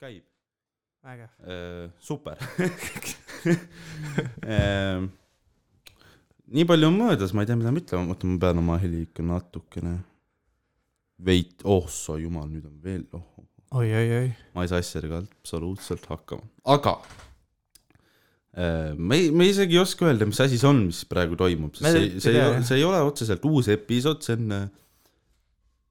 [0.00, 0.24] käib.
[1.04, 1.28] vägev.
[2.00, 2.36] super
[4.44, 5.06] Ehm,
[6.54, 9.04] nii palju on möödas, ma ei tea, mida ma ütlema, oota, ma pean oma heli
[9.06, 9.94] ikka natukene
[11.24, 13.24] veit-, oh sa jumal, nüüd on veel, oh,
[13.80, 14.28] oi, oi, oi.
[14.56, 16.44] ma ei saa asjadega absoluutselt hakkama,
[16.74, 16.96] aga
[18.56, 21.76] äh, me ei, me isegi ei oska öelda, mis asi see on, mis praegu toimub,
[21.78, 24.68] sest ei see, see ei see ei ole otseselt uus episood, see on äh,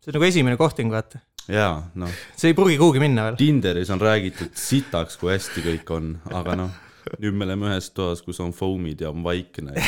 [0.04, 1.24] see on nagu esimene kohting, vaata.
[1.50, 3.40] jaa, noh, see ei pruugi kuhugi minna veel.
[3.40, 6.76] Tinderis on räägitud sitaks, kui hästi kõik on, aga noh,
[7.24, 9.88] nüüd me oleme ühes toas, kus on foam'id ja on vaikne ja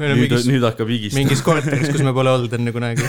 [0.00, 1.22] oleme nüüd, mingis, nüüd hakkab higistama.
[1.22, 3.08] mingis korteris, kus me pole olnud enne kunagi.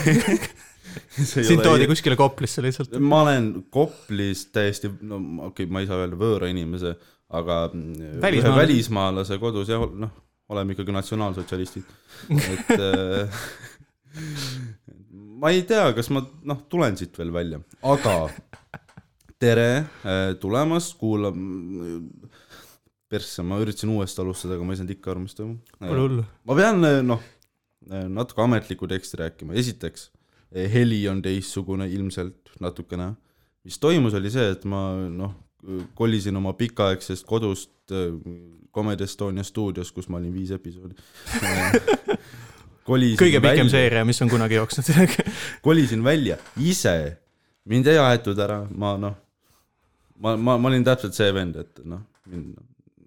[1.16, 2.96] sind toodi kuskile Koplisse lihtsalt.
[3.00, 6.94] ma olen Koplis täiesti, no okei okay,, ma ei saa öelda võõra inimese,
[7.36, 8.38] aga Välismaalase.
[8.40, 10.14] ühe välismaalase kodus ja noh,
[10.52, 11.94] oleme ikkagi natsionaalsotsialistid,
[12.30, 13.40] et äh,
[15.36, 18.16] ma ei tea, kas ma noh, tulen siit veel välja, aga
[19.42, 22.08] tere äh, tulemast, kuulam-,
[23.10, 25.74] persse, ma üritasin uuesti alustada, aga ma ei saanud ikka aru, mis toimub.
[25.78, 26.26] Pole hullu.
[26.48, 27.22] ma pean eh, noh,
[27.86, 30.10] natuke ametlikku teksti rääkima, esiteks
[30.72, 33.12] heli on teistsugune ilmselt natukene.
[33.66, 35.34] mis toimus, oli see, et ma noh,
[35.98, 37.92] kolisin oma pikaaegsest kodust
[38.74, 40.94] Comedy Estonia stuudios, kus ma olin viis episoodi.
[42.86, 44.90] kolisin kõige pikem seeria, mis on kunagi jooksnud.
[45.66, 46.96] kolisin välja ise,
[47.68, 49.16] mind ei aetud ära, ma noh,
[50.22, 52.56] ma, ma, ma olin täpselt see vend, et noh, mind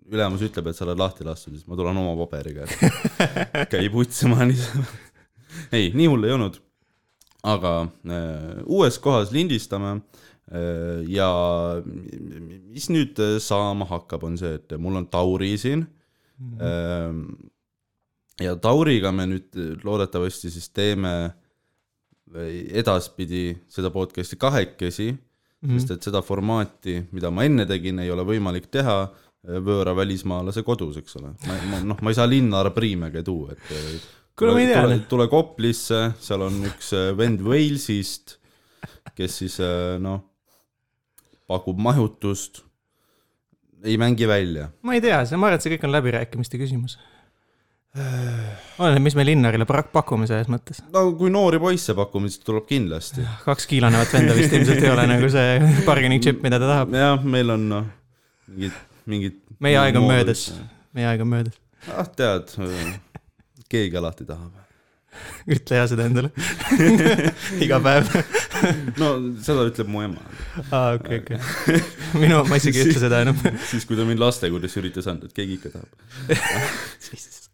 [0.09, 4.47] ülemus ütleb, et sa oled lahti lastud, siis ma tulen oma paberiga, et käi putsima
[4.50, 4.88] niisama.
[5.75, 6.57] ei, nii hull ei olnud.
[7.50, 11.30] aga äh, uues kohas lindistame äh, ja
[11.85, 15.88] mis nüüd saama hakkab, on see, et mul on Tauri siin
[16.59, 17.13] äh,.
[18.40, 21.32] Ja Tauriga me nüüd loodetavasti siis teeme
[22.73, 25.12] edaspidi seda podcast'i kahekesi
[25.62, 25.80] mm, -hmm.
[25.80, 30.64] sest et seda formaati, mida ma enne tegin, ei ole võimalik teha äh, võõra välismaalase
[30.64, 31.34] kodus, eks ole.
[31.48, 34.00] ma, ma noh, ma ei saa linna Priimege tuua, et äh,
[34.40, 35.06] Kuule, ma ei tea, tule, noh.
[35.09, 38.38] tule Koplisse, seal on üks äh, vend Walesist,
[39.16, 39.58] kes siis
[40.00, 40.22] noh,
[41.47, 42.62] pakub majutust,
[43.84, 44.69] ei mängi välja.
[44.81, 46.96] ma ei tea, ma arvan, et see kõik on läbirääkimiste küsimus.
[47.97, 50.81] oleneb, mis me Linnarile pak- pakume selles mõttes.
[50.94, 53.25] no kui noori poisse pakume, siis tuleb kindlasti.
[53.45, 55.57] kaks kiilanevat venda vist ilmselt ei ole nagu see
[55.89, 56.94] bargaining chip, mida ta tahab.
[56.94, 57.89] jah, meil on noh,
[58.53, 58.77] mingid,
[59.09, 60.51] mingid meie aeg on möödas,
[60.94, 61.57] meie aeg on möödas.
[61.97, 62.53] ah tead,
[63.73, 64.53] keegi alati tahab.
[65.50, 66.29] ütle ja seda endale.
[67.66, 68.13] iga päev.
[69.01, 70.21] no seda ütleb mu ema.
[70.69, 71.81] aa, okei, okei.
[72.21, 73.41] minu, ma isegi ei ütle seda enam.
[73.66, 75.89] siis, kui ta mind lastekodusse üritas anda, et keegi ikka tahab.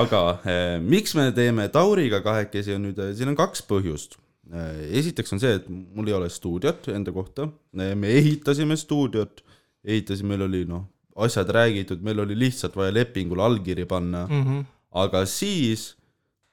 [0.00, 4.18] aga eh, miks me teeme Tauriga kahekesi, on nüüd, siin on kaks põhjust.
[4.48, 9.42] esiteks on see, et mul ei ole stuudiot enda kohta, me ehitasime stuudiot,
[9.84, 10.86] ehitasime, meil oli noh,
[11.20, 14.64] asjad räägitud, meil oli lihtsalt vaja lepingule allkiri panna mm, -hmm.
[15.04, 15.96] aga siis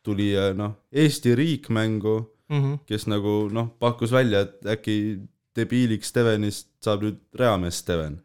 [0.04, 2.20] tuli eh, noh, Eesti riik mängu
[2.50, 2.84] mhm.
[2.88, 5.20] kes nagu noh, pakkus välja, et äkki
[5.56, 8.20] debiiliks Stevenist saab nüüd reamees Steven.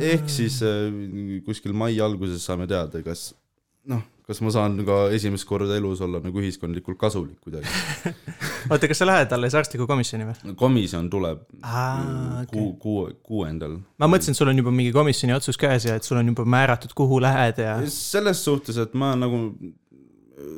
[0.00, 0.60] ehk siis
[1.46, 3.34] kuskil mai alguses saame teada, kas
[3.90, 7.68] noh, kas ma saan ka esimest korda elus olla nagu ühiskondlikult kasulik kuidagi.
[8.72, 10.54] oota, kas sa lähed alles arstliku komisjoni või?
[10.60, 13.76] komisjon tuleb aa, kuu, kuu, kuuendal.
[14.00, 16.46] ma mõtlesin, et sul on juba mingi komisjoni otsus käes ja et sul on juba
[16.56, 17.76] määratud, kuhu lähed ja.
[17.92, 19.42] selles suhtes, et ma nagu,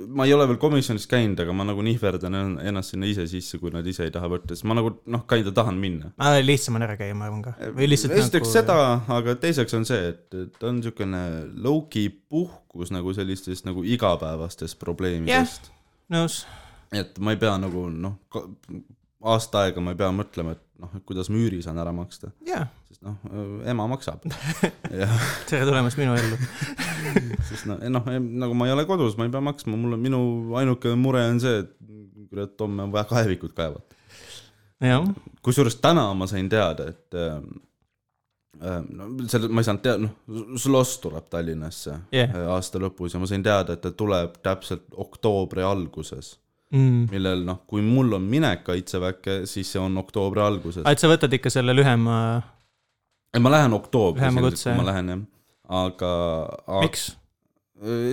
[0.09, 3.59] ma ei ole veel komisjonis käinud, aga ma nagu nihverdan en- ennast sinna ise sisse,
[3.63, 6.13] kui nad ise ei taha võtta, sest ma nagu noh, kinda tahan minna.
[6.45, 7.55] lihtsam on ära käia, ma arvan ka.
[7.77, 8.53] või lihtsalt esiteks nagu...
[8.53, 8.79] seda,
[9.19, 11.23] aga teiseks on see, et, et on niisugune
[11.67, 15.71] low-key puhkus nagu sellistest nagu igapäevastest probleemidest.
[16.13, 16.45] nõus.
[16.93, 18.19] et ma ei pea nagu noh,
[19.27, 22.67] aasta aega ma ei pea mõtlema, et noh, kuidas ma üüri saan ära maksta, jaa,
[22.89, 23.17] sest noh,
[23.69, 24.25] ema maksab.
[25.49, 26.39] tere tulemast minu ellu.
[27.49, 28.11] sest noh, noh,
[28.45, 30.23] nagu ma ei ole kodus, ma ei pea maksma, mul on minu
[30.61, 31.73] ainuke mure on see, et
[32.31, 33.97] kurat, homme on vaja kaevikut kaevata.
[34.81, 35.07] jah,
[35.43, 37.37] kusjuures täna ma sain teada, et äh,
[38.61, 42.35] äh, no selle, ma ei saanud teada, noh, Sloss tuleb Tallinnasse Jah.
[42.35, 46.37] äh, aasta lõpus ja ma sain teada, et ta tuleb täpselt oktoobri alguses,
[46.75, 47.07] mm..
[47.13, 50.87] millel noh, kui mul on minek kaitseväkke, siis see on oktoobri alguses.
[50.87, 52.17] et sa võtad ikka selle lühema,
[53.37, 55.23] ma lähen oktoobris ma lähen jah,
[55.83, 56.13] aga,
[56.67, 57.11] aga miks?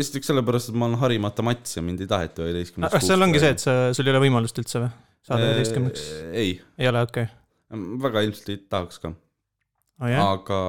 [0.03, 3.41] esiteks sellepärast, et ma olen harimata mats ja mind ei taheta üheteistkümneks kas seal ongi
[3.41, 4.91] see, et sa, sul ei ole võimalust üldse või?
[5.23, 6.05] saada üheteistkümneks?
[6.35, 7.88] ei, ei ole, okei okay..
[8.03, 10.17] väga ilmselt ei tahaks ka, oh,.
[10.27, 10.59] aga,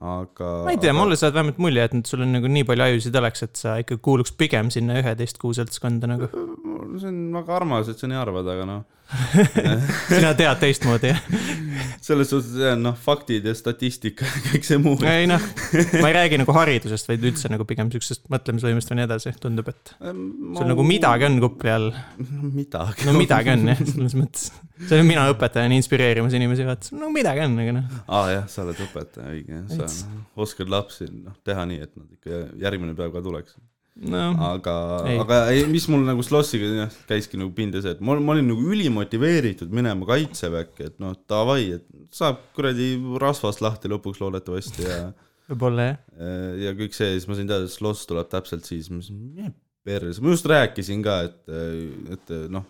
[0.00, 2.86] aga ma ei tea, aga- mulle saab vähemalt mulje, et sul on nagu nii palju
[2.86, 6.30] ajusid oleks, et sa ikka kuuluks pigem sinna üheteist kuu seltskonda nagu.
[7.00, 8.84] see on väga armas, et sa nii arvad, aga noh,
[10.10, 11.20] sina tead teistmoodi, jah?
[12.04, 14.96] selles suhtes noh, faktid ja statistika ja kõik see muu.
[15.08, 15.42] ei noh,
[16.00, 19.70] ma ei räägi nagu haridusest, vaid üldse nagu pigem siuksest mõtlemisvõimest või nii edasi, tundub,
[19.72, 21.90] et sul nagu midagi on kupli all.
[22.60, 23.08] midagi.
[23.08, 24.50] no midagi on jah, selles mõttes.
[24.84, 27.98] see olen mina õpetajana inspireerimas inimesi, vaata, no midagi on, aga noh.
[28.06, 29.90] aa ah, jah, sa oled õpetaja, õige, sa
[30.40, 33.58] oskad lapsi noh, teha nii, et nad ikka järgmine päev ka tuleks.
[34.08, 34.74] No aga,
[35.20, 38.68] aga ei, mis mul nagu Slossiga käiski nagu pinda see, et ma, ma olin nagu
[38.72, 45.00] ülimotiveeritud minema kaitseväkke, et noh, davai, et saab kuradi rasvast lahti lõpuks loodetavasti ja
[45.50, 45.98] võib-olla jah.
[46.64, 49.52] ja kõik see, siis ma sain teada, et Sloss tuleb täpselt siis, ma mõtlesin, mine
[49.84, 51.52] perse, ma just rääkisin ka, et,
[52.16, 52.66] et noh,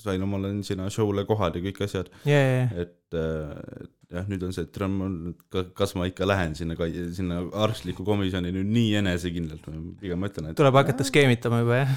[0.00, 2.86] sain omale sinna show'le kohad ja kõik asjad, ja, ja, ja.
[2.86, 6.74] et et jah, nüüd on see, et nüüd ka- kas ma ikka lähen sinna,
[7.16, 11.74] sinna arstlikku komisjoni nüüd nii enesekindlalt või pigem ma ütlen, et tuleb hakata skeemitama juba
[11.82, 11.92] jah.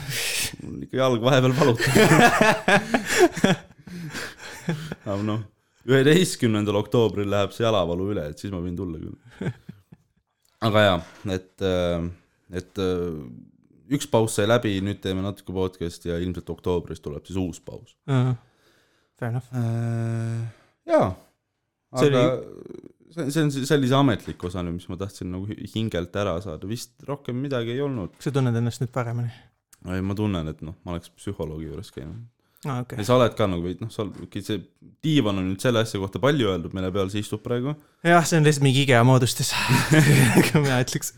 [0.64, 1.94] mul ikka jalg vahepeal valutab.
[5.10, 5.42] aga noh,
[5.90, 9.18] üheteistkümnendal oktoobril läheb see jalavalu üle, et siis ma võin tulla küll.
[10.66, 10.98] aga jaa,
[11.38, 11.56] et,
[12.64, 13.10] et äh,
[13.96, 17.90] üks paus sai läbi, nüüd teeme natuke podcast'i ja ilmselt oktoobris tuleb siis uus paus.
[19.20, 19.50] Fair enough.
[20.90, 21.29] jaa, See
[21.92, 22.24] aga
[23.12, 26.36] see, see on see- sellise ametlik osa nüüd, mis ma tahtsin nagu hi- hingelt ära
[26.42, 28.12] saada, vist rohkem midagi ei olnud.
[28.18, 29.32] kas sa tunned ennast nüüd paremini?
[29.90, 32.22] ei, ma tunnen, et noh, ma oleks psühholoogi juures käinud.
[32.68, 33.08] aa, okei ja.
[33.08, 34.60] sa oled ka nagu veidi, noh, oled, see
[35.04, 37.72] diivan on nüüd selle asja kohta palju öeldud, mille peal sa istud praegu,
[38.04, 39.54] jah, see on lihtsalt mingi IKEA moodustis.
[40.60, 41.14] mina ütleks.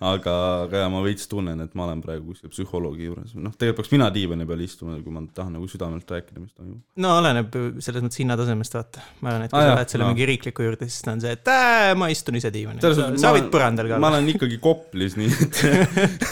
[0.00, 0.34] aga,
[0.64, 3.92] aga jaa, ma veits tunnen, et ma olen praegu kuskil psühholoogi juures, noh, tegelikult peaks
[3.92, 6.80] mina diivani peal istuma, kui ma tahan nagu südamelt rääkida, mis toimub.
[7.04, 9.04] no oleneb selles mõttes hinnatasemest, vaata.
[9.20, 10.14] ma arvan, et kui Aa, sa lähed selle no.
[10.14, 12.80] mingi riikliku juurde, siis on see, et ää, ma istun ise diivanil.
[12.80, 14.20] Sa, sa ma- võid põrandal ka ma olla.
[14.22, 15.64] olen ikkagi Koplis, nii et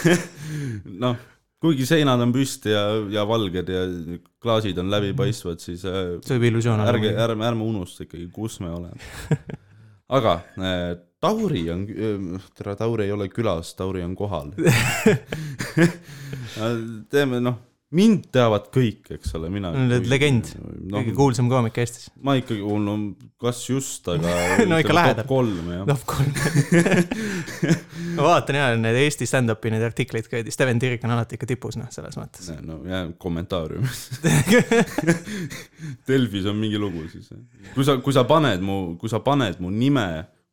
[1.05, 1.21] noh,
[1.59, 3.83] kuigi seinad on püsti ja, ja valged ja
[4.41, 8.59] klaasid on läbipaistvad, siis äh, see võib illusioon olla ärge, ärme, ärme unusta ikkagi, kus
[8.63, 9.39] me oleme.
[10.19, 10.89] aga äh,
[11.19, 11.83] Tauri on,
[12.55, 14.53] tere, Tauri ei ole külas, Tauri on kohal.
[17.11, 17.57] teeme noh,
[17.95, 19.71] mind teavad kõik, eks ole, mina.
[19.73, 20.51] oled legend.
[20.59, 21.13] no, kõige.
[21.17, 22.11] kuulsam koomik Eestis.
[22.25, 22.95] ma ikkagi, no
[23.41, 24.33] kas just, aga
[24.69, 25.23] No ikka lähedal.
[25.23, 25.87] top kolm jah.
[25.89, 26.29] noh, kolm.
[28.17, 31.79] ma vaatan ja need Eesti stand-up'i neid artikleid ka, Steven Tirik on alati ikka tipus,
[31.81, 32.51] noh, selles mõttes.
[32.61, 34.05] no jää kommentaariumis.
[36.09, 37.31] Delfis on mingi lugu siis.
[37.73, 40.09] kui sa, kui sa paned mu, kui sa paned mu nime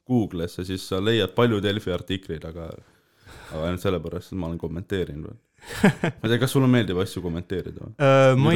[0.08, 2.70] Google'isse, siis sa leiad palju Delfi artikleid, aga,
[3.50, 5.40] aga ainult sellepärast, et ma olen kommenteerinud veel.
[6.02, 7.94] ma ei tea, kas sulle meeldib asju kommenteerida või?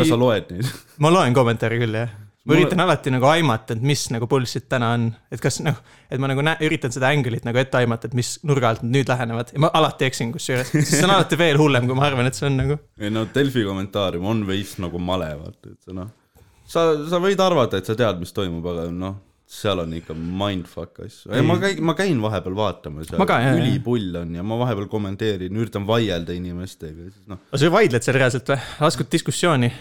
[0.00, 0.74] kas ei sa, loed neid?
[1.02, 2.12] ma loen kommentaare küll, jah.
[2.14, 5.80] ma Mulle- üritan alati nagu aimata, et mis nagu bullshit täna on, et kas noh,
[6.10, 8.94] et ma nagu näe-, üritan seda angle'it nagu ette aimata, et mis nurga alt nad
[8.96, 12.06] nüüd lähenevad ja ma alati eksin kusjuures, siis see on alati veel hullem, kui ma
[12.08, 12.78] arvan, et see on nagu.
[13.00, 16.12] ei no Delfi kommentaarium on veits nagu male, vaata, et sa noh,
[16.70, 19.18] sa, sa võid arvata, et sa tead, mis toimub, aga noh,
[19.50, 21.32] seal on ikka mindfuck asju.
[21.35, 25.88] ei, ma käin, ma käin vahepeal vaatamas ja ülipull on ja ma vahepeal kommenteerin, üritan
[25.88, 28.61] vaielda inimestega siis noh, aga sa vaidled seal reaalselt või?
[28.87, 29.73] laskud diskussiooni?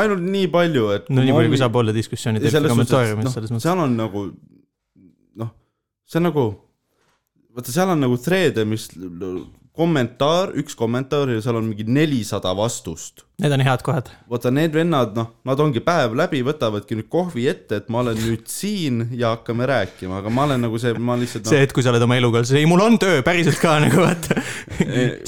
[0.00, 3.54] ainult nii palju, et no nii palju, kui saab olla diskussiooni et, kommentaariumis noh, selles
[3.54, 3.68] mõttes.
[3.68, 4.24] seal on nagu
[5.44, 5.54] noh,
[6.10, 6.46] see on nagu,
[7.54, 8.90] vaata, seal on nagu thread'e, mis
[9.76, 13.22] kommentaar, üks kommentaar ja seal on mingi nelisada vastust.
[13.40, 14.10] Need on head kohad.
[14.28, 18.18] vaata, need vennad, noh, nad ongi päev läbi, võtavadki nüüd kohvi ette, et ma olen
[18.20, 21.86] nüüd siin ja hakkame rääkima, aga ma olen nagu see, ma lihtsalt see, et kui
[21.86, 24.42] sa oled oma eluga, ei mul on töö päriselt ka nagu vaata.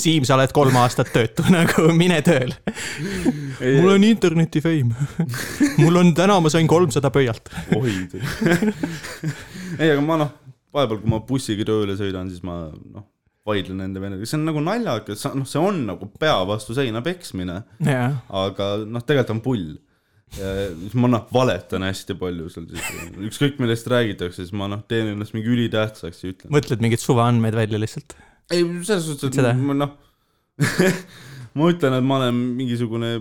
[0.02, 2.58] Siim, sa oled kolm aastat töötu, nagu mine tööle.
[3.62, 4.92] Mul on interneti fame.
[5.78, 7.48] mul on täna, ma sain kolmsada pöialt.
[7.78, 7.94] oi.
[9.78, 10.36] ei, aga ma noh,
[10.74, 13.06] vahepeal, kui ma bussiga tööle sõidan, siis ma noh,
[13.48, 17.62] vaidlen nende vendadega, see on nagu naljakas, noh, see on nagu pea vastu seina peksmine,
[17.86, 19.72] jaa, aga noh, tegelikult on pull.
[20.32, 22.86] siis ma noh, valetan hästi palju seal siis,
[23.28, 26.54] ükskõik millest räägitakse, siis ma noh, teen ennast mingi ülitähtsaks ja ütlen.
[26.54, 28.16] mõtled mingeid suvaandmeid välja lihtsalt.
[28.48, 29.92] ei, selles suhtes, et ma noh,
[31.58, 33.12] ma ütlen, et ma olen mingisugune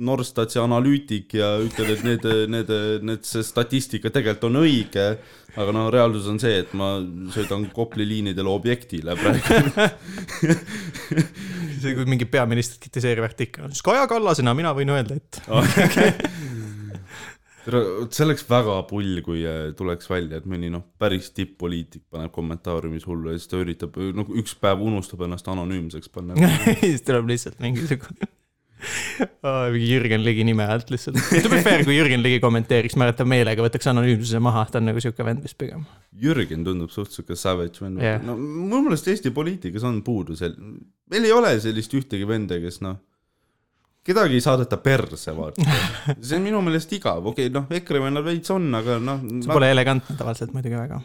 [0.00, 2.72] Norstatsi analüütik ja ütlen, et need, need,
[3.06, 5.06] need, see statistika tegelikult on õige,
[5.60, 6.92] aga noh, reaalsus on see, et ma
[7.34, 9.88] sõidan Kopli liinidel objektile praegu.
[11.80, 15.40] see, kui mingi peaministrit kritiseeriv artikkel on, siis Kaja Kallasena mina võin öelda, et
[17.70, 23.06] see oleks väga pull, kui äh, tuleks välja, et mõni noh, päris tipp-poliitik paneb kommentaariumis
[23.08, 26.50] hullu ja siis ta üritab, noh, üks päev unustab ennast anonüümseks panna.
[26.82, 28.30] siis tuleb lihtsalt mingisugune.
[29.74, 31.20] Mingi Jürgen Ligi nime alt lihtsalt.
[31.44, 34.64] to be fair, kui Jürgen Ligi kommenteeriks, ma arvan, et ta meelega võtaks anonüümsuse maha,
[34.70, 35.84] ta on nagu sihuke vend vist pigem.
[36.20, 38.20] Jürgen tundub suht sihuke savage vend Jah.
[38.24, 40.56] no mu meelest Eesti poliitikas on puudu sel-,
[41.10, 42.98] meil ei ole sellist ühtegi venda, kes noh,
[44.06, 45.64] kedagi ei saadeta perse, vaata.
[46.26, 49.24] see on minu meelest igav, okei okay,, noh, EKRE vennal veits on, aga noh.
[49.40, 51.00] see pole elegantne tavaliselt muidugi väga.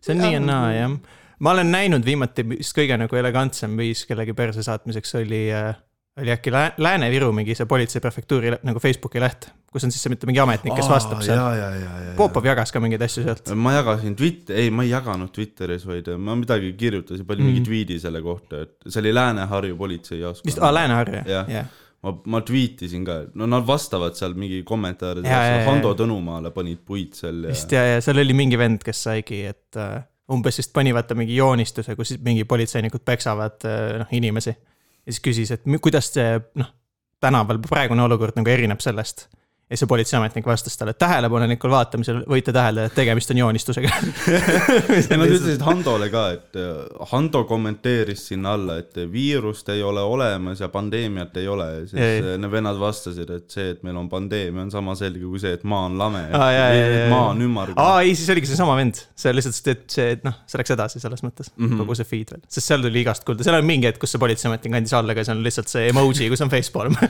[0.00, 0.98] see on Jah, nii ja naa jah.
[1.40, 5.74] ma olen näinud viimati vist kõige nagu elegantsem viis kellegi perse saatmiseks oli äh,
[6.20, 10.12] oli äkki Lää- Lääne-Viru mingi see politsei prefektuuri nagu Facebooki leht, kus on siis see
[10.12, 11.38] mitte mingi ametnik, kes vastab seal.
[11.38, 12.12] ja, ja, ja, ja.
[12.18, 13.50] Popov jagas ka mingeid asju sealt.
[13.58, 17.50] ma jagasin Twitter, ei, ma ei jaganud Twitteris, vaid ma midagi kirjutasin, panin mm.
[17.50, 21.50] mingi tweet'i selle kohta, et see oli Lääne-Harju vist, politseijaoskond aa, Lääne-Harju, Jah.
[21.50, 21.72] jah.
[22.06, 24.62] ma, ma tweetisin ka, no nad vastavad seal mingi
[25.58, 25.64] ja.
[25.66, 29.42] Hando Tõnumaale panid puid seal ja vist ja, ja seal oli mingi vend, kes saigi,
[29.50, 29.98] et äh,
[30.30, 34.54] umbes vist pani vaata mingi joonistuse, kus siis mingi politseinikud peksavad äh, noh inimesi.
[35.06, 36.70] Ja siis küsis, et kuidas see noh,
[37.20, 39.28] tänaval praegune olukord nagu erineb sellest.
[39.70, 43.88] Ja see politseiametnik vastas talle, tähelepanelikul vaatamisel võite täheldada, et tegemist on joonistusega.
[45.08, 50.04] ja nad ütlesid Handole ka, et äh, Hando kommenteeris sinna alla, et viirust ei ole
[50.04, 52.20] olemas ja pandeemiat ei ole, siis Ei.
[52.40, 55.64] need vennad vastasid, et see, et meil on pandeemia, on sama selge kui see, et
[55.64, 56.68] maa on lame jaa,
[57.12, 57.80] maa on ümmargune.
[57.80, 61.00] aa ei, siis oligi seesama vend, see lihtsalt, et see, et noh, see läks edasi
[61.00, 61.64] selles mõttes mm.
[61.64, 61.80] -hmm.
[61.80, 64.20] kogu see feed veel, sest seal tuli igast kuulda, seal on mingi hetk, kus see
[64.20, 67.00] politseiametnik andis alla, aga see on lihtsalt see emoji, kus on facepalm.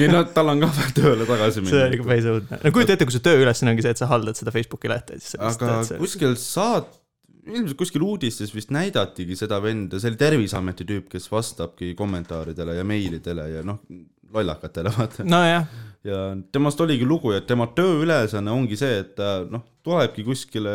[0.00, 2.60] nii, no tal on ka vaja tööle tagasi minna ikka päris õudne.
[2.64, 5.76] no kujuta ette, kui su tööülesanne ongi see, et sa haldad seda Facebooki lehte, aga
[5.88, 6.96] see- kuskil saat-,
[7.46, 12.84] ilmselt kuskil uudistes vist näidatigi seda venda, see oli Terviseameti tüüp, kes vastabki kommentaaridele ja
[12.86, 13.80] meilidele ja noh,
[14.34, 15.24] lollakatele vaata.
[15.26, 15.66] nojah,
[16.06, 16.18] ja
[16.52, 20.74] temast oligi lugu, et tema tööülesanne ongi see, et ta noh, tulebki kuskile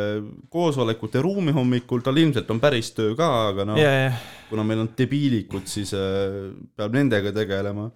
[0.54, 4.16] koosolekute ruumi hommikul, tal ilmselt on päris töö ka, aga noh ja, ja
[4.50, 7.90] kuna meil on debiilikud, siis äh, peab nendega tegelema.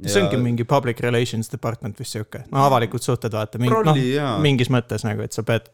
[0.00, 4.36] See ongi mingi public relations department vist sihuke, no avalikud suhted vaata, mingi rolli jaa,
[4.42, 5.68] mingis mõttes nagu, et sa pead,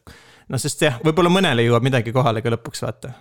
[0.48, 3.14] noh, sest jah, võib-olla mõnele jõuab midagi kohale ka lõpuks vaata.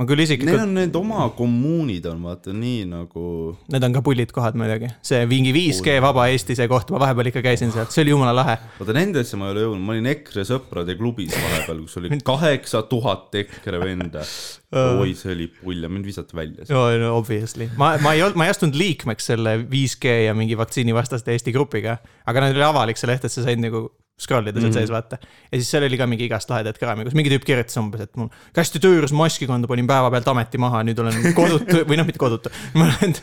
[0.00, 3.24] Ma küll neil isiklikult, on need oma kommuunid on vaata nii nagu
[3.72, 7.28] need on ka pullid kohad muidugi, see mingi 5G vaba Eesti see koht, ma vahepeal
[7.28, 8.56] ikka käisin seal, see oli jumala lahe.
[8.78, 12.82] vaata nendesse ma ei ole jõudnud, ma olin EKRE sõprade klubis vahepeal, kus oli kaheksa
[12.88, 14.24] tuhat EKRE venda.
[14.72, 16.64] oi, see oli pull ja mind visati välja.
[16.72, 20.56] no, no obviously, ma, ma ei olnud, ma ei astunud liikmeks selle 5G ja mingi
[20.56, 23.90] vaktsiinivastaste Eesti grupiga, aga nad oli avalik see leht, et sa said nagu
[24.20, 24.76] scroll ida seal Mhm.
[24.76, 25.16] sees, vaata.
[25.50, 28.12] ja siis seal oli ka mingi igast lahedaid kraami, kus mingi tüüp kirjutas umbes, et
[28.20, 32.08] mul kästi töö juures maski kanda, panin päevapealt ameti maha, nüüd olen kodutu või noh,
[32.08, 32.52] mitte kodutu.
[32.76, 33.14] ma olen,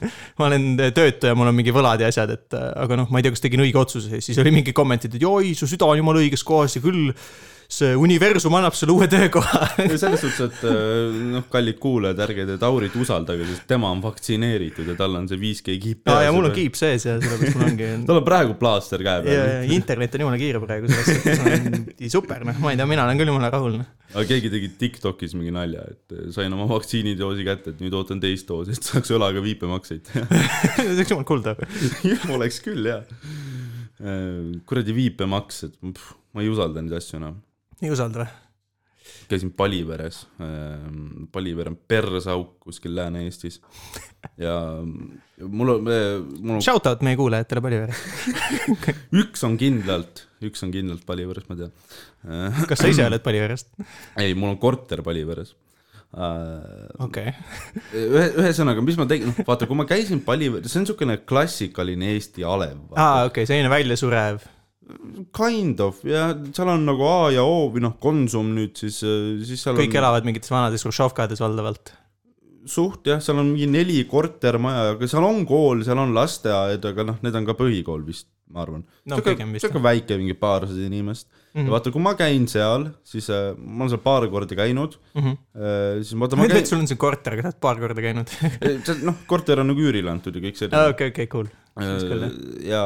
[0.41, 0.65] ma olen
[0.97, 3.45] töötu ja mul on mingi võlad ja asjad, et aga noh, ma ei tea, kas
[3.45, 6.75] tegin õige otsuse siis oli mingi kommentid, et oi, su süda on jumala õiges kohas
[6.79, 7.13] ja küll
[7.67, 9.65] see universum annab sulle uue töökoha.
[9.99, 14.87] selles suhtes, et äh, noh, kallid kuulajad, ärge te Taurit usaldage, sest tema on vaktsineeritud
[14.87, 16.53] ja tal on see 5G kiip aa ja mul on.
[16.55, 19.51] kiip sees ja sellepärast mul ongi tal on praegu plaaster käe ja, peal.
[19.67, 23.03] ja internet on jumala kiire praegu selles suhtes, on super, noh, ma ei tea, mina
[23.03, 23.89] olen küll jumala rahul, noh.
[24.13, 28.23] aga keegi tegi Tiktokis mingi nalja, et äh, sain oma vaktsiinidoosi kätte, et nüüd ootan
[28.23, 30.07] teist doosi, et saaks õlaga viipemakseid.
[30.77, 32.15] see oleks jumala too.
[32.37, 33.03] oleks küll jah.
[34.69, 37.35] kuradi viipemaks, et pff, ma ei usalda neid asju enam.
[37.81, 38.35] Ei usalda või?
[39.27, 40.21] käisin Paliveres,
[41.31, 43.59] Paliver on persauk kuskil Lääne-Eestis
[44.39, 44.55] ja
[45.41, 47.95] mul on, mul on, Shout out meie kuulajatele Palivere.
[49.21, 51.71] üks on kindlalt, üks on kindlalt Paliveres, ma tean.
[52.69, 53.71] kas sa ise oled Paliverest?
[54.23, 55.55] ei, mul on korter Paliveres.
[56.15, 56.27] ühe,
[57.03, 57.33] okei.
[57.99, 62.47] ühesõnaga, mis ma tegin, noh vaata, kui ma käisin Paliveres, see on niisugune klassikaline Eesti
[62.47, 62.79] alev.
[62.95, 64.45] aa, okei, selline väljasurev.
[65.35, 69.63] Kind of ja seal on nagu A ja O või noh, Konsum nüüd siis, siis
[69.63, 71.91] seal kõik on elavad mingites vanades hruštšovkades valdavalt.
[72.65, 77.03] Suht jah, seal on mingi neli kortermaja, aga seal on kool, seal on lasteaed, aga
[77.11, 78.83] noh, need on ka põhikool vist, ma arvan.
[79.05, 81.35] no sihuke väike, mingi paarsada inimest mm.
[81.57, 81.61] Mhm.
[81.63, 81.67] -hmm.
[81.67, 85.37] ja vaata, kui ma käin seal, siis äh, ma olen seal paar korda käinud Mhm.
[85.55, 88.01] äh,, siis vaata, tean, käin et, sul on see korter, aga sa oled paar korda
[88.01, 88.27] käinud.
[89.07, 90.67] noh, korter on nagu üürile antud ja kõik see.
[90.67, 91.47] okei, okei, cool.
[91.77, 92.29] jah.
[92.65, 92.83] ja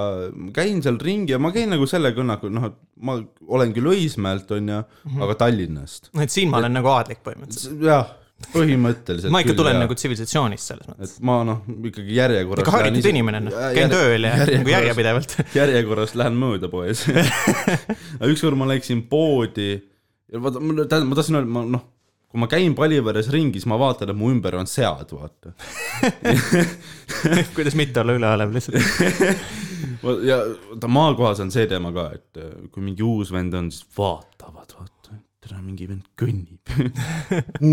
[0.54, 4.50] käin seal ringi ja ma käin nagu selle kõnnaga, noh, et ma olen küll Õismäelt,
[4.52, 5.18] onju mm, Mhm.
[5.18, 5.24] -hmm.
[5.24, 6.10] aga Tallinnast.
[6.14, 7.82] no et siin ma olen nagu aadlik põhimõtteliselt.
[7.84, 8.08] jah,
[8.54, 9.34] põhimõtteliselt.
[9.34, 11.16] ma ikka tulen nagu tsivilisatsioonist selles mõttes.
[11.18, 12.66] et ma noh, ikkagi järjekorras.
[12.66, 15.38] ikka haritud inimene, noh, käin tööl ja nagu järjepidevalt.
[15.62, 17.06] järjekorras lähen mööda poes.
[18.32, 19.72] ükskord ma läksin poodi
[20.32, 21.88] ja vaata, tähendab, ma tahtsin öelda, ma noh,
[22.32, 25.52] kui ma käin Paliveres ringi, siis ma vaatan, et mu ümber on sead, vaata.
[27.56, 28.80] kuidas mitte olla üleolev lihtsalt.
[30.28, 34.78] ja vaata maakohas on see teema ka, et kui mingi uus vend on, siis vaatavad,
[34.80, 34.91] vaata,
[35.52, 36.72] tere, mingi vend kõnnib.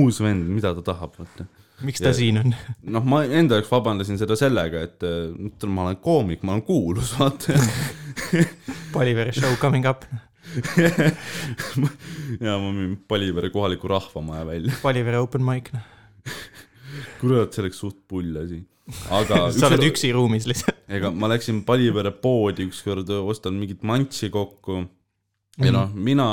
[0.01, 1.47] uus vend, mida ta tahab, vaata.
[1.87, 2.55] miks ta Ja- siin on?
[2.91, 7.13] noh, ma enda jaoks vabandasin seda sellega, et äh, ma olen koomik, ma olen kuulus,
[7.19, 7.55] vaata.
[8.93, 10.05] Poliveri show coming up,
[12.41, 14.75] ja ma müün Palivere kohaliku rahvamaja välja.
[14.83, 15.85] Poliveri open mic, noh.
[17.21, 18.63] kurat, see oleks suht pull asi.
[19.13, 20.77] aga sa oled üksi ruumis lihtsalt.
[20.89, 24.81] ega ma läksin Palivere poodi ükskord, ostan mingit mantsi kokku
[25.61, 26.27] ja noh, mina,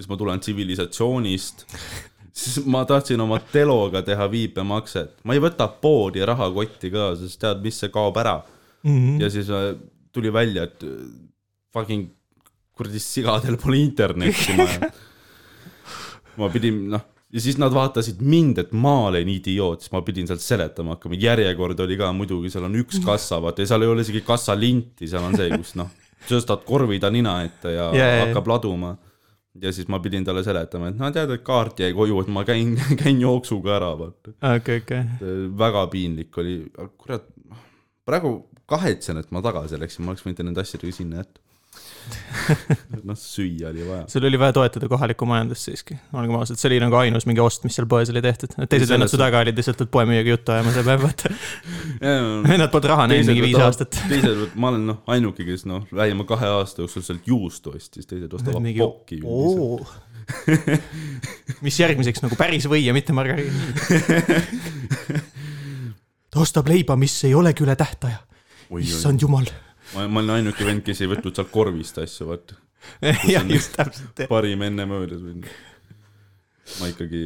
[0.00, 1.66] kes ma tulen tsivilisatsioonist,
[2.32, 5.18] siis ma tahtsin oma teloga teha viipemakset.
[5.28, 8.40] ma ei võta poodi rahakotti ka, sest tead, mis see kaob ära.
[8.80, 9.20] Mhm.
[9.20, 9.74] ja siis äh,
[10.12, 11.04] tuli välja, et äh,
[11.74, 12.08] fucking
[12.72, 14.88] kuradi sigadel pole internetti maja.
[16.40, 20.30] ma pidin, noh, ja siis nad vaatasid mind, et ma olen idioot, siis ma pidin
[20.30, 23.92] sealt seletama hakkama, järjekord oli ka muidugi, seal on üks kassa, vaata ja seal ei
[23.92, 25.92] ole isegi kassalinti, seal on see, kus noh,
[26.28, 28.10] tõstad korvida nina ette ja jaa.
[28.24, 28.96] hakkab laduma.
[29.62, 32.44] Ja siis ma pidin talle seletama, et no tead, et kaart jäi koju, et ma
[32.48, 34.34] käin, käin jooksuga ära, vaata.
[34.54, 35.04] okei, okei.
[35.58, 36.56] väga piinlik oli,
[37.00, 37.28] kurat,
[38.08, 38.34] praegu
[38.70, 41.42] kahetsen, et ma tagasi läksin, ma oleks võinud nende asjadega sinna jätta.
[43.04, 44.04] noh, süüa oli vaja.
[44.10, 47.64] sul oli vaja toetada kohalikku majandust siiski, olgem ausad, see oli nagu ainus mingi ost,
[47.66, 50.74] mis seal poes oli tehtud, teised Selles vennad su taga olid lihtsalt, poemüüjaga juttu ajama
[50.74, 51.32] see päev, vaata.
[52.50, 53.98] Vennad polnud raha näinud mingi viis aastat.
[54.10, 58.32] teised, ma olen noh, ainuke, kes noh, lähima kahe aasta jooksul sealt juustu ostis, teised
[58.36, 59.20] ostavad mingi pokki.
[61.66, 63.52] mis järgmiseks nagu päris või ja mitte margariin.
[66.30, 68.22] ta ostab leiba, mis ei olegi üle tähtaja.
[68.78, 69.50] issand jumal.
[69.94, 72.58] ma, ma olen ainuke vend, kes ei võtnud sealt korvist asju, vaata.
[73.34, 74.24] jah, just täpselt.
[74.30, 75.42] parim enne möödas või.
[76.80, 77.24] ma ikkagi,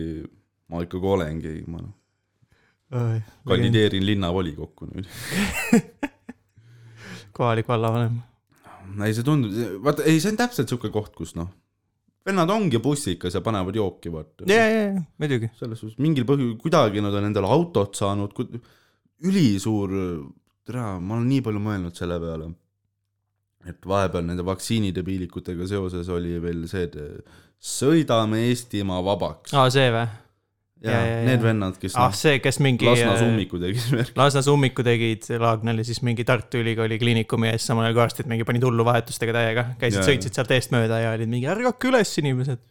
[0.72, 1.92] ma ikkagi olengi, ma noh,
[3.48, 5.10] kandideerin linnavolikokku nüüd.
[7.36, 8.20] kohalik vallavanem.
[9.02, 9.54] ei, see tundub,
[9.84, 11.50] vaata, ei, see on täpselt siuke koht, kus noh,
[12.26, 14.46] vennad ongi bussikas ja panevad jooki, vaata.
[14.50, 15.50] ja, ja, ja muidugi.
[15.58, 18.34] selles suhtes mingil põhjusel, kuidagi nad on endale autot saanud,
[19.24, 19.94] ülisuur,
[20.64, 22.52] tere, ma olen nii palju mõelnud selle peale.
[23.64, 26.96] et vahepeal nende vaktsiinidebiilikutega seoses oli veel see, et
[27.64, 29.54] sõidame Eestimaa vabaks.
[29.56, 30.04] aa, see või?
[30.84, 31.44] ja ja, ja, need ja.
[31.46, 32.84] vennad, kes ah, noh, see, kes mingi.
[32.88, 34.16] Lasna summiku tegid värki.
[34.20, 38.28] Lasnas ummiku tegid Laagnal ja siis mingi Tartu Ülikooli kliinikumi ees, samal ajal kui arstid
[38.30, 42.12] mingi panid hullu vahetustega täiega, käisid sõitsid sealt eest mööda ja olid mingi ärgake üles,
[42.20, 42.64] inimesed.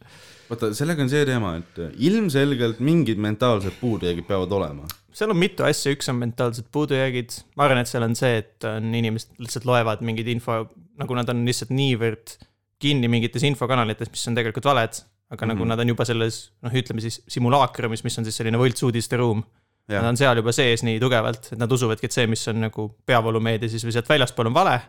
[0.49, 4.85] vaata, sellega on see teema, et ilmselgelt mingid mentaalsed puudujäägid peavad olema.
[5.13, 8.67] Seal on mitu asja, üks on mentaalsed puudujäägid, ma arvan, et seal on see, et
[8.69, 10.63] on inimesed lihtsalt loevad mingeid info,
[10.99, 12.37] nagu nad on lihtsalt niivõrd
[12.83, 15.03] kinni mingites infokanalites, mis on tegelikult valed.
[15.33, 15.53] aga mm -hmm.
[15.53, 15.69] nagu Mhm.
[15.69, 19.43] nad on juba selles, noh, ütleme siis simulaakrumis, mis on siis selline võltsuudiste ruum.
[19.87, 22.95] Nad on seal juba sees nii tugevalt, et nad usuvadki, et see, mis on nagu
[23.05, 24.81] peavoolumeedia siis või sealt väljaspool on vale.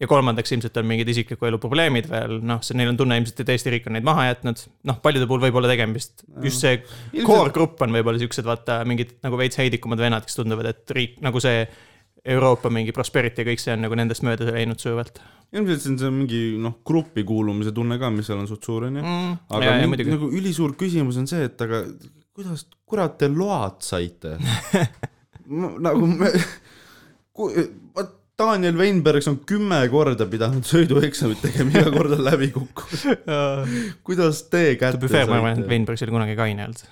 [0.00, 3.42] Ja kolmandaks ilmselt on mingid isikliku elu probleemid veel, noh, see, neil on tunne ilmselt,
[3.42, 4.62] et Eesti riik on neid maha jätnud.
[4.88, 6.80] noh, paljude puhul võib olla tegemist, just see
[7.26, 11.20] core grupp on võib-olla siuksed, vaata mingid nagu veits heidikumad vennad, kes tunduvad, et riik
[11.24, 11.66] nagu see
[12.30, 15.22] Euroopa mingi prosperity ja kõik see on nagu nendest mööda läinud sujuvalt
[15.56, 18.86] ilmselt see on see mingi noh, gruppi kuulumise tunne ka, mis seal on suht suur
[18.86, 19.02] onju.
[19.02, 19.36] mm,.
[19.50, 20.14] aga ja, ja mingi, muidugi.
[20.14, 21.82] nagu ülisuur küsimus on see, et aga
[22.36, 24.36] kuidas, kurat te load saite?
[25.86, 26.30] nagu me,
[28.40, 33.26] Daniel Weinbergs on kümme korda pidanud sõidueksamit tegema, iga kord on läbi kukkunud.
[34.06, 35.72] kuidas te kätte fair, ma arvan, et saite?
[35.74, 36.84] Weinbergs oli kunagi kaine olnud.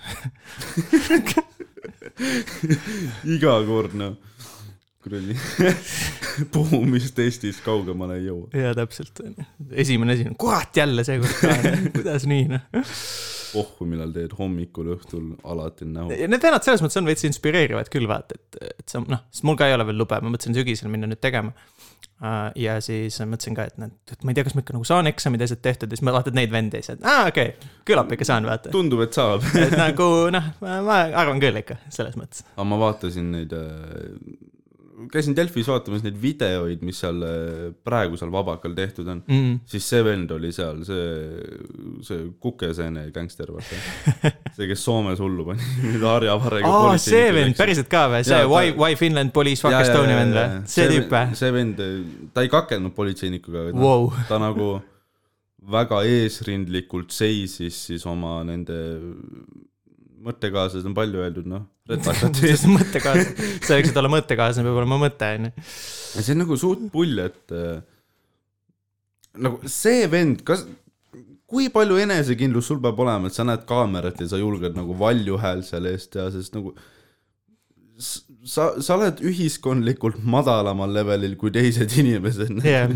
[3.38, 4.18] iga kord noh,
[5.04, 5.38] kuradi
[6.54, 8.50] puhumistestist kaugemale ei jõua.
[8.52, 9.24] jaa, täpselt.
[9.72, 11.56] esimene asi on, kurat jälle seekord ka,
[11.96, 12.62] kuidas nii noh.
[13.52, 16.14] pohhu, millal teed hommikul, õhtul, alati on nähu.
[16.32, 19.46] Need vennad selles mõttes on veits inspireerivad küll vaata, et, et see on noh, sest
[19.48, 21.54] mul ka ei ole veel lube, ma mõtlesin sügisel minna nüüd tegema.
[22.58, 25.06] ja siis mõtlesin ka, et näed, et ma ei tea, kas ma ikka nagu saan
[25.11, 27.52] eksamid ja asjad tehtud ja siis ma vaatan neid vendi ja siis, et aa okei
[27.52, 28.72] okay,, küllap ikka saan vaata.
[28.74, 29.46] tundub, et saab.
[29.54, 32.42] et nagu noh, ma arvan küll ikka selles mõttes.
[32.56, 33.54] aga ma vaatasin neid,
[35.12, 39.22] käisin Delfis vaatamas neid videoid, mis seal äh, praegu seal Vabakal tehtud on.
[39.28, 39.60] Mm.
[39.68, 41.06] siis see vend oli seal, see,
[42.06, 43.80] see kukeseene gängster, vaata.
[44.56, 45.70] see, kes Soomes hullu pani,
[46.02, 46.68] Harja Varega.
[46.72, 50.20] aa, see vend, päriselt ka või, see Jaa, ta- Why, Why Finland Police Fuck Estonia
[50.20, 50.60] vend või?
[50.74, 51.34] see tüüp või?
[51.40, 51.82] see vend,
[52.36, 54.08] ta ei kakelnud politseinikuga, aga ta, Wow.
[54.28, 54.70] ta nagu
[55.68, 58.76] väga eesrindlikult seisis siis oma nende
[60.24, 62.64] mõttekaaslased on palju öeldud, noh, ees.
[62.68, 65.52] mõttekaaslased, selleks, et olla mõttekaaslane, peab olema mõte, onju.
[66.18, 67.81] see on nagu suht pull, et äh,
[69.44, 70.66] nagu see vend, kas,
[71.48, 75.38] kui palju enesekindlust sul peab olema, et sa näed kaamerat ja sa julged nagu valju
[75.40, 76.74] häält seal eest teha, sest nagu
[77.98, 82.61] sa, sa oled ühiskondlikult madalamal levelil kui teised inimesed.
[82.66, 82.92] jah,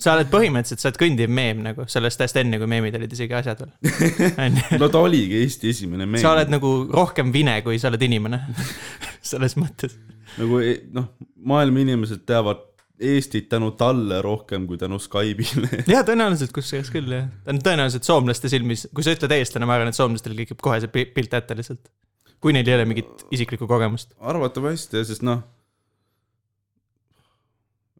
[0.00, 3.36] sa oled põhimõtteliselt, sa oled kõndiv meem nagu sellest ajast enne, kui meemid olid isegi
[3.38, 4.58] asjad veel.
[4.80, 6.22] no ta oligi Eesti esimene meem.
[6.22, 8.42] sa oled nagu rohkem vine, kui sa oled inimene.
[9.30, 9.96] selles mõttes.
[10.38, 11.12] nagu e- noh,
[11.46, 12.70] maailma inimesed teavad
[13.04, 15.80] Eestit tänu talle rohkem kui tänu Skype'ile.
[15.94, 17.26] ja tõenäoliselt, kusjuures küll jah.
[17.42, 20.78] ta on tõenäoliselt soomlaste silmis, kui sa ütled eestlane, ma arvan, et soomlastel klikib kohe
[20.82, 21.90] see pi- pilt ette lihtsalt.
[22.38, 24.14] kui neil ei ole mingit isiklikku kogemust.
[24.22, 25.42] arvatavasti, sest noh.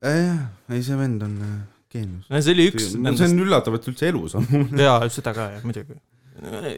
[0.04, 1.38] jah, ei see vend on
[1.94, 2.26] geenius.
[2.30, 4.48] no see oli üks see nendest, on üllatav, et üldse elus on.
[4.86, 5.98] jaa, seda ka jah, muidugi.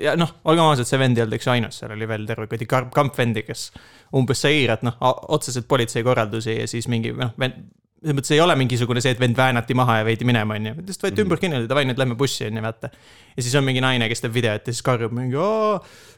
[0.03, 2.69] ja noh, olgem ausad, see vend ei olnud üks ainus, seal oli veel terve kuradi
[2.71, 3.71] kamp, kampvendi, kes
[4.17, 5.01] umbes sai iirat, noh,
[5.35, 7.65] otseselt politsei korraldusi ja siis mingi noh, vend,
[8.07, 10.75] selles mõttes ei ole mingisugune see, et vend väänati maha ja veidi minema, onju.
[10.83, 12.91] lihtsalt võeti ümber kinni, davai, nüüd lähme bussi, onju, vaata.
[13.33, 15.41] ja siis on mingi naine, kes teeb videot ja siis karjub mingi,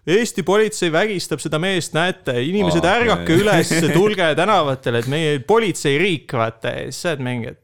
[0.08, 6.32] Eesti politsei vägistab seda meest, näete, inimesed Aa, ärgake üles, tulge tänavatele, et meie politseiriik,
[6.32, 7.60] vaata, ja siis sa oled mingi, et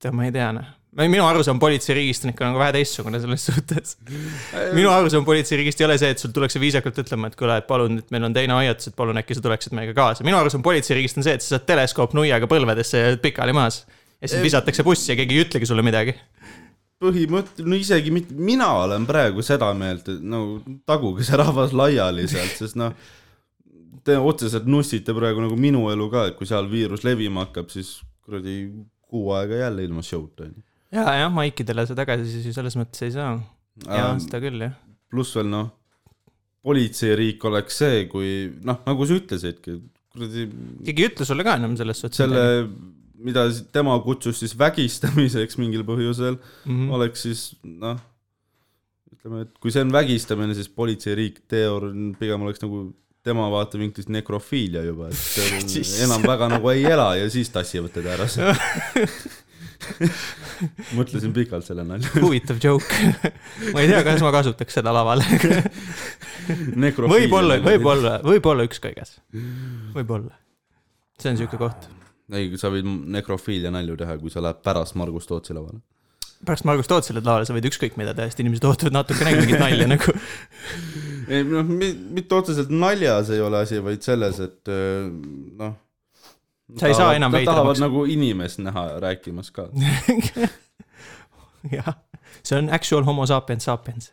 [0.00, 0.68] tead, ma ei tea, noh.
[1.00, 3.96] minu arusaam politseiriigist on nagu vähe teistsugune selles suhtes.
[4.78, 8.00] minu arusaam politseiriigist ei ole see, et sul tullakse viisakalt ütlema, et kuule, et palun,
[8.02, 10.26] et meil on teine hoiatus, et palun äkki sa tuleksid meiega kaasa.
[10.26, 13.84] minu arusaam politseiriigist on see, et sa saad teleskoopnuiaga põlvedesse ja jääd pikali maas.
[14.20, 16.16] ja siis visatakse bussi ja keegi ei ütlegi sulle midagi.
[17.00, 22.26] põhimõtteliselt, no isegi mitte, mina olen praegu seda meelt, et no taguge see rahvas laiali
[22.28, 22.92] sealt, sest noh,
[24.04, 27.98] te otseselt nussite praegu nagu minu elu ka, et kui seal viirus levima hakkab, siis
[28.20, 28.66] kuradi
[29.10, 30.62] kuu aega jälle ilma show'ta onju.
[30.96, 33.34] ja, jah, maikidele sa tagasiside selles mõttes ei saa.
[33.86, 34.76] jaa, seda küll, jah.
[35.12, 35.72] pluss veel noh,
[36.66, 38.30] politseiriik oleks see, kui
[38.66, 39.80] noh, nagu sa ütlesidki,
[40.12, 40.46] kuradi
[40.86, 42.20] keegi ei ütle sulle ka enam selles suhtes.
[42.20, 42.44] selle,
[43.20, 46.70] mida tema kutsus siis vägistamiseks mingil põhjusel mm.
[46.70, 46.94] -hmm.
[46.96, 48.00] oleks siis noh,
[49.14, 52.88] ütleme, et kui see on vägistamine, siis politseiriik teoor-, pigem oleks nagu
[53.26, 55.62] tema vaatevinklist nekrofiilia juba, et
[56.06, 58.28] enam väga nagu ei ela ja siis tassivad teda ära.
[60.98, 62.10] mõtlesin pikalt selle nalja.
[62.20, 63.12] huvitav joke.
[63.74, 65.22] ma ei tea, kas ma kasutaks seda laval.
[67.14, 69.18] võib-olla, võib-olla, võib-olla ükskõiges.
[69.96, 70.36] võib-olla.
[71.20, 71.88] see on siuke koht.
[72.32, 75.80] ei, sa võid nekrofiilia nalju teha, kui sa lähed pärast Margus Tootsi lavale.
[76.46, 79.88] Pärast Margus Tootsile lavale sa võid ükskõik mida teha, sest inimesed ootavad natukenegi mingit nalja
[79.90, 80.14] nagu.
[81.32, 85.08] ei noh, mitte otseselt naljas ei ole asi, vaid selles, et öö,
[85.60, 85.76] noh.
[86.78, 87.82] Sa ei saa enam Nad tahavad veidramaks.
[87.82, 89.66] nagu inimest näha rääkimas ka.
[91.76, 91.92] jah,
[92.46, 94.12] see on actual homo sapiens sapiens.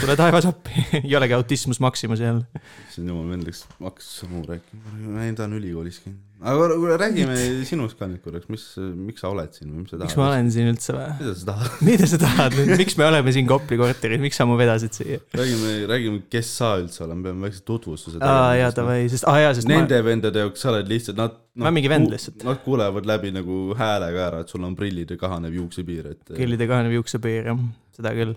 [0.00, 2.62] Tule taevas appi, ei olegi autismus maximus jälle.
[2.92, 6.20] siis jumal vend läks, hakkas samu rääkima, ei ta on ülikoolis käinud.
[6.44, 7.36] aga kuule, räägime
[7.68, 10.08] sinust ka nüüd korraks, mis, miks sa oled siin või mis sa tahad?
[10.08, 11.06] miks ma olen siin üldse või?
[11.20, 11.78] mida sa tahad?
[11.90, 15.20] mida sa tahad nüüd, miks me oleme siin Kopli korteris, miks sa mu vedasid siia?
[15.36, 19.46] räägime, räägime, kes sa üldse oled, me peame väikse tutvustuse aa jaa, davai, sest, aa
[19.46, 22.40] jaa, sest Nende vendade jaoks sa oled lihtsalt, nad Ma olen mingi vend lihtsalt.
[22.42, 26.38] Nad kuulevad läbi nagu häälega ära, et sul on prillid ja kahanev juuksepiir, et ma,
[26.40, 27.60] killide kahanev juuksepiir jah,
[27.94, 28.34] seda küll.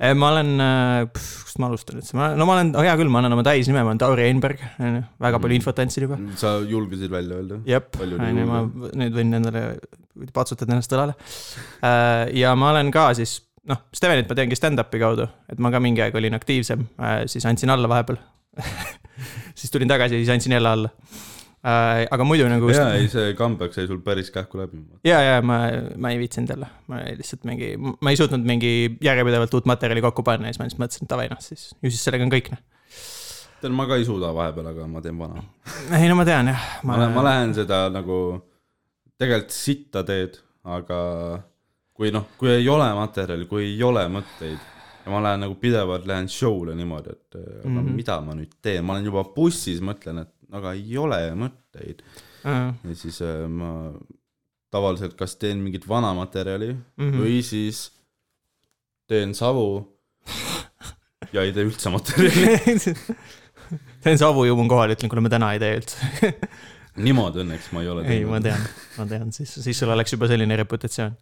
[0.00, 0.52] et ma olen,
[1.16, 3.92] kust ma alustan üldse, ma, no ma olen, hea küll, ma annan oma täisnime, ma
[3.92, 6.20] olen Tauri Einberg, onju, väga palju infot andsin juba.
[6.40, 7.60] sa julgesid välja öelda?
[7.68, 9.64] jep, onju, ma nüüd võin endale
[10.34, 11.16] patsutada ennast õlale.
[12.36, 13.38] ja ma olen ka siis,
[13.70, 16.86] noh, Stevenit ma teangi stand-up'i kaudu, et ma ka mingi aeg olin aktiivsem,
[17.30, 18.20] siis andsin alla vahepeal.
[19.58, 20.92] siis tulin tagasi, siis andsin jälle alla.
[21.62, 22.70] Aga muidu nagu.
[22.70, 24.80] jaa, ei see comeback sai sul päris kähku läbi.
[25.04, 25.60] ja, ja ma,
[25.96, 28.72] ma ei viitsinud jälle, ma lihtsalt mingi, ma ei suutnud mingi
[29.04, 31.90] järjepidevalt uut materjali kokku panna ja siis ma lihtsalt mõtlesin, et davai noh, siis ju
[31.90, 32.62] siis sellega on kõik noh.
[33.60, 35.44] tead, ma ka ei suuda vahepeal, aga ma teen vana.
[35.98, 36.70] ei no ma tean jah.
[36.86, 38.22] ma lähen, ma lähen seda nagu,
[39.18, 40.38] tegelikult sitta teed,
[40.78, 41.02] aga
[41.98, 44.76] kui noh, kui ei ole materjali, kui ei ole mõtteid
[45.08, 47.94] ja ma lähen nagu pidevalt lähen show'le niimoodi, et mm -hmm.
[47.98, 52.02] Mida ma nüüd teen, ma olen juba bussis, mõtlen, et aga ei ole mõtteid
[52.44, 52.72] mm.
[52.88, 53.92] ja siis äh, ma
[54.72, 57.04] tavaliselt kas teen mingit vana materjali mm.
[57.04, 57.20] -hmm.
[57.20, 57.88] või siis
[59.08, 59.98] teen savu
[61.32, 62.94] ja ei tee üldse materjali.
[64.04, 66.32] teen Savu Jumun kohale, ütlen, kuule ma täna ei tee üldse.
[67.04, 68.62] niimoodi õnneks ma ei ole ei, ma tean,
[68.98, 71.14] ma tean, siis, siis sul oleks juba selline reputatsioon.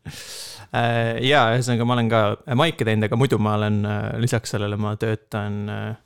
[1.26, 2.22] ja ühesõnaga, ma olen ka
[2.58, 5.98] maike teinud, aga muidu ma olen äh, lisaks sellele, ma töötan äh, äh,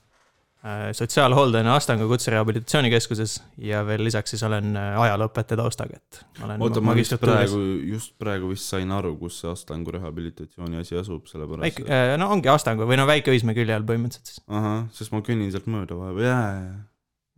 [0.93, 6.93] sotsiaalhooldajana Astangu Kutserehabilitatsioonikeskuses ja veel lisaks siis olen äh, ajalooõpetaja taustaga, et olen oota, ma
[6.97, 11.87] vist praegu, just praegu vist sain aru, kus see Astangu rehabilitatsiooni asi asub, sellepärast väike,
[12.21, 15.69] no ongi Astangu või no Väike-Õismäe külje all põhimõtteliselt siis, ahah, sest ma kõnnin sealt
[15.71, 16.79] mööda vahepeal, jaa, jaa,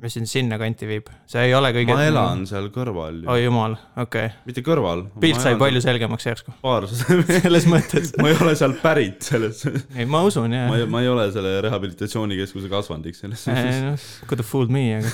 [0.02, 1.94] mis sind sinna kanti viib, see ei ole kõige.
[1.94, 5.06] ma elan seal kõrval oi, jumal, okei okay., mitte kõrval.
[5.22, 5.84] pilt sai palju.
[5.86, 8.14] selgemaks järsku, paarsada selles mõttes.
[8.18, 9.62] ma ei ole seal pärit selles,
[9.94, 13.82] ei, ma usun ma jah ei, ma ei ole selle rehabilitatsioonikeskuse kasvandik selles suhtes.
[13.86, 15.10] noh, Could have fooled me, aga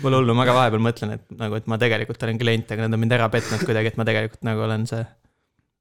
[0.00, 2.96] Pole hullu, ma ka vahepeal mõtlen, et nagu, et ma tegelikult olen klient, aga nad
[2.96, 5.02] on mind ära petnud kuidagi, et ma tegelikult nagu olen see.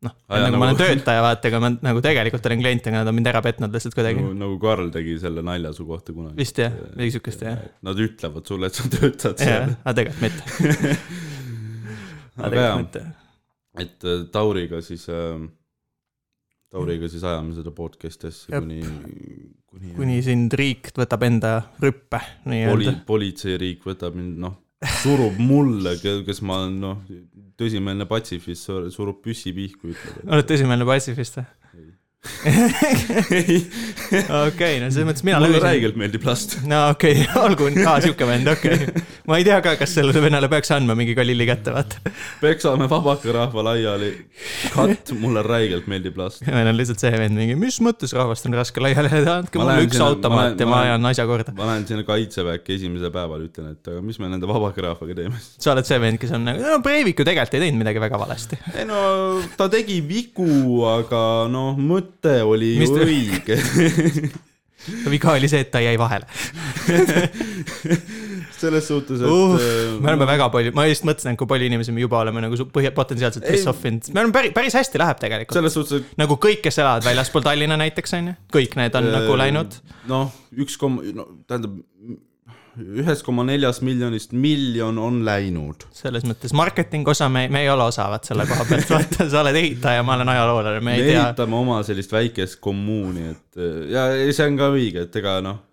[0.06, 3.12] noh, nagu ma nagu- olen töötaja, vaata, aga ma nagu tegelikult olen klient, aga nad
[3.12, 4.34] on mind ära petnud lihtsalt kuidagi nagu,.
[4.40, 6.38] nagu Karl tegi selle nalja su kohta kunagi.
[6.40, 7.60] vist jah, midagi siukest jah.
[7.86, 10.96] Nad ütlevad sulle, et sa töötad jah seal., aga tegelikult mitte.
[12.40, 13.06] aga tegelikult, mitte.
[13.86, 15.44] et äh, Tauriga siis äh,,
[16.70, 18.80] Tauriga siis ajame seda podcast'i asja kuni,
[19.68, 22.98] kuni, kuni sind riik võtab enda rüppe poli, nii-öelda.
[23.10, 24.56] politseiriik võtab mind, noh,
[25.02, 27.04] surub mulle, kes ma olen, noh,
[27.60, 30.26] tõsimeelne patsifist, surub püssi pihku, ütleb.
[30.28, 31.48] oled tõsimeelne patsifist või?
[34.50, 35.64] okei, no selles mõttes mina mulle löösin.
[35.64, 36.58] räigelt meeldib last.
[36.68, 39.04] no okei okay, olgu, aa siuke vend, okei okay.
[39.30, 42.00] ma ei tea ka, kas sellele vennale peaks andma mingi Galili kätte, vaata.
[42.42, 44.10] Peksame vabakarahva laiali.
[44.74, 46.42] Cut, mulle räigelt meeldib last.
[46.48, 49.78] meil on lihtsalt see vend mingi, mis mõttes rahvast on raske laiali ajada, andke mulle
[49.86, 51.54] üks sinna- ma automaat ja ma ajan asja korda.
[51.58, 55.38] ma lähen sinna kaitseväkke esimesel päeval, ütlen, et aga mis me nende vabakarahvaga teeme.
[55.58, 58.22] sa oled see vend, kes on nagu, no Breivik ju tegelikult ei teinud midagi väga
[58.26, 58.60] valesti.
[58.76, 59.00] ei no
[59.60, 60.50] ta tegi vigu,
[60.90, 63.62] aga noh, mõte oli Mis ju õige.
[65.14, 66.26] viga oli see, et ta jäi vahele
[68.64, 69.58] selles suhtes, et uh,.
[69.60, 72.46] äh, me oleme väga palju, ma just mõtlesin, et kui palju inimesi me juba oleme
[72.46, 75.60] nagu põhja, potentsiaalselt piss off inud, me oleme päris, päris hästi läheb tegelikult.
[75.60, 79.10] selles suhtes, et nagu kõik, kes elavad väljaspool Tallinna näiteks on ju, kõik need on
[79.10, 79.78] Äh, nagu läinud.
[80.10, 81.78] noh, üks koma, no tähendab,
[82.80, 85.88] ühest koma neljast miljonist miljon on läinud.
[85.96, 89.60] selles mõttes marketing osa, me, me ei ole osavad selle koha pealt, vaata, sa oled
[89.60, 91.24] ehitaja, ma olen ajaloolane, me me ei tea.
[91.28, 95.64] ehitame oma sellist väikest kommuuni, et ja ei, see on ka õige, et ega noh,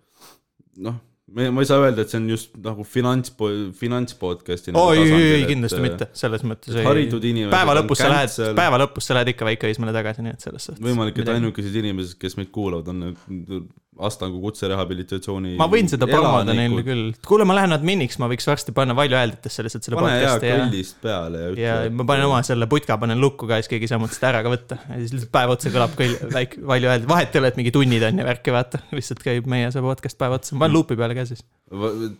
[0.83, 3.33] noh, me, ma ei saa öelda, et see on just nagu finants,
[3.79, 6.85] finantspodcast'i nagu oi, tasandil, ei et, kindlasti mitte, selles mõttes ei.
[6.87, 10.47] haritud inimesed päeva lõpus sa lähed päeva lõpus sa lähed ikka väikeõismäele tagasi, nii et
[10.47, 10.83] selles suhtes.
[10.83, 13.67] võimalik, et ainukesed inimesed, kes meid kuulavad, on need
[14.07, 18.73] Astangu kutserehabilitatsiooni ma võin seda promoda neile küll, kuule, ma lähen adminiks, ma võiks varsti
[18.75, 22.27] panna Valju Häälditesse lihtsalt selle pane podcast'i ja kõllist peale ja ütle ja ma panen
[22.29, 24.79] oma selle putka panen lukku ka, siis keegi ei saa mult seda ära ka võtta.
[24.85, 27.75] ja siis lihtsalt päev otsa kõlab kõll, väike, Valju Hääld, vahet ei ole, et mingi
[27.75, 28.83] tunnid on ja värki, vaata.
[28.93, 31.45] lihtsalt käib meie see podcast päev otsa, ma panen luupi peale ka siis.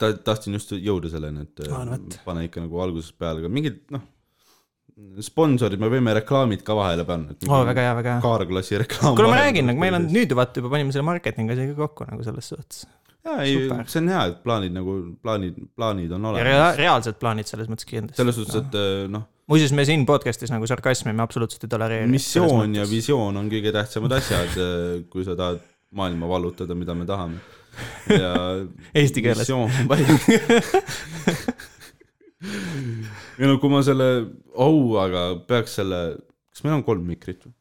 [0.01, 3.51] Ta, tahtsin just jõuda selleni, et Aa, no äh, pane ikka nagu algusest peale ka
[3.51, 4.03] mingid noh,
[5.21, 7.35] sponsorid, me võime reklaamid ka vahele panna.
[7.47, 8.21] oo, väga hea, väga hea.
[8.23, 9.15] kaarklassi reklaam.
[9.17, 10.07] kuule, ma räägin, nagu meil on.
[10.13, 12.83] nüüd vaata juba panime selle marketingi asjaga kokku nagu selles suhtes.
[13.27, 13.53] jaa, ei
[13.89, 16.75] see on hea, et plaanid nagu, plaanid, plaanid on olemas rea-.
[16.81, 18.17] reaalsed plaanid selles mõttes kindlasti.
[18.21, 22.09] selles suhtes, et äh, noh, muuseas, me siin podcast'is nagu sarkasmi me absoluutselt ei tolereeri.
[22.11, 22.89] missioon ja.
[22.89, 24.57] visioon on kõige tähtsamad asjad,
[25.13, 25.61] kui sa tahad
[25.97, 27.37] maailma vallutada, mida me tahame.
[28.09, 28.33] ja
[29.03, 29.45] Eesti keeles.
[29.45, 30.13] missioon on palju.
[33.37, 34.09] Ei no kui ma selle
[34.57, 36.01] auaga peaks selle,
[36.51, 37.53] kas meil on kolm mikrit või?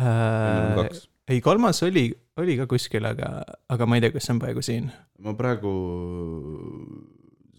[0.00, 0.88] Äh,
[1.28, 2.08] ei, kolmas oli,
[2.40, 4.88] oli ka kuskil, aga, aga ma ei tea, kas see on praegu siin.
[5.20, 5.72] ma praegu,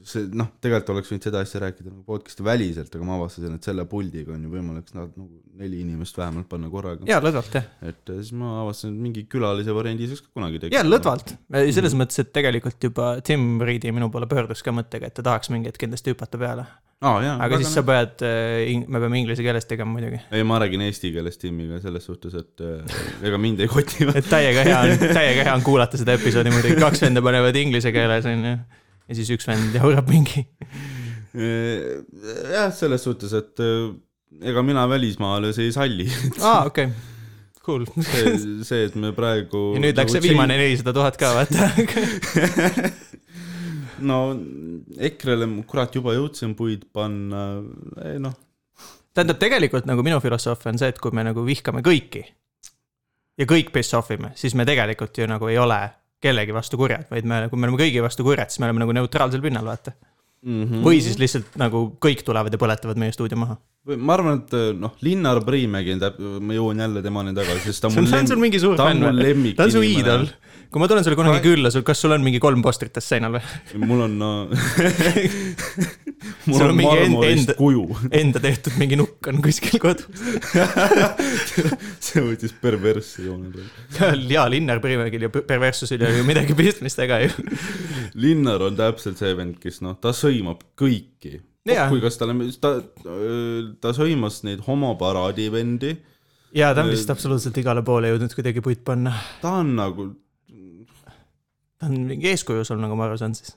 [0.08, 3.68] see noh, tegelikult oleks võinud seda asja rääkida nagu podcast'i väliselt, aga ma avastasin, et
[3.68, 7.06] selle puldiga on ju võimalik nad nagu neli inimest vähemalt panna korraga.
[7.08, 7.68] jaa, lõdvalt jah.
[7.86, 10.74] et äh, siis ma avastasin, et mingi külalise variandi saaks ka kunagi teha.
[10.78, 11.36] jaa, lõdvalt.
[11.76, 15.52] selles mõttes, et tegelikult juba Tim Reedi minu poole pöördus ka mõttega, et ta tahaks
[15.54, 16.68] mingi hetk kindlasti hüpata peale.
[17.06, 17.38] jaa.
[17.38, 18.26] aga siis sa pead,
[18.88, 20.22] me peame inglise keeles tegema muidugi.
[20.32, 24.08] ei, ma räägin eesti keeles Timiga selles suhtes, et äh, ega mind ei koti.
[24.20, 27.94] et täiega hea on, täiega hea on kuulata seda episoodi muidugi, kaks venda panevad inglise
[27.96, 28.60] keeles onju.
[29.12, 30.46] Ja siis üks vend jaurab mingi.
[31.36, 33.92] jah, selles suhtes, et äh,
[34.52, 36.08] ega mina välismaalasi ei salli.
[36.40, 37.10] aa, okei okay.,
[37.66, 37.86] cool.
[38.00, 39.72] see, see, et me praegu.
[39.76, 41.70] ja nüüd läks see viimane nelisada tuhat ka, vaata.
[44.12, 44.22] no
[45.12, 47.46] EKRE-le kurat juba jõudsin puid panna,
[48.08, 48.36] ei noh,
[49.12, 52.24] tähendab, tegelikult nagu minu filosoofia on see, et kui me nagu vihkame kõiki
[53.40, 55.82] ja kõik piss off ime, siis me tegelikult ju nagu ei ole
[56.22, 58.96] kellegi vastu kurjad, vaid me, kui me oleme kõigi vastu kurjad, siis me oleme nagu
[58.98, 59.94] neutraalsel pinnal, vaata.
[60.46, 60.84] Mm -hmm.
[60.86, 63.58] või siis lihtsalt nagu kõik tulevad ja põletavad meie stuudio maha.
[63.98, 65.98] ma arvan, et noh, Linnar Priimägi
[66.40, 68.86] ma jõuan jälle temani tagasi, sest ta on ta mul on sul mingi suur ta
[68.90, 69.24] fänn või?
[69.24, 70.28] lemmik ta on su iidol.
[70.72, 73.34] kui ma tulen sulle kunagi Ma- külla, sul, kas sul on mingi kolm postritest seinal
[73.40, 73.42] või?
[73.86, 74.32] mul on no,
[76.46, 77.84] mul on on mingi end- marmorist end- kuju.
[78.22, 80.06] Enda tehtud mingi nukk on kuskil kodus.
[82.02, 84.22] see võttis perversse joone peale.
[84.30, 87.32] ja Linnar Priimägil ja perverssusel ei ole ju midagi pistmist ega ju.
[88.22, 91.40] Linnar on täpselt see vend, kes noh, ta sõimab kõiki.
[91.70, 91.92] Jaa.
[91.92, 92.80] kui kas talle, ta,
[93.84, 95.92] ta sõimas neid homoparaadi vendi,
[96.58, 99.14] ja ta on vist absoluutselt igale poole jõudnud kuidagi puit panna.
[99.44, 100.08] ta on nagu,
[101.80, 103.54] ta on mingi eeskuju sul, nagu ma aru saan siis,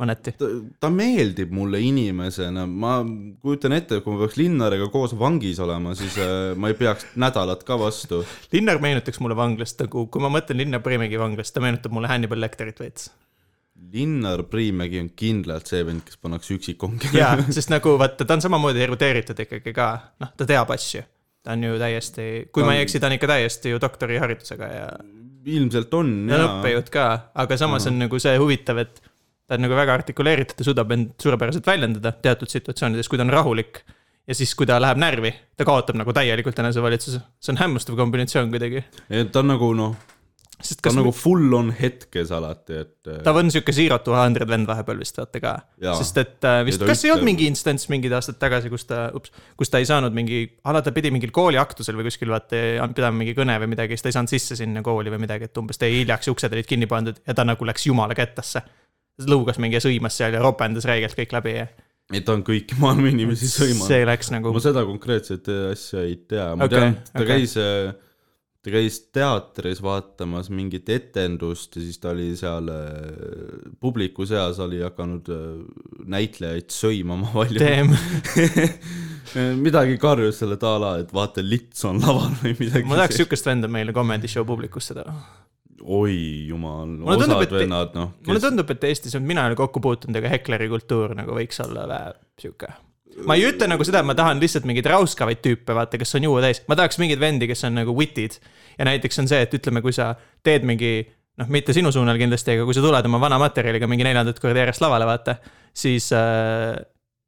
[0.00, 0.34] mõneti.
[0.80, 6.18] ta, meeldib mulle inimesena, ma kujutan ette, kui ma peaks Linnariga koos vangis olema, siis
[6.22, 8.22] äh, ma ei peaks nädalat ka vastu.
[8.54, 12.42] Linnar meenutaks mulle vanglast nagu, kui ma mõtlen Linnar Priimägi vanglast, ta meenutab mulle Hannibal
[12.44, 13.12] Lecterit veits.
[13.92, 17.10] Linnar Priimägi on kindlalt see vend, kes pannakse üksikkongi.
[17.16, 19.88] jaa, sest nagu vaata, ta on samamoodi erudeeritud ikkagi ka,
[20.22, 21.02] noh, ta teab asju.
[21.44, 23.80] ta on ju täiesti, kui Ta ma on- ei eksi, ta on ikka täiesti ju
[23.82, 24.86] doktoriharidusega ja,
[25.44, 26.46] ilmselt on ja jaa.
[26.48, 29.02] õppejõud ka, aga samas on nagu see huvitav, et
[29.46, 33.34] ta on nagu väga artikuleeritud ja suudab end suurepäraselt väljendada teatud situatsioonides, kui ta on
[33.34, 33.82] rahulik.
[34.26, 37.20] ja siis, kui ta läheb närvi, ta kaotab nagu täielikult enesevalitsuse.
[37.40, 38.84] see on hämmastav kombinatsioon kuidagi.
[39.32, 39.96] ta on nagu noh,
[40.62, 44.14] sest ta on nagu full on hetkes alati, et äh, ta on sihuke Zero to
[44.14, 45.54] Hundred vend vahepeal vist vaata ka.
[45.98, 49.06] Sest et äh, vist, kas ei olnud ütleb- mingi instants mingid aastad tagasi, kus ta,
[49.58, 53.34] kus ta ei saanud mingi, ala ta pidi mingil kooliaktusel või kuskil vaata pidama mingi
[53.36, 56.00] kõne või midagi, siis ta ei saanud sisse sinna kooli või midagi, et umbes jäi
[56.00, 58.62] hiljaks ja uksed olid kinni pandud ja ta nagu läks jumala kettasse.
[59.26, 61.66] lõugas mingi ja sõimas seal ja ropendas räigelt kõik läbi ja
[62.12, 63.86] ei ta on kõiki maailma inimesi sõimanud.
[63.88, 67.28] see läks nagu ma seda konkreetset asja ei tea, ma Okei, tean, ta okei.
[67.30, 67.54] käis,
[68.64, 74.80] ta käis teatris vaatamas mingit etendust ja siis ta oli seal äh, publiku seas oli
[74.80, 75.42] hakanud äh,
[76.14, 77.60] näitlejaid sõimama palju.
[79.64, 82.86] midagi karjus selle taala, et vaata lits on laval või midagi.
[82.88, 85.04] ma tahaks sihukest venda meile comedy show publikus seda.
[85.84, 86.14] oi
[86.48, 88.12] jumal, tundub, osad et- vennad noh.
[88.26, 91.60] mulle tundub, et Eestis on, mina ei ole kokku puutunud, aga hekleri kultuur nagu võiks
[91.66, 92.72] olla vähe sihuke.
[93.26, 96.26] Ma ei ütle nagu seda, et ma tahan lihtsalt mingeid rauskavaid tüüpe, vaata, kes on
[96.28, 98.38] juua täis, ma tahaks mingeid vendi, kes on nagu wit'id.
[98.78, 100.12] ja näiteks on see, et ütleme, kui sa
[100.46, 100.96] teed mingi,
[101.40, 104.64] noh, mitte sinu suunal kindlasti, aga kui sa tuled oma vana materjaliga mingi neljandat korda
[104.64, 105.38] järjest lavale, vaata,
[105.74, 106.74] siis äh,,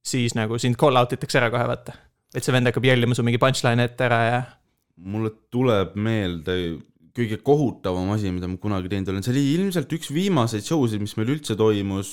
[0.06, 1.96] siis nagu sind call out itakse ära kohe, vaata.
[2.34, 4.40] et see vend hakkab jellima su mingi punchline'e ette ära ja
[4.96, 6.56] mulle tuleb meelde
[7.16, 11.02] kõige kohutavam asi, mida ma kunagi teinud olen, see oli ilmselt üks viimaseid show sid,
[11.02, 12.12] mis meil üldse toimus.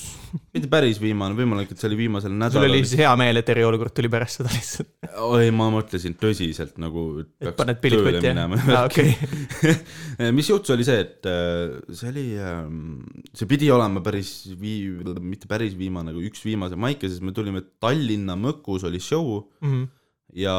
[0.54, 2.82] mitte päris viimane, võimalik, et see oli viimasel sul nädalal oli.
[2.84, 4.90] siis hea meel, et eriolukord tuli pärast seda lihtsalt,
[5.28, 7.06] oi, ma mõtlesin tõsiselt nagu.
[7.40, 8.84] et paned pillid kotti jah?
[8.84, 9.14] okei.
[10.38, 12.26] mis juhtus, oli see, et äh, see oli,
[13.36, 17.64] see pidi olema päris vii-, mitte päris viimane, aga üks viimase maike, sest me tulime
[17.82, 19.84] Tallinna Mõkus oli show Mhm.
[20.36, 20.54] ja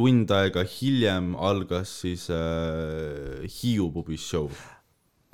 [0.00, 4.48] tund aega hiljem algas siis äh, Hiiu pubis show.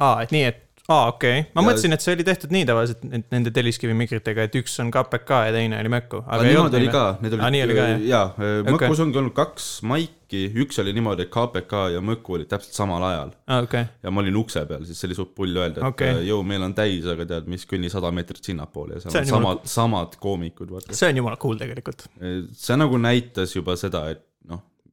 [0.02, 2.66] aa, et nii, et, aa, okei okay., ma Ja- mõtlesin, et see oli tehtud nii
[2.68, 6.20] tavaliselt, et nende telliskivi mikritega, et üks on KPK ja teine oli Mökku.
[6.26, 8.04] aga niimoodi oli ka, need olid Aa, nii oli ka, jah?
[8.10, 12.76] jaa, Mõkkus ongi olnud kaks maiki, üks oli niimoodi, et KPK ja Mõkku olid täpselt
[12.76, 15.80] samal ajal aa, okei, ja ma olin ukse peal, siis see oli suht pull öelda,
[15.80, 16.22] et okay.
[16.28, 19.66] jõu, meil on täis, aga tead, mis kõnni sada meetrit sinnapoole ja seal on samad,
[19.78, 20.94] samad koomikud, vaata.
[20.98, 22.08] see on jumala cool tegelikult.
[22.52, 24.26] see nagu näitas juba seda, et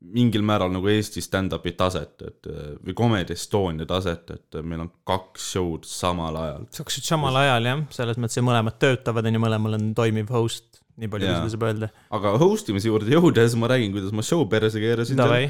[0.03, 2.47] mingil määral nagu Eesti stand-up'i taset, et
[2.83, 6.67] või Comedy Estonia taset, et meil on kaks show'd samal ajal.
[6.75, 10.81] siuksed samal ajal jah, selles mõttes, et mõlemad töötavad on ju, mõlemal on toimiv host,
[10.99, 11.41] nii palju kui Jaa.
[11.41, 11.89] seda saab öelda.
[12.19, 15.17] aga host imise juurde jõudes ma räägin, kuidas ma show perse keerasin.
[15.17, 15.47] Davai,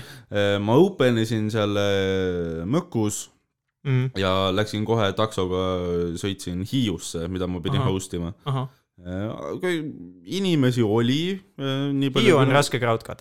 [0.64, 3.30] ma open isin seal äh, Mõkus
[3.84, 4.14] Mhm.
[4.16, 5.64] ja läksin kohe taksoga,
[6.16, 7.92] sõitsin Hiiusse, mida ma pidin Ahah.
[7.92, 8.34] host ima.
[8.48, 8.70] ahah,
[9.04, 9.72] aga
[10.24, 12.30] inimesi oli äh, nii palju.
[12.30, 12.54] Hiiu on.
[12.56, 13.18] raske crowd ka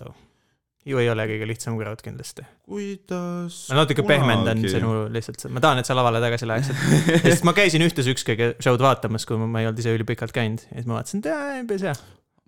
[0.83, 2.43] Hiiu ei ole kõige lihtsam crowd kindlasti.
[2.67, 3.59] kuidas.
[3.71, 6.81] ma natuke pehmendan sinu lihtsalt, ma tahan, et sa lavale tagasi läheksid.
[7.27, 10.35] sest ma käisin ühte sükst kõige show'd vaatamas, kui ma- ma ei olnud ise ülipikalt
[10.35, 11.95] käinud ja siis ma vaatasin, et jaa, päris hea.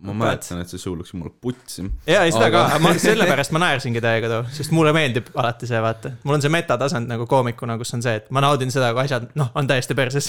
[0.03, 1.85] Ma mäletan, et see show läks jumala putsi.
[2.03, 5.69] ja, ja seda Aga- ka, ma sellepärast ma naersingi täiega too, sest mulle meeldib alati
[5.69, 6.11] see, vaata.
[6.27, 9.29] mul on see metatasand nagu koomikuna, kus on see, et ma naudin seda, kui asjad,
[9.39, 10.27] noh, on täiesti perses.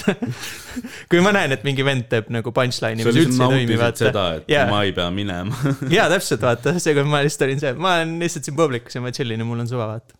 [1.11, 4.23] kui ma näen, et mingi vend teeb nagu punchline'i, mis üldse ei toimi, nautisid seda,
[4.29, 4.45] vaata.
[4.45, 4.69] et Jaa.
[4.71, 5.59] ma ei pea minema.
[5.97, 9.11] jaa, täpselt, vaata, seekord ma lihtsalt olin see, ma olen lihtsalt siin publikus ja ma
[9.19, 10.15] chillin ja mul on suva, vaata.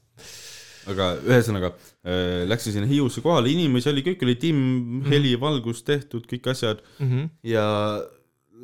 [0.91, 6.27] aga ühesõnaga äh, läksin sinna Hiiusse kohale, inimesi oli, kõik oli timm, heli, valgus tehtud,
[6.27, 6.83] kõik asjad
[7.47, 7.65] ja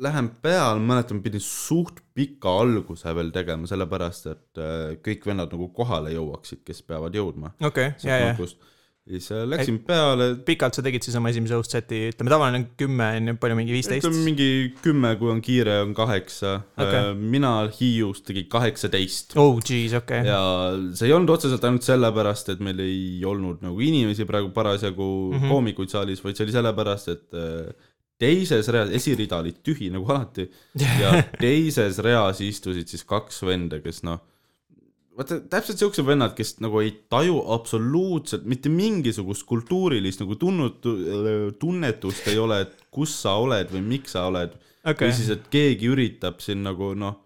[0.02, 5.70] lähen peale, mäletan, pidin suht pika alguse veel tegema, sellepärast et äh, kõik vennad nagu
[5.74, 7.54] kohale jõuaksid, kes peavad jõudma.
[7.64, 8.32] okei, ja, ja.
[8.38, 12.66] siis äh, läksin peale, pikalt sa tegid siis oma esimese host set'i, ütleme tavaline on
[12.80, 14.24] kümme, on ju, palju mingi viisteist ütleme?
[14.26, 14.50] mingi
[14.82, 16.88] kümme, kui on kiire, on kaheksa Okei.
[16.88, 17.14] okay..
[17.36, 19.38] mina Hiius tegin kaheksateist.
[19.40, 20.26] oh jeez, okei.
[20.30, 20.42] ja
[20.96, 25.38] see ei olnud otseselt ainult sellepärast, et meil ei olnud nagu inimesi praegu parasjagu mm.
[25.38, 25.54] -hmm.
[25.54, 27.92] koomikuid saalis, vaid see oli sellepärast, et äh,
[28.24, 30.48] teises reas, esirida oli tühi nagu alati.
[31.00, 34.22] Ja teises reas istusid siis kaks venda, kes noh,
[35.14, 40.88] vaata täpselt siuksed vennad, kes nagu ei taju absoluutselt mitte mingisugust kultuurilist nagu tunnut-,
[41.60, 44.56] tunnetust ei ole, et kus sa oled või miks sa oled.
[44.84, 45.08] Okei.
[45.08, 47.20] Või, siis, et keegi üritab siin nagu noh,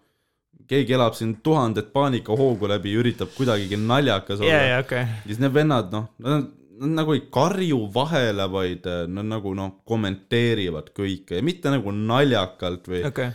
[0.69, 4.51] keegi elab siin tuhandet paanikahoogu läbi, üritab kuidagigi naljakas olla.
[4.51, 4.71] ja, yeah,.
[4.77, 6.47] ja okei, siis need vennad noh, nad
[6.79, 11.93] nad nagu ei karju vahele, vaid äh, nad nagu noh, kommenteerivad kõike ja mitte nagu
[11.95, 13.29] naljakalt või okei,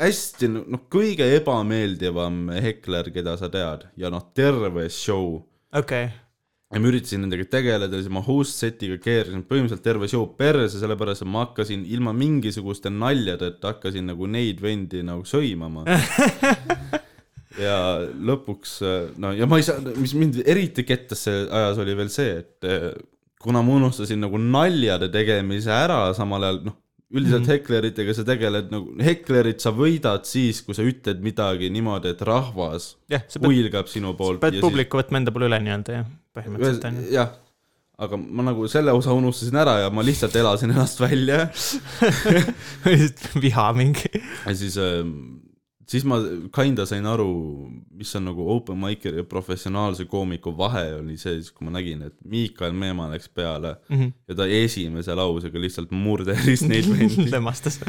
[0.00, 5.40] hästi noh, kõige ebameeldivam hekler, keda sa tead ja noh, terve show
[5.76, 6.08] okei.
[6.70, 11.24] ja ma üritasin nendega tegeleda, siis ma host set'iga keerasin põhimõtteliselt terve show perse, sellepärast
[11.24, 15.86] et ma hakkasin ilma mingisuguste naljadeta hakkasin nagu neid vendi nagu sõimama.
[17.60, 17.78] ja
[18.30, 18.76] lõpuks,
[19.20, 22.68] no ja ma ei saa, mis mind eriti kettas see ajas, oli veel see, et
[22.68, 22.90] eh,
[23.40, 26.78] kuna ma unustasin nagu naljade tegemise ära, samal ajal noh,
[27.10, 27.50] üldiselt mm.
[27.50, 32.92] hekleritega sa tegeled nagu, heklerit sa võidad siis, kui sa ütled midagi niimoodi, et rahvas
[32.94, 34.42] sa pead, huilgab sinu poolt.
[34.42, 37.06] pead publiku võtma enda poole üle nii-öelda jah, põhimõtteliselt on ju.
[37.16, 37.32] jah,
[38.06, 41.48] aga ma nagu selle osa unustasin ära ja ma lihtsalt elasin ennast välja
[43.44, 44.12] viha mingi.
[44.14, 44.78] ja siis,
[45.90, 46.18] siis ma
[46.54, 47.26] kinda sain aru,
[47.98, 52.04] mis on nagu open mic'i ja professionaalse koomiku vahe oli see, siis kui ma nägin,
[52.06, 53.96] et Miikael Meemaa läks peale mm.
[53.96, 54.12] -hmm.
[54.30, 57.26] ja ta esimese lausega lihtsalt murderis neid vendi.
[57.32, 57.80] lämmastas.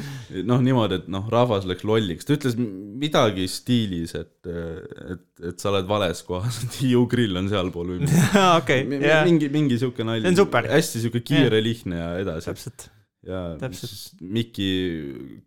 [0.43, 5.70] noh, niimoodi, et noh, rahvas läks lolliks, ta ütles midagi stiilis, et, et, et sa
[5.74, 9.78] oled vales kohas, et Hiiu grill on sealpool või midagi okei, Mi- jah, mingi, mingi
[9.82, 10.26] siuke nali.
[10.26, 10.70] See on super.
[10.72, 12.49] hästi siuke kiire, lihtne ja edasi.
[12.49, 12.89] täpselt.
[13.28, 13.93] ja täpselt.
[13.93, 14.72] siis Mikki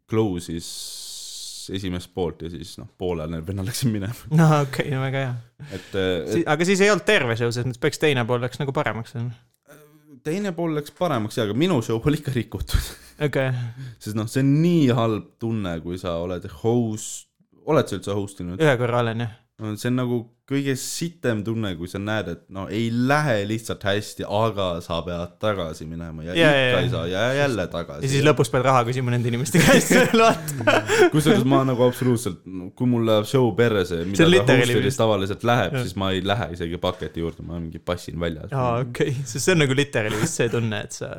[0.06, 0.70] close'is
[1.74, 5.34] esimest poolt ja siis noh, poolel need vennad läksid minema, no okei okay,, väga hea.
[5.70, 8.74] et, et aga siis ei olnud terve show, selles mõttes peaks teine pool läks nagu
[8.76, 9.14] paremaks.
[10.26, 12.90] teine pool läks paremaks ja, aga minu show oli ikka rikutud,
[13.28, 13.54] okei,
[14.02, 17.30] sest noh, see on nii halb tunne, kui sa oled host,
[17.64, 18.60] oled sa üldse host inud?
[18.62, 19.40] ühe korra olen jah.
[19.78, 20.16] See on nagu
[20.50, 25.36] kõige sitem tunne, kui sa näed, et no ei lähe lihtsalt hästi, aga sa pead
[25.40, 26.80] tagasi minema ja, Ja, ja ja, ikka ja.
[26.84, 28.04] ei saa ja jälle tagasi.
[28.04, 30.82] ja siis lõpus pead raha küsima nende inimeste käest, vaata.
[31.14, 32.42] kusjuures ma nagu absoluutselt,
[32.76, 36.76] kui mul läheb show perse, mida ta vist- tavaliselt läheb, siis ma ei lähe isegi
[36.82, 38.52] paketi juurde, ma mingi passin väljas.
[38.52, 41.14] aa, okei, sest see on nagu literally vist see tunne, et sa,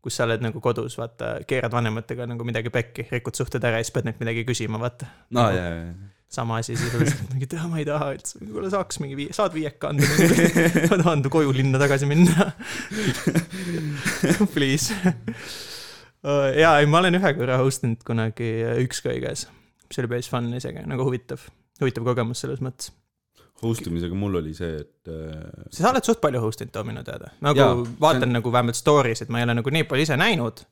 [0.00, 3.84] kus sa oled nagu kodus, vaata, keerad vanematega nagu midagi pekki, rikud suhted ära ja
[3.84, 5.10] siis pead neilt midagi küsima, vaata.
[5.36, 5.92] no ja, ja,
[6.30, 9.90] sama asi sisuliselt, mingi teha ma ei taha üldse, kuule saaks mingi vii-, saad viieka
[9.90, 10.06] anda
[10.92, 12.52] ma tahan koju linna tagasi minna.
[14.54, 14.94] Please.
[16.60, 18.50] jaa, ei ma olen ühe korra host inud kunagi
[18.84, 19.46] ükskõiges,
[19.88, 21.42] mis oli päris fun isegi, nagu huvitav,
[21.82, 22.92] huvitav kogemus selles mõttes.
[23.64, 27.02] host imisega mul oli see, et äh, sa oled suht palju host inud too minu
[27.04, 30.06] teada, nagu ja, vaatan on- nagu vähemalt stories, et ma ei ole nagu nii palju
[30.08, 30.62] ise näinud.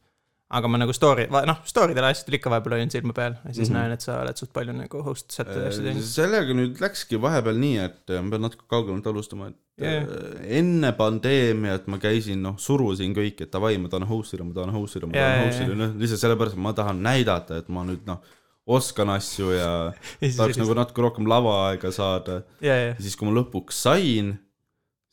[0.49, 3.69] Aga ma nagu story, noh, story del asjadel ikka vahepeal hoian silma peal ja siis
[3.69, 3.75] mm.
[3.75, 3.79] -hmm.
[3.79, 6.07] näen, et sa oled suht palju nagu host sätte asju teinud.
[6.09, 10.01] sellega nüüd läkski vahepeal nii, et äh, ma pean natuke kaugemalt alustama, et Jaa.
[10.01, 14.57] äh, enne pandeemiat ma käisin, noh, surusin kõik, et davai, ma tahan host ida, ma
[14.57, 17.61] tahan host ida, ma Jaa, tahan host ida, noh, lihtsalt sellepärast, et ma tahan näidata,
[17.61, 18.25] et ma nüüd noh,
[18.69, 19.71] oskan asju ja
[20.37, 24.39] tahaks nagu natuke rohkem lavaaega saada ja, ja ja, siis, kui ma lõpuks sain,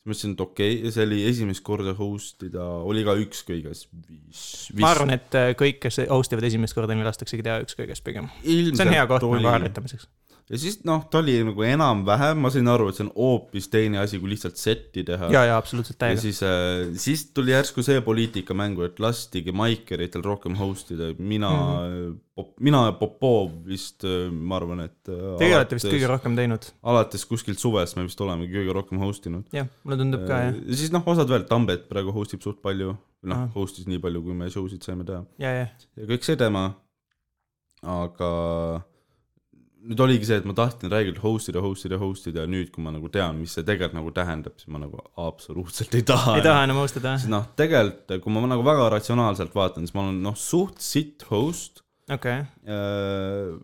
[0.06, 4.44] siis mõtlesin, et okei okay,, see oli esimest korda host ida, oli ka ükskõiges viis.
[4.78, 8.30] ma arvan, et äh, kõik, kes host ivad esimest korda, neil lastaksegi teha ükskõiges pigem.
[8.44, 9.52] ilmselt see on hea koht oli nagu.
[9.56, 10.08] harjutamiseks.
[10.46, 13.98] Ja siis noh, ta oli nagu enam-vähem, ma sain aru, et see on hoopis teine
[14.02, 15.30] asi, kui lihtsalt setti teha.
[15.34, 16.22] ja, ja absoluutselt täiega.
[16.22, 16.38] siis,
[17.02, 22.54] siis tuli järsku see poliitika mängu, et lastigi maikeritel rohkem host ida, mina mm, -hmm.
[22.68, 25.10] mina ja Popov vist, ma arvan, et.
[25.38, 26.70] Teie olete vist kõige rohkem teinud.
[26.82, 29.44] alates kuskilt suvest me vist olemegi kõige rohkem host inud.
[29.52, 32.62] jah, mulle tundub ka jah, ja siis noh, osad veel, Tambet praegu host ib suht
[32.62, 36.22] palju, noh host'is nii palju, kui me show sid saime teha ja, ja, ja kõik
[36.22, 36.68] see tema,
[37.82, 38.30] aga
[39.86, 42.72] nüüd oligi see, et ma tahtsin räigelt host ida, host ida, host ida ja nüüd,
[42.74, 46.36] kui ma nagu tean, mis see tegelikult nagu tähendab, siis ma nagu absoluutselt ei taha.
[46.38, 50.06] ei taha enam host ida, noh, tegelikult, kui ma nagu väga ratsionaalselt vaatan, siis ma
[50.06, 53.54] olen noh, suht sitt host okei, äh,.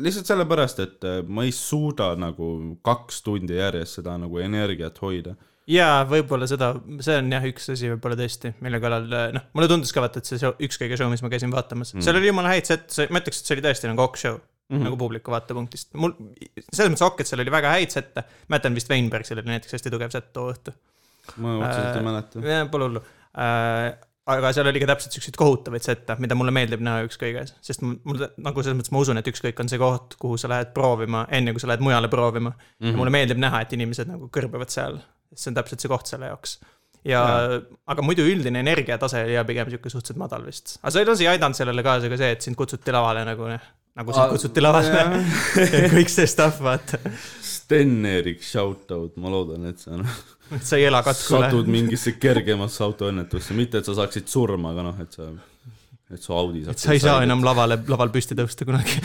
[0.00, 2.50] lihtsalt sellepärast, et äh, ma ei suuda nagu
[2.86, 5.34] kaks tundi järjest seda nagu energiat hoida.
[5.70, 6.72] jaa, võib-olla seda,
[7.04, 10.30] see on jah üks asi võib-olla tõesti, mille kallal, noh, mulle tundus ka vaata, et
[10.30, 13.22] see show, ükskõige show, mis ma käisin vaatamas mm., seal oli jumala häid sette, ma
[13.22, 14.40] ütleks, et see oli tõesti nagu ok show
[14.70, 14.80] mm, Mhm.
[14.80, 14.90] -hmm.
[14.90, 15.94] nagu publiku vaatepunktist.
[15.94, 16.14] mul,
[16.72, 19.90] selles mõttes ok, et seal oli väga häid sette, mäletan vist Weinbergsil oli näiteks hästi
[19.90, 20.72] tugev sett too õhtu.
[21.36, 22.68] ma otseselt ei mäleta.
[22.70, 23.02] Pole hullu
[23.38, 23.98] äh,
[24.30, 28.20] aga seal oli ka täpselt siukseid kohutavaid sette, mida mulle meeldib näha ükskõiges, sest mul
[28.20, 31.54] nagu selles mõttes ma usun, et ükskõik on see koht, kuhu sa lähed proovima, enne
[31.56, 32.60] kui sa lähed mujale proovima mm.
[32.60, 32.92] -hmm.
[32.92, 35.00] ja mulle meeldib näha, et inimesed nagu kõrbevad seal,
[35.34, 36.58] see on täpselt see koht selle jaoks.
[37.04, 40.78] ja, ja, aga muidu üldine energiatase oli ja pigem sihuke suhteliselt madal vist.
[40.82, 43.48] aga selles ei aidanud sellele kaasa ka see, et sind kutsuti lavale nagu,
[43.98, 45.04] nagu sind Aa, kutsuti lavale
[45.74, 47.00] ja kõik see stuff, vaata.
[47.44, 50.18] Sten-Erik shoutout, ma loodan, et sa noh,
[50.56, 51.46] et sa ei ela katkule.
[51.46, 55.30] satud mingisse kergemasse autoõnnetusse, mitte et sa saaksid surma, aga noh, et sa,
[56.10, 59.02] et su Audi et sa ei saa enam lavale, laval püsti tõusta kunagi.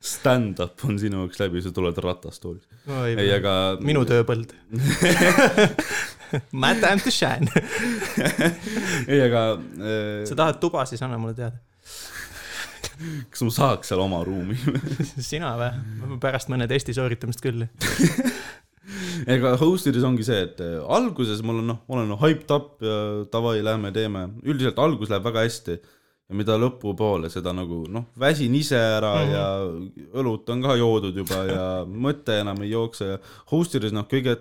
[0.00, 2.64] Stand-up on sinu jaoks läbi, sa tuled ratastoolis.
[3.10, 3.52] ei, aga.
[3.84, 4.06] minu.
[4.08, 4.54] tööpõld.
[6.62, 7.50] My time to shine.
[9.10, 11.58] ei, aga äh, sa tahad tuba, siis anna mulle teada.
[13.32, 14.56] kas ma saaks seal oma ruumi?
[15.30, 16.18] sina või?
[16.22, 17.66] pärast mõne testi sooritamist küll.
[19.34, 23.24] ega host ides ongi see, et äh, alguses mul on noh, olen hyped up ja
[23.32, 25.76] davai, lähme teeme, üldiselt algus läheb väga hästi
[26.30, 29.34] ja mida lõpupoole, seda nagu noh, väsin ise ära mm -hmm.
[29.34, 33.18] ja õlut on ka joodud juba ja mõte enam ei jookse ja
[33.52, 34.36] host ides noh, kõige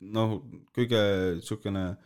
[0.00, 0.38] noh,
[0.74, 1.00] kõige
[1.42, 1.96] siukene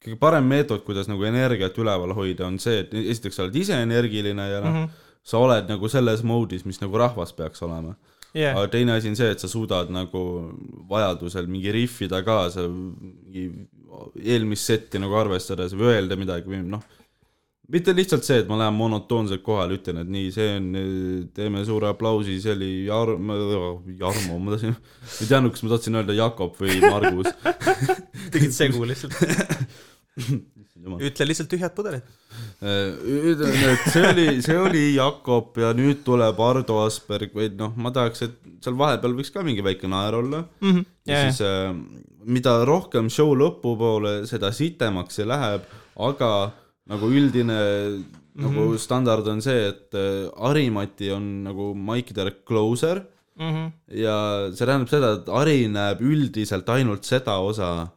[0.00, 3.76] kõige parem meetod, kuidas nagu energiat üleval hoida, on see, et esiteks sa oled ise
[3.76, 7.96] energiline ja noh mm -hmm., sa oled nagu selles mode'is, mis nagu rahvas peaks olema
[8.34, 10.22] jah, aga teine asi on see, et sa suudad nagu
[10.90, 13.50] vajadusel mingi riffida kaasa, mingi
[14.22, 16.84] eelmist setti nagu arvestades või öelda midagi või noh,
[17.70, 20.70] mitte lihtsalt see, et ma lähen monotoonselt kohale, ütlen, et nii, see on,
[21.36, 23.16] teeme suure aplausi, see oli Jar-,
[24.00, 24.74] Jarmo, ma tahtsin,
[25.20, 27.30] ei teadnud, kas ma tahtsin öelda Jakob või Margus.
[28.34, 29.14] tegid segu lihtsalt.
[30.80, 32.06] ütle lihtsalt tühjad pudelid.
[32.60, 37.92] ütlen, et see oli, see oli Jakob ja nüüd tuleb Ardo Asperg või noh, ma
[37.94, 40.70] tahaks, et seal vahepeal võiks ka mingi väike naer olla mm.
[40.70, 40.88] -hmm.
[41.08, 41.74] ja Jaa, siis äh,
[42.24, 45.64] mida rohkem show lõpupoole, seda sitemaks see läheb,
[45.96, 46.32] aga
[46.90, 48.42] nagu üldine mm -hmm.
[48.46, 53.04] nagu standard on see, et äh, Harimati on nagu maikidele closer
[53.40, 53.96] Mm -hmm.
[53.96, 54.16] ja
[54.52, 57.88] see tähendab seda, et Ari näeb üldiselt ainult seda osa,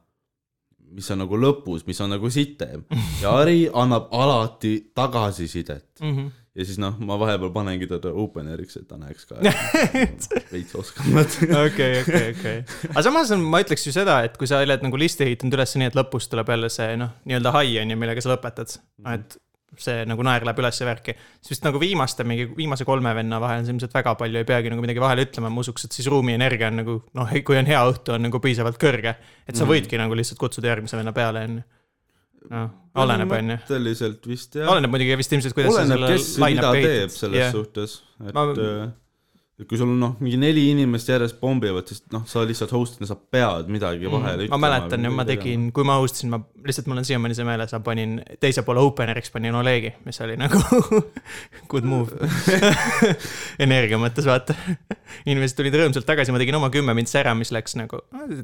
[0.93, 2.85] mis on nagu lõpus, mis on nagu sitem
[3.21, 6.31] ja Ari annab alati tagasisidet Mm -hmm.
[6.55, 9.35] ja siis noh, ma vahepeal panengi teda openeriks, et ta näeks ka,
[10.53, 11.65] veits oskan mõtelda.
[11.67, 12.57] okei, okei, okei.
[12.89, 15.75] aga samas on, ma ütleks ju seda, et kui sa oled nagu listi ehitanud üles
[15.75, 18.77] nii, et lõpus tuleb jälle see noh, nii-öelda high on ju, millega sa lõpetad,
[19.13, 19.37] et
[19.81, 21.15] see nagu naer läheb üles ja värki,
[21.49, 25.01] vist nagu viimaste mingi viimase kolme venna vahel ilmselt väga palju ei peagi nagu midagi
[25.03, 28.13] vahele ütlema, ma usuks, et siis ruumi energia on nagu noh, kui on hea õhtu,
[28.17, 29.15] on nagu piisavalt kõrge,
[29.47, 31.63] et sa võidki nagu lihtsalt kutsuda järgmise venna peale, on ju.
[32.53, 32.73] noh,
[33.05, 33.59] oleneb, on ju.
[33.61, 34.67] põhimõtteliselt vist jah.
[34.73, 37.55] oleneb muidugi vist ilmselt, kuidas oleneb, kes mida teeb selles Jah.
[37.55, 38.91] suhtes, et Ma- ma...
[39.61, 43.07] et kui sul on noh, mingi neli inimest järjest pommivad, siis noh, sa lihtsalt host'ina,
[43.07, 44.51] sa pead midagi vahele Mm.
[44.51, 47.45] ma mäletan ja ma tegin, kui ma host isin, ma lihtsalt mul on siiamaani see
[47.47, 50.59] meeles, ma panin teise poole openeriks panin Olegi, mis oli nagu
[51.71, 52.15] good move.
[53.65, 54.55] energia mõttes vaata.
[55.25, 57.99] inimesed tulid rõõmsalt tagasi, ma tegin oma kümme mintsi ära, mis läks nagu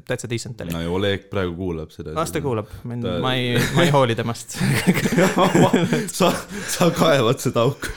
[0.08, 0.74] täitsa decent oli.
[0.74, 2.14] no ja Oleg praegu kuulab seda.
[2.16, 4.58] las ta kuulab, Ta- ma ei, ma ei hooli temast.
[6.18, 6.30] sa,
[6.70, 7.90] sa kaevad seda auku.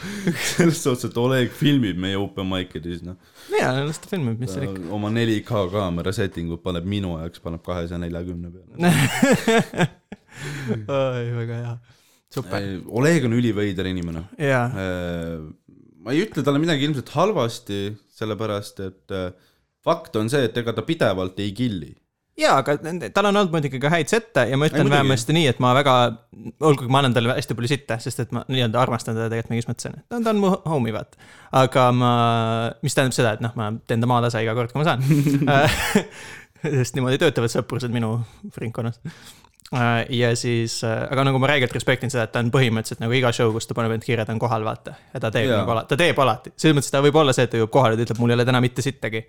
[0.56, 3.18] selles suhtes, et Oleg filmib meie open mic ides, noh.
[3.54, 4.86] jaa, las ta filmib, mis seal ikka.
[4.96, 9.90] oma 4K kaamera setting ut paneb minu jaoks, paneb kahesaja neljakümne peale.
[10.88, 11.74] oi, väga hea.
[12.34, 12.70] super,
[13.00, 14.28] Oleg on üliveider inimene.
[14.42, 14.70] jaa,
[16.04, 17.82] ma ei ütle talle midagi ilmselt halvasti,
[18.18, 19.28] sellepärast et äh,
[19.84, 21.92] fakt on see, et ega ta pidevalt ei killi.
[22.40, 22.78] jaa, aga
[23.14, 25.96] tal on olnud muidugi ka häid sette ja ma ütlen vähemasti nii, et ma väga,
[26.66, 29.70] olgugi ma annan talle hästi palju sitte, sest et ma nii-öelda armastan teda tegelikult mingis
[29.70, 30.06] mõttes, on ju.
[30.16, 31.20] ta on mu homie, vaata.
[31.62, 32.14] aga ma,
[32.86, 35.06] mis tähendab seda, et noh, ma teen ta maatasa iga kord, kui ma saan.
[36.80, 38.16] sest niimoodi töötavad sõprused minu
[38.60, 39.00] ringkonnas.
[40.14, 43.50] Ja siis, aga nagu ma räigelt respektin seda, et ta on põhimõtteliselt nagu iga show,
[43.56, 44.94] kus ta paneb end kirja, ta on kohal, vaata.
[45.14, 45.64] ja ta teeb Jaa.
[45.64, 47.98] nagu alati, ta teeb alati, selles mõttes ta võib olla see, et ta jõuab kohale
[47.98, 49.26] ja ta ütleb, mul ei ole täna mitte sittagi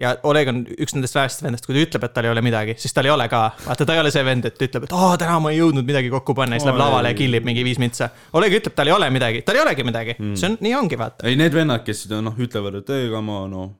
[0.00, 2.76] ja Oleg on üks nendest vähestest vendadest, kui ta ütleb, et tal ei ole midagi,
[2.80, 3.42] siis tal ei ole ka.
[3.64, 6.10] vaata, ta ei ole see vend, et ütleb, et aa, täna ma ei jõudnud midagi
[6.12, 8.10] kokku panna ja siis läheb lavale ja killib mingi viis mintsa.
[8.36, 11.00] Oleg ütleb, tal ei ole midagi, tal ei olegi midagi mm., see on, nii ongi,
[11.00, 11.26] vaata.
[11.28, 13.70] ei, need vennad, kes noh, ütlevad, et ei, aga ma noh,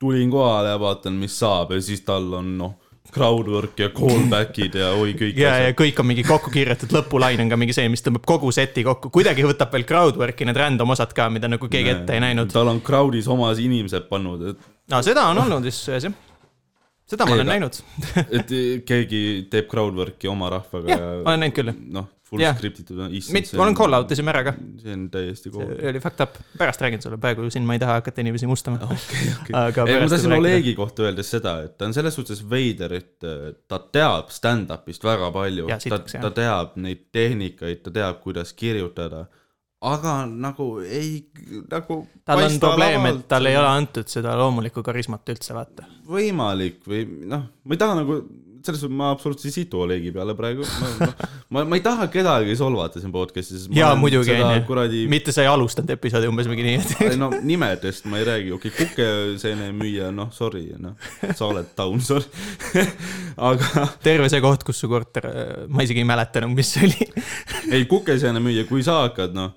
[0.00, 2.78] tulin kohale ja vaatan, mis saab ja siis tal on noh,
[3.12, 7.50] crowdwork ja callback'id ja oi kõik ja, ja kõik on mingi kokku kirjutatud, lõpulain on
[7.52, 11.12] ka mingi see, mis tõmbab kogu seti kokku, kuidagi võtab veel crowdwork'i need random osad
[11.16, 12.52] ka, mida nagu keegi ette ei näinud.
[12.54, 16.14] tal on crowd'is omas inimesed pannud, et no seda on olnud vist sees jah.
[17.12, 17.82] seda ma olen Ega- näinud.
[18.38, 18.56] et
[18.88, 19.22] keegi
[19.52, 21.74] teeb crowdwork'i oma rahvaga jah, ma olen näinud küll.
[21.98, 22.56] noh, full Jah.
[22.56, 23.36] script itud, issand.
[23.36, 24.54] mitte, ma olen call out isime ära ka.
[24.80, 25.74] see on täiesti cool.
[25.90, 28.80] oli fucked up, pärast räägin sulle, praegu siin ma ei taha hakata inimesi mustama.
[28.86, 29.52] okei, okei.
[30.00, 30.36] ma tahtsin.
[30.38, 35.04] Olegi kohta öeldes seda, et ta on selles suhtes veider, et äh, ta teab stand-up'ist
[35.04, 39.26] väga palju, ta, ta teab neid tehnikaid, ta teab, kuidas kirjutada,
[39.92, 41.18] aga nagu ei,
[41.68, 45.88] nagu tal on probleem, et tal ei ole antud seda loomulikku karismat üldse, vaata.
[46.08, 48.22] võimalik või noh, ma ei taha nagu,
[48.66, 51.08] selles suhtes ma absoluutselt ei situ Olegi peale praegu, ma,
[51.48, 53.68] ma, ma, ei taha kedagi solvata siin podcast'is.
[53.76, 54.36] jaa, muidugi,
[54.68, 58.28] kuradi mitte sa ei alustanud episoodi umbes mingi nii, et ei no nimedest ma ei
[58.28, 60.96] räägi, okei okay,, kukeseene müüja, noh, sorry, noh,
[61.30, 62.28] sa oled down, sorry.
[63.50, 65.28] aga terve see koht, kus su korter,
[65.68, 67.10] ma isegi ei mäleta enam, mis see oli.
[67.72, 69.56] ei, kukeseene müüja, kui sa hakkad, noh,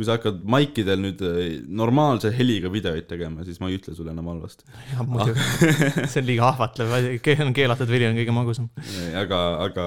[0.00, 4.14] kui sa hakkad maikidel nüüd eh, normaalse heliga videoid tegema, siis ma ei ütle sulle
[4.14, 4.64] enam halvasti.
[4.94, 6.06] jah, muidugi.
[6.08, 8.70] see on liiga ahvatlev, keelatud vili on kõige magusam.
[9.20, 9.84] aga, aga,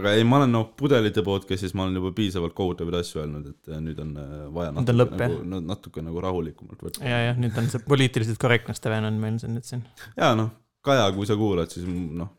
[0.00, 3.74] aga ei, ma olen noh, pudelite podcast'is ma olen juba piisavalt kohutavaid asju öelnud, et
[3.74, 7.04] eh, nüüd on eh, vaja Nüüd on lõpp, nagu, natuke nagu rahulikumalt võtta.
[7.04, 9.84] ja, jah, nüüd on see poliitiliselt korrektness TV on meil siin nüüd siin.
[10.16, 12.32] ja noh, Kaja, kui sa kuulad, siis noh,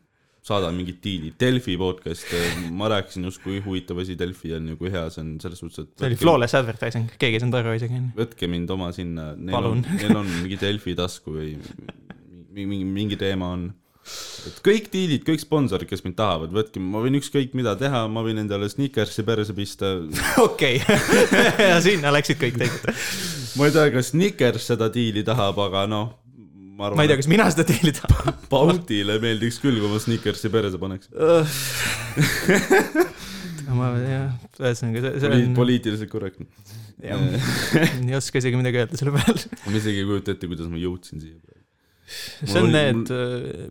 [0.46, 2.28] saada mingid diilid, Delfi podcast,
[2.74, 5.82] ma rääkisin just, kui huvitav asi Delfi on ja kui hea see on selles suhtes,
[5.82, 8.02] et see oli flawless advertising, keegi ei saanud aru isegi.
[8.16, 11.56] võtke mind oma sinna, neil on, neil on mingi Delfi tasku või
[12.56, 13.64] mingi, mingi, teema on.
[14.46, 18.22] et kõik diilid, kõik sponsorid, kes mind tahavad, võtke, ma võin ükskõik mida teha, ma
[18.22, 19.96] võin endale Snickersi perse pista.
[20.46, 20.78] okei,
[21.72, 22.86] ja sinna läksid kõik tegid.
[23.58, 26.14] ma ei tea, kas Snickers seda diili tahab, aga noh,
[26.76, 28.36] ma ma ei tea, arvan, kas mina seda diili tahan.
[28.52, 31.08] Bounty'le meeldiks küll, kui ma Snickersi perse paneks.
[33.76, 36.46] ma jah, ühesõnaga see, see on, poliitiliselt korrektne.
[37.02, 37.18] jah,
[37.98, 39.48] ei oska isegi midagi öelda selle peale.
[39.64, 41.40] ma isegi ei kujuta ette, kuidas ma jõudsin siia.
[42.44, 43.10] see on oli- need,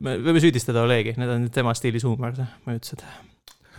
[0.03, 2.35] me võime süüdistada Olegi, need on tema stiilis huumor,
[2.67, 3.05] mõjutused.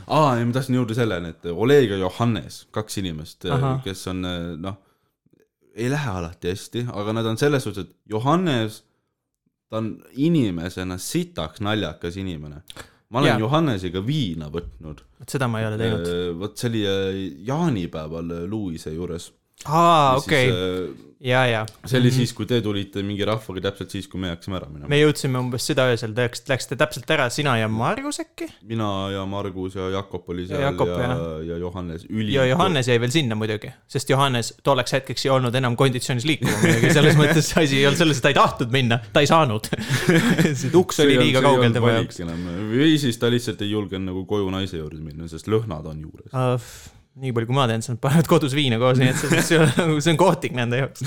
[0.07, 4.13] aa, ja ma tahtsin jõuda selleni, et Oleg ja Johannes, kaks inimest Ahah., kes kes
[4.15, 4.25] on
[4.63, 4.81] noh,
[5.77, 8.81] ei lähe alati hästi, aga nad on selles suhtes, et Johannes,
[9.71, 12.63] ta on inimesena sitaks naljakas inimene.
[13.09, 13.39] ma olen ja.
[13.39, 15.03] Johannesega viina võtnud.
[15.21, 16.13] vot seda ma ei ole teinud.
[16.41, 19.33] vot see oli äh, jaanipäeval äh, Luise juures.
[19.65, 20.51] aa, okei,
[21.21, 21.63] ja, ja.
[21.87, 24.91] see oli siis, kui te tulite mingi rahvaga täpselt siis, kui me hakkasime ära minema
[24.91, 24.99] me.
[25.01, 28.49] jõudsime umbes südaöösel, te läksite, läksite täpselt ära, sina ja Margus äkki?
[28.69, 31.23] mina ja Margus ja Jakob oli seal Ja ja, Jakob, ja, jah.
[31.49, 32.07] ja Johannes.
[32.11, 32.35] üli.
[32.37, 36.59] ja Johannes jäi veel sinna muidugi, sest Johannes tolleks hetkeks ei olnud enam konditsioonis liikuma
[36.63, 39.71] muidugi, selles mõttes asi ei olnud selles, et ta ei tahtnud minna, ta ei saanud.
[40.61, 42.21] see uks oli liiga kaugel tema jaoks.
[42.21, 46.29] või siis ta lihtsalt ei julgenud nagu koju naise juurde minna, sest lõhnad on juures.
[46.37, 46.93] uh,.
[47.17, 49.61] Nii palju, kui ma tean, siis nad panevad kodus viina koos, nii et see, see,
[49.65, 51.01] see, see on kohtik nende jaoks.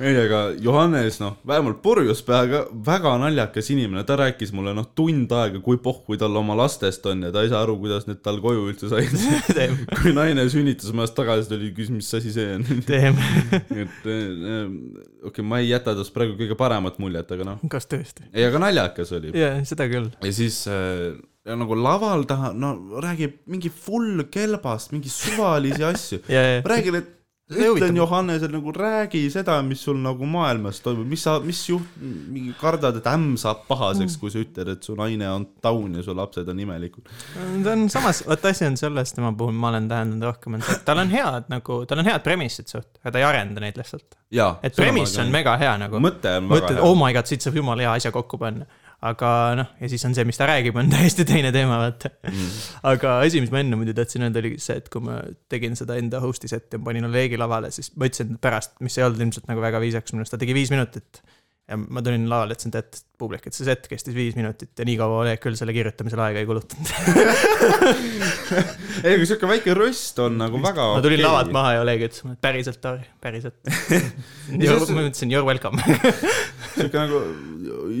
[0.00, 5.32] ei, aga Johannes, noh, vähemalt purjus peaga väga naljakas inimene, ta rääkis mulle noh, tund
[5.34, 8.40] aega, kui pohhui tal oma lastest on ja ta ei saa aru, kuidas need tal
[8.44, 9.16] koju üldse said.
[10.02, 12.68] kui naine sünnitusmajas tagasi tuli, küsis, mis asi see on.
[12.92, 17.88] et eh, okei okay,, ma ei jäta tast praegu kõige paremat muljet, aga noh, kas
[17.90, 18.28] tõesti?
[18.34, 19.34] ei, aga naljakas oli.
[19.36, 20.12] jaa, seda küll.
[20.22, 21.16] ja siis äh,
[21.48, 26.24] ja nagu laval ta no räägib mingi full kelbast, mingi suvalisi asju.
[26.34, 27.14] ja, ja, räägin, et
[27.48, 27.96] ütlen huvitav.
[27.96, 31.94] Johannesele nagu räägi seda, mis sul nagu maailmas toimub, mis sa, mis juht-,
[32.28, 36.04] mingi kardad, et ämm saab pahaseks, kui sa ütled, et su naine on taun ja
[36.04, 37.08] su lapsed on imelikud.
[37.64, 40.76] ta on samas, vaata asi on selles tema puhul, ma olen tähendanud rohkem, on see,
[40.76, 43.80] et tal on head nagu, tal on head premissid suht, aga ta ei arenda neid
[43.80, 44.18] lihtsalt.
[44.62, 46.02] et premiss on mega hea nagu.
[46.04, 48.68] mõte on väga mõtled, hea oh my god, siit saab jumala hea asja kokku panna.
[49.06, 52.54] Aga noh, ja siis on see, mis ta räägib, on täiesti teine teema, vaata mm..
[52.90, 55.20] aga asi, mis ma enne muidu tahtsin öelda, oli see, et kui ma
[55.52, 59.06] tegin seda enda host'i set'i ja panin Olegi lavale, siis ma ütlesin pärast, mis ei
[59.06, 61.22] olnud ilmselt nagu väga viisakas minu arust, ta tegi viis minutit.
[61.68, 64.86] Ja ma tulin lavale, ütlesin, et, et publik, et see set kestis viis minutit ja
[64.88, 66.92] nii kaua Oleg küll selle kirjutamisele aega ei kulutanud.
[69.04, 71.26] ei, aga siuke väike röst on nagu väga ma tulin okei.
[71.26, 73.60] lavalt maha ja Oleg ütles mulle, et päriselt, Tauri, päriselt.
[74.48, 75.82] ma ütlesin you are welcome.
[76.78, 77.22] siuke nagu,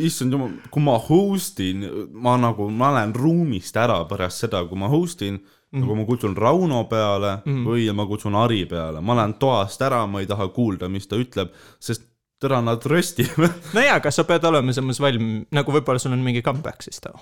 [0.08, 1.84] issand jumal, kui ma host in,
[2.16, 5.84] ma nagu, ma lähen ruumist ära pärast seda, kui ma host in mm, -hmm.
[5.84, 7.66] nagu ma kutsun Rauno peale mm -hmm.
[7.68, 11.20] või ma kutsun Ari peale, ma lähen toast ära, ma ei taha kuulda, mis ta
[11.20, 12.08] ütleb, sest
[12.42, 13.54] täna nad röstivad.
[13.74, 17.02] no jaa, kas sa pead olema samas valm-, nagu võib-olla sul on mingi comeback siis
[17.04, 17.16] too?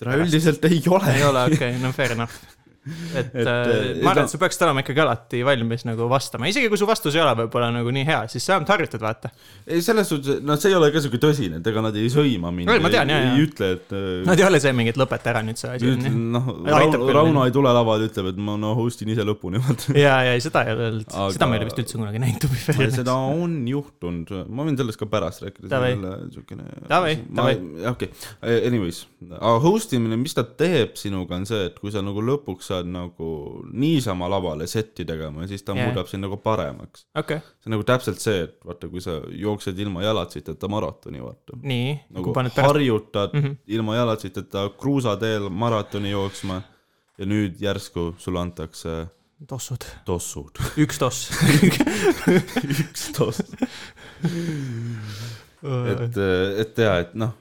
[0.00, 1.12] üldiselt ei ole.
[1.12, 2.40] ei ole, okei okay,, no fair enough.
[3.14, 6.08] Et, Et, et eh, ma arvan, no- et sa peaksid olema ikkagi alati valmis nagu
[6.10, 9.04] vastama, isegi kui su vastus ei ole võib-olla nagu nii hea, siis sa vähemalt harjutad,
[9.04, 9.32] vaata.
[9.66, 12.52] ei, selles suhtes, no see ei ole ka siuke tõsine, et ega nad ei sõima
[12.54, 12.72] mind.
[12.72, 13.46] Ei, ma tean, jaa, ei jaa.
[13.46, 13.94] ütle, et
[14.30, 15.94] Nad ei ole see mingi, et lõpeta ära nüüd see asi.
[16.36, 19.60] noh, Rauno ei tule lavale, ütleb, et ma no host in ise lõpuni,
[19.96, 22.46] ja, ja ei, seda ei ole seda ma ei ole vist üldse kunagi näinud,
[22.94, 25.80] seda on juhtunud, ma võin sellest ka pärast rääkida.
[26.34, 26.66] Siukene.
[26.90, 27.56] Davai, davai.
[27.90, 28.10] okei,
[28.68, 29.02] anyways,
[29.36, 32.90] aga host imine, mis ta teeb sinuga, on see, et kui sa nagu lõpuks saad
[32.90, 33.28] nagu
[33.72, 35.88] niisama lavale setti tegema, siis ta yeah.
[35.88, 37.06] muudab sind nagu paremaks.
[37.18, 41.58] okei, see on nagu täpselt see, et vaata, kui sa jooksed ilma jalatsiteta maratoni, vaata.
[41.62, 43.44] nii, nagu kui paned pärast, harjutad mm.
[43.44, 43.56] -hmm.
[43.76, 46.62] ilma jalatsiteta kruusateel maratoni jooksma
[47.18, 49.06] ja nüüd järsku sulle antakse
[49.48, 50.58] tossud, tossud.
[50.84, 51.30] üks toss.
[52.64, 53.40] üks toss.
[55.92, 56.16] et,
[56.64, 57.36] et ja, et noh.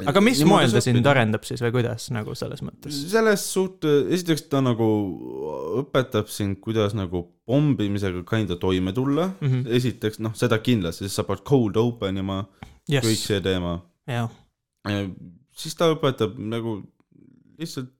[0.00, 1.06] Aga mis moel ta sind?
[1.08, 2.96] arendab siis või kuidas nagu selles mõttes?
[3.12, 4.86] selles suhtes, esiteks ta nagu
[5.82, 9.48] õpetab sind, kuidas nagu pommimisega kinda toime tulla mm.
[9.48, 9.74] -hmm.
[9.80, 12.40] esiteks noh, seda kindlasti, sest sa pead cold open ima,
[12.88, 13.80] kõik jess, see teema.
[15.52, 16.80] siis ta õpetab nagu
[17.60, 17.92] lihtsalt,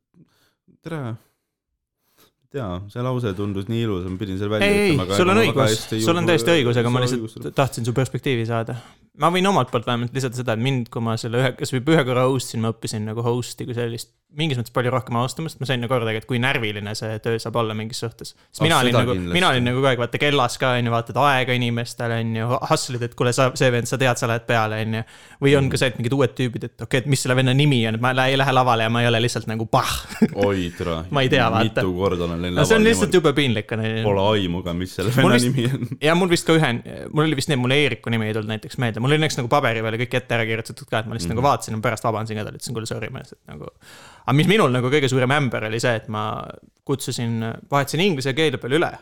[0.80, 1.02] tere.
[1.12, 5.44] ei tea, see lause tundus nii ilus, ma pidin selle välja ei, ei, sul on
[5.44, 8.80] õigus, sul on täiesti õigus, aga ma lihtsalt lihtsalt tahtsin su perspektiivi saada.
[9.20, 11.82] Ma võin omalt poolt vähemalt lisada seda, et mind, kui ma selle ühe, kas või
[11.94, 15.58] ühe korra host in, ma õppisin nagu host'i kui sellist mingis mõttes palju rohkem austamast,
[15.60, 18.32] ma sain nagu aru tegelikult, kui närviline see töö saab olla mingis suhtes.
[18.32, 20.92] sest Ah, mina olin nagu, mina olin nagu kogu aeg vaata kellas ka on ju,
[20.94, 24.46] vaatad aega inimestel on ju, hustle'id, et kuule, sa, see vend, sa tead, sa lähed
[24.48, 25.02] peale on ju.
[25.44, 27.54] või on ka see, et mingid uued tüübid, et okei okay,, et mis selle venna
[27.56, 29.92] nimi on, et ma ei lähe lavale ja ma ei ole lihtsalt nagu pah.
[30.46, 31.02] oi tere.
[31.12, 31.82] Ma ei tea, vaata.
[31.82, 34.02] mitu korda olen läinud no see on lihtsalt jube piinlik on ju.
[34.06, 35.92] Pole aimu ka, mis selle venna vist- nimi on.
[36.08, 36.72] ja mul vist ka ühe,
[37.12, 39.38] mul oli vist nii, et mul Eeriku nimi ei tulnud näiteks meelde, mul oli õnneks
[39.40, 41.42] nagu paberi peale kõik ette ära kirjutatud ka, et ma lihtsalt mm -hmm.
[41.42, 43.70] nagu vaatasin ja pärast vabandasin ka talle, ütlesin kuule sorry mees, et nagu.
[44.26, 46.26] aga mis minul nagu kõige suurem ämber oli see, et ma
[46.84, 47.40] kutsusin,
[47.70, 48.92] vahetasin inglise keele peale üle.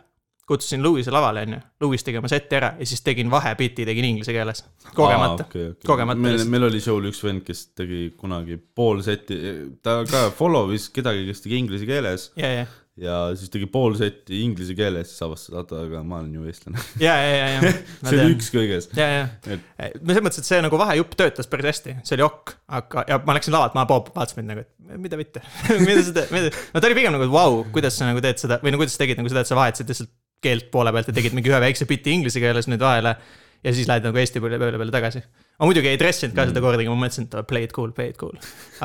[0.50, 4.32] kutsusin Lewis'e lavale onju, Lewis tegi oma seti ära ja siis tegin vahepiti, tegin inglise
[4.34, 4.64] keeles.
[4.94, 5.44] kogemata,
[5.86, 9.38] kogemata meil, meil oli show'l üks vend, kes tegi kunagi pool seti,
[9.82, 12.66] ta ka follow'is kedagi, kes tegi inglise keeles ja, ja,
[12.98, 16.82] ja siis tegi pool seti inglise keeles, siis avastas, oota, aga ma olen ju eestlane.
[17.06, 17.72] ja, ja, ja, ja.
[18.08, 18.96] see oli üks kõigest.
[18.98, 22.54] ja, ja, no selles mõttes, et see nagu vahejupp töötas päris hästi, see oli ok,
[22.80, 25.44] aga, ja ma läksin lavalt maha, Bob vaatas mind nagu, et mida mitte
[25.86, 28.42] mida sa teed, mida, no ta oli pigem nagu, et vau, kuidas sa nagu teed
[28.42, 31.10] seda või no kuidas sa tegid nagu seda, et sa vahetasid lihtsalt keelt poole pealt
[31.10, 33.16] ja tegid mingi ühe väikse biti inglise keeles nüüd vahele.
[33.64, 35.20] ja siis lähed nagu eesti peale peale tagasi.
[35.60, 38.18] Ma muidugi ei dressinud ka seda kordagi, ma mõtlesin, et play it cool, play it
[38.20, 38.34] cool.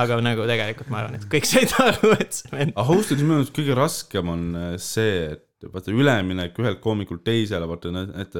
[0.01, 2.75] aga nagu tegelikult ma arvan, et kõik said aru, et see vend.
[2.75, 7.23] aga host ides minu arust kõige raskem on äh, see, et vaata üleminek ühelt koomikult
[7.25, 8.37] teisele, vaata, et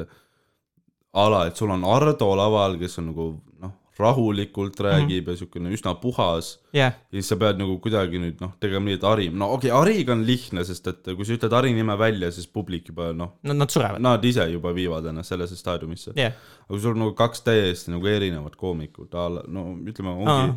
[1.15, 3.29] a la, et sul on Ardo laval, kes on nagu
[3.63, 5.31] noh, rahulikult räägib mm -hmm.
[5.31, 8.99] ja siukene üsna puhas jah, ja siis sa pead nagu kuidagi nüüd noh, tegema nii,
[8.99, 11.97] et Ari, no okei okay,, Ariga on lihtne, sest et kui sa ütled Ari nime
[11.97, 14.01] välja, siis publik juba noh, nad, nad surevad.
[14.01, 16.11] nad ise juba viivad ennast sellesse staadiumisse.
[16.15, 19.13] jah, aga kui sul on nagu kaks täiesti nagu erinevat koomikut,
[19.47, 20.55] no ütleme, ongi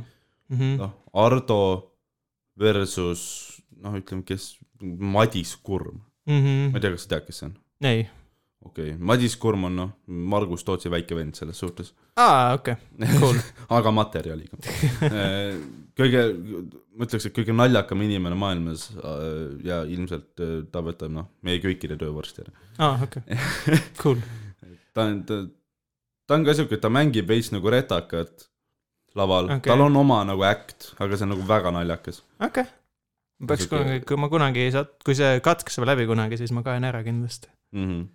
[0.49, 0.77] Mhm.
[0.81, 1.93] noh, Ardo
[2.59, 3.23] versus
[3.83, 7.53] noh, ütleme, kes, Madis Kurm, ma ei tea, kas sa tead, kes see on?
[7.53, 7.89] Mhm.
[7.91, 8.09] ei,
[8.69, 12.77] okei okay., Madis Kurm on noh, Margus Tootsi väike vend selles suhtes, aa, okei,
[13.19, 13.41] cool.
[13.79, 14.61] aga materjaliga.
[15.99, 16.25] kõige,
[16.95, 19.23] ma ütleks, et kõige naljakam inimene maailmas äh,
[19.67, 22.55] ja ilmselt äh, ta võtab noh, meie kõikide töö varsti ära.
[22.87, 23.41] aa, okei,
[24.03, 24.21] cool.
[24.95, 25.41] ta on, ta,
[26.29, 28.49] ta on ka siuke, ta mängib veits nagu retakat
[29.19, 32.23] laval okay., tal on oma nagu äkt, aga see on nagu väga naljakas.
[32.39, 32.77] okei okay..
[33.41, 36.65] ma peaks kunagi, kui ma kunagi ei saa, kui see katkes läbi kunagi, siis ma
[36.67, 37.51] kaen ära kindlasti.
[37.75, 37.89] mm.
[37.89, 38.07] -hmm.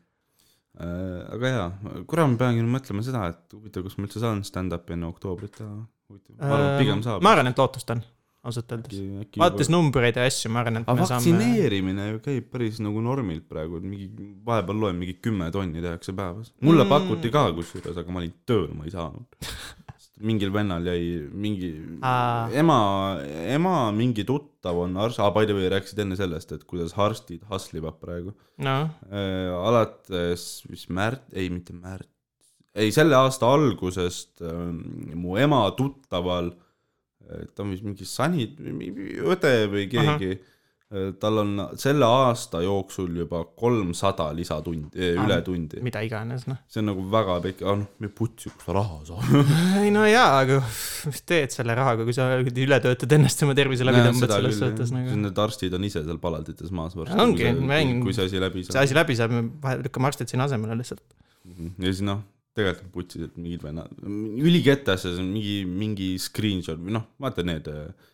[0.82, 1.68] Aga jaa,
[2.10, 5.54] kurat, ma peangi nüüd mõtlema seda, et huvitav, kas ma üldse saan stand-up'i enne oktoobrit
[5.60, 5.76] teha.
[6.10, 7.22] ma arvan, et pigem saab.
[7.22, 8.02] Äh, ma arvan, et lootust on,
[8.50, 9.04] ausalt öeldes.
[9.38, 11.36] vaadates numbreid ja asju, ma arvan, et aga me saame.
[11.36, 14.10] vaktsineerimine ju käib päris nagu normilt praegu, et mingi,
[14.50, 16.54] vahepeal loen mingi kümme tonni tehakse päevas.
[16.62, 16.96] mulle mm.
[16.96, 19.50] pakuti ka kusjuures, aga ma olin tööl, ma ei saanud.
[20.22, 21.72] mingil vennal jäi mingi
[22.06, 22.50] Aa.
[22.54, 22.78] ema,
[23.50, 27.42] ema mingi tuttav on arst, aa by the way rääkisid enne sellest, et kuidas arstid
[27.50, 29.50] hustlivad praegu noh, äh,.
[29.58, 32.10] alates vist märt-, ei mitte märt-,
[32.76, 34.70] ei selle aasta algusest äh,
[35.18, 36.54] mu ema tuttaval,
[37.56, 40.38] ta on vist mingi sanit-, õde või keegi,
[41.20, 45.82] tal on selle aasta jooksul juba kolmsada lisatundi, ületundi.
[45.86, 46.60] mida iganes, noh.
[46.70, 49.54] see on nagu väga pikk, ah noh, me putsi, kus ta raha saab.
[49.82, 50.60] ei no jaa, aga
[51.10, 54.94] mis teed selle rahaga, kui sa üle töötad ennast oma tervise läbi tõmbad selles suhtes
[54.96, 55.18] nagu.
[55.24, 57.18] Need arstid on ise seal palatites maas varsti.
[57.24, 58.86] Ongi, mäng- kui see asi läbi see saab.
[58.86, 61.04] asi läbi saab, me vahe- lükkame arstid sinna asemele lihtsalt.
[61.44, 62.22] ja siis noh,
[62.54, 63.90] tegelikult on putsis, et mingid vennad,
[64.46, 68.12] ülikettas ja see on mingi, mingi screenshot või noh, vaata need äh,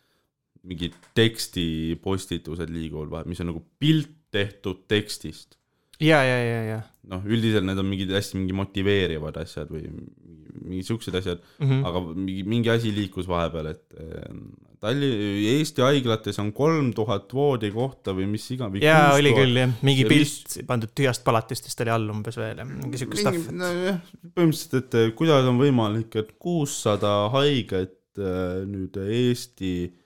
[0.68, 5.57] mingid tekstipostitused liiguvad vahel, mis on nagu pilt tehtud tekstist.
[5.99, 6.80] ja, ja, ja, ja
[7.10, 11.66] noh, üldiselt need on mingid hästi mingi motiveerivad asjad või mingi siuksed asjad mm.
[11.66, 11.86] mm., -hmm.
[11.89, 14.34] aga mingi, mingi asi liikus vahepeal, et äh,
[14.80, 18.84] Talli-, Eesti haiglates on kolm tuhat voodikohta või mis iganes.
[18.84, 22.68] jaa, oli küll jah, mingi Ja pilt pandud tühjast palatistest oli all umbes veel ja
[22.68, 23.49] mingi siuke stuff.
[23.51, 29.97] nojah, põhimõtteliselt, et eh, kuidas on võimalik, et kuussada haiget äh, nüüd Eesti äh,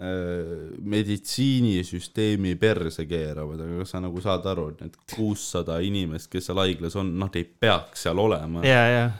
[0.00, 6.60] meditsiinisüsteemi perse keeravad, aga kas sa nagu saad aru, et need kuussada inimest, kes seal
[6.62, 8.62] haiglas on, nad ei peaks seal olema.
[8.64, 9.10] ja, ja,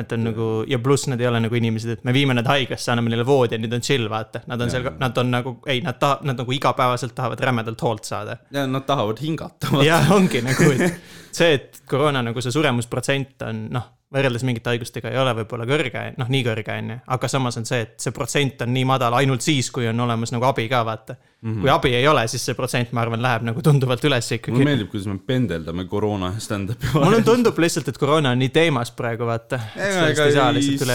[0.00, 2.90] et on nagu ja pluss nad ei ole nagu inimesed, et me viime nad haiglasse,
[2.92, 4.78] anname neile voodi ja nüüd on chill, vaata, nad on Jaa.
[4.78, 8.38] seal, nad on nagu, ei, nad tahavad, nad nagu igapäevaselt tahavad rämedalt hoolt saada.
[8.54, 9.84] ja nad tahavad hingata.
[9.84, 11.00] ja ongi nagu, et
[11.32, 16.02] see, et koroona nagu see suremusprotsent on noh, võrreldes mingite haigustega ei ole võib-olla kõrge,
[16.16, 19.18] noh, nii kõrge on ju, aga samas on see, et see protsent on nii madal
[19.18, 21.52] ainult siis, kui on olemas nagu abi ka, vaata mm.
[21.52, 21.60] -hmm.
[21.60, 24.64] kui abi ei ole, siis see protsent, ma arvan, läheb nagu tunduvalt üles mulle ikkagi.
[24.64, 27.04] meeldib, kuidas me pendeldame koroona ja stand-up'i vahel.
[27.04, 29.60] mulle tundub lihtsalt, et koroona on nii teemas praegu, vaata.
[29.76, 30.36] ega ei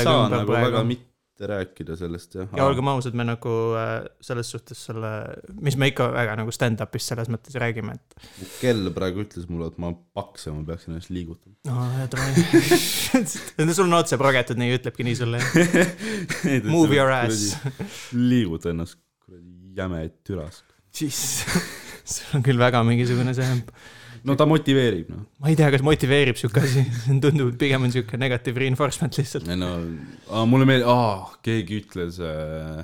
[0.03, 1.12] saa nagu väga mitte
[1.49, 2.49] rääkida sellest jah.
[2.57, 5.11] ja olgem ausad, me nagu äh, selles suhtes selle,
[5.61, 9.79] mis me ikka väga nagu stand-up'is selles mõttes räägime, et kell praegu ütles mulle, et
[9.81, 11.55] ma olen paks ja ma peaksin ennast liigutama.
[11.69, 13.73] no davai.
[13.73, 15.41] sul on otse pragetud, nii ütlebki nii sulle.
[16.73, 17.53] Move your ass.
[18.31, 20.65] liiguta ennast kuradi jäme türask.
[20.93, 21.19] siis
[22.03, 23.49] sul on küll väga mingisugune see,
[24.27, 25.25] no ta motiveerib noh.
[25.43, 26.83] ma ei tea, kas motiveerib sihuke asi,
[27.23, 29.49] tundub, et pigem on sihuke negative reinforcement lihtsalt.
[29.51, 29.73] ei no,
[30.49, 32.83] mulle meeldib, keegi ütles äh,,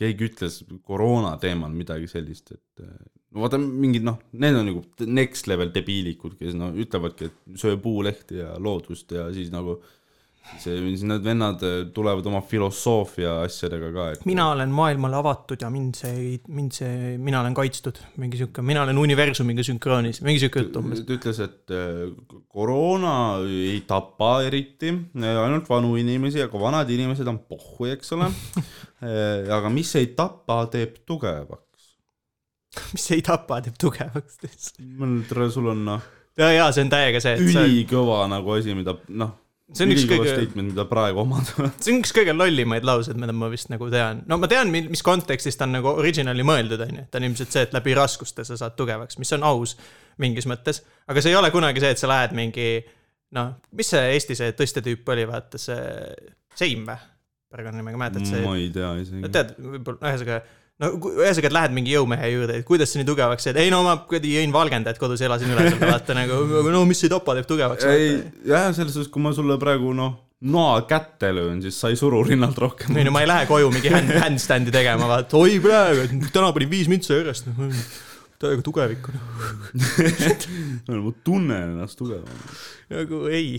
[0.00, 2.98] keegi ütles koroona teemal midagi sellist, et äh,
[3.30, 7.78] no vaata mingid noh, need on nagu next level debiilikud, kes no ütlevadki, et söö
[7.82, 9.78] puulehti ja loodust ja siis nagu
[10.58, 15.62] see, siis need vennad äh, tulevad oma filosoofia asjadega ka, et mina olen maailmale avatud
[15.62, 20.42] ja mind see mind see, mina olen kaitstud, mingi sihuke, mina olen universumiga sünkroonis, mingi
[20.42, 21.04] sihuke jutt umbes.
[21.06, 22.04] ta ütles, et äh,
[22.50, 23.14] koroona
[23.46, 28.30] ei tapa eriti, ainult vanu inimesi, aga vanad inimesed on pohhu, eks ole.
[29.56, 31.92] aga mis ei tapa, teeb tugevaks.
[32.94, 34.40] mis ei tapa, teeb tugevaks
[34.98, 35.20] mul,
[35.50, 39.36] sul on noh, ja, ja see on täiega see, ülikõva nagu asi, mida noh,
[39.76, 41.68] see on üks kõige, statement, mida praegu omada.
[41.82, 44.24] see on üks kõige lollimaid lauseid, mida ma vist nagu tean.
[44.30, 47.06] no ma tean, mis kontekstis ta on nagu originali mõeldud, onju.
[47.10, 49.76] ta on ilmselt see, et läbi raskuste sa saad tugevaks, mis on aus
[50.20, 50.82] mingis mõttes.
[51.10, 52.68] aga see ei ole kunagi see, et sa lähed mingi,
[53.36, 55.80] noh, mis see Eesti see tõstetüüp oli, vaata see
[56.58, 56.98] Seim või?
[57.50, 58.42] perekonnanimega mäletad see?
[58.46, 60.40] ma ei tea isegi tead, võib-olla, ühesõnaga,
[60.80, 63.82] no ühesõnaga, et lähed mingi jõumehe juurde, et kuidas sa nii tugevaks said, ei no
[63.86, 66.40] ma jõin valgendajat kodus, elasin üle selle, vaata nagu,
[66.72, 67.86] no mis ei tapa, teeb tugevaks.
[67.90, 68.18] ei,
[68.48, 70.16] jah, selles suhtes, kui ma sulle praegu noh,
[70.50, 72.96] noa kätte löön, siis sa ei suru rinnalt rohkem.
[72.96, 76.72] ei no ma ei lähe koju mingi hand, handstand'i tegema, vaata, oi praegu, täna panin
[76.72, 77.52] viis mintsa järjest.
[78.40, 79.18] Täiega tugevik on.
[81.04, 82.56] ma tunnen ennast tugevamana.
[82.94, 83.58] nagu ei,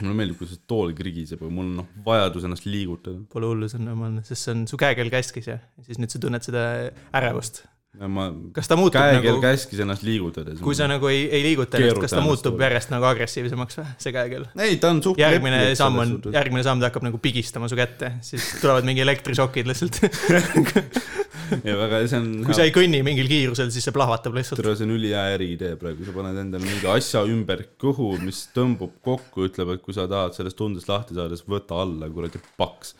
[0.00, 3.22] mulle meeldib, kui see tool krigiseb, aga mul on noh, vajadus ennast liigutada.
[3.32, 6.22] pole hullu, see on normaalne, sest see on su käekell käskis ja siis nüüd sa
[6.22, 6.66] tunned seda
[7.14, 7.64] ärevust.
[7.96, 8.26] ma,
[8.56, 10.54] kas ta muutub käekell nagu, käskis ennast liigutada.
[10.62, 14.14] kui sa nagu ei, ei liiguta ennast, kas ta muutub järjest nagu agressiivsemaks või, see
[14.16, 14.46] käekell?
[14.66, 17.78] ei, ta on suht järgmine leplik samm on, järgmine samm ta hakkab nagu pigistama su
[17.78, 20.00] kätte, siis tulevad mingi elektrišokid lihtsalt.
[21.68, 24.60] ja väga, see on kui sa ei kõnni mingil kiirusel, siis see plahvatab lihtsalt.
[24.60, 28.98] tere, see on ülihea äriidee praegu, sa paned endale mingi asja ümber kõhu, mis tõmbub
[29.06, 32.96] kokku, ütleb, et kui sa tahad sellest tundest lahti saada, siis võta alla kuradi paks.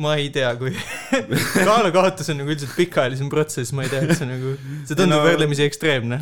[0.00, 0.72] Ma ei tea, kui
[1.68, 4.54] kaalukaotus on nagu üldiselt pikaajalisem protsess, ma ei tea, et see nagu,
[4.88, 6.18] see tundub No- võrdlemisi ekstreemne.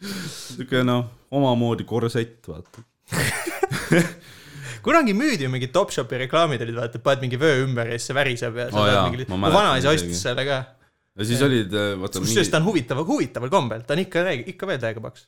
[0.00, 2.82] siuke noh, omamoodi korsett, vaata.
[4.84, 8.16] kunagi müüdi ju mingid Topshopi reklaamid olid, vaata, paned mingi vöö ümber ja siis see
[8.16, 9.26] väriseb ja Aa, jaa, mingi...
[9.28, 10.58] mu vanaisa ostis selle ka.
[11.20, 14.24] ja siis olid, vaata kusjuures ta on huvitav, huvitaval kombel, ta on ikka,
[14.54, 15.26] ikka veel täiega paks.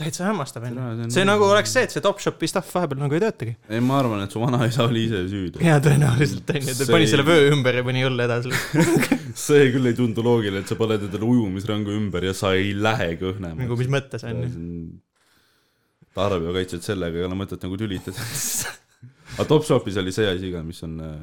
[0.00, 1.12] Täitsa hämmastav see onju on-.
[1.14, 3.54] see nagu oleks see, et see Topshopi stuff vahepeal nagu ei töötagi.
[3.68, 5.62] ei, ma arvan, et su vanaisa oli ise süüdi.
[5.66, 8.54] jaa, tõenäoliselt onju, ta See pani selle vöö ümber ja pani õlle edasi.
[9.46, 13.12] see küll ei tundu loogiline, et sa paned endale ujumisrõnga ümber ja sa ei lähe
[13.20, 13.58] kõhnema.
[13.62, 14.50] nagu mis mõttes onju.
[16.16, 18.26] tarbijakaitset sellega ei ole mõtet nagu tülitada.
[19.36, 21.14] aga Topshopis oli see asi ka, mis on äh,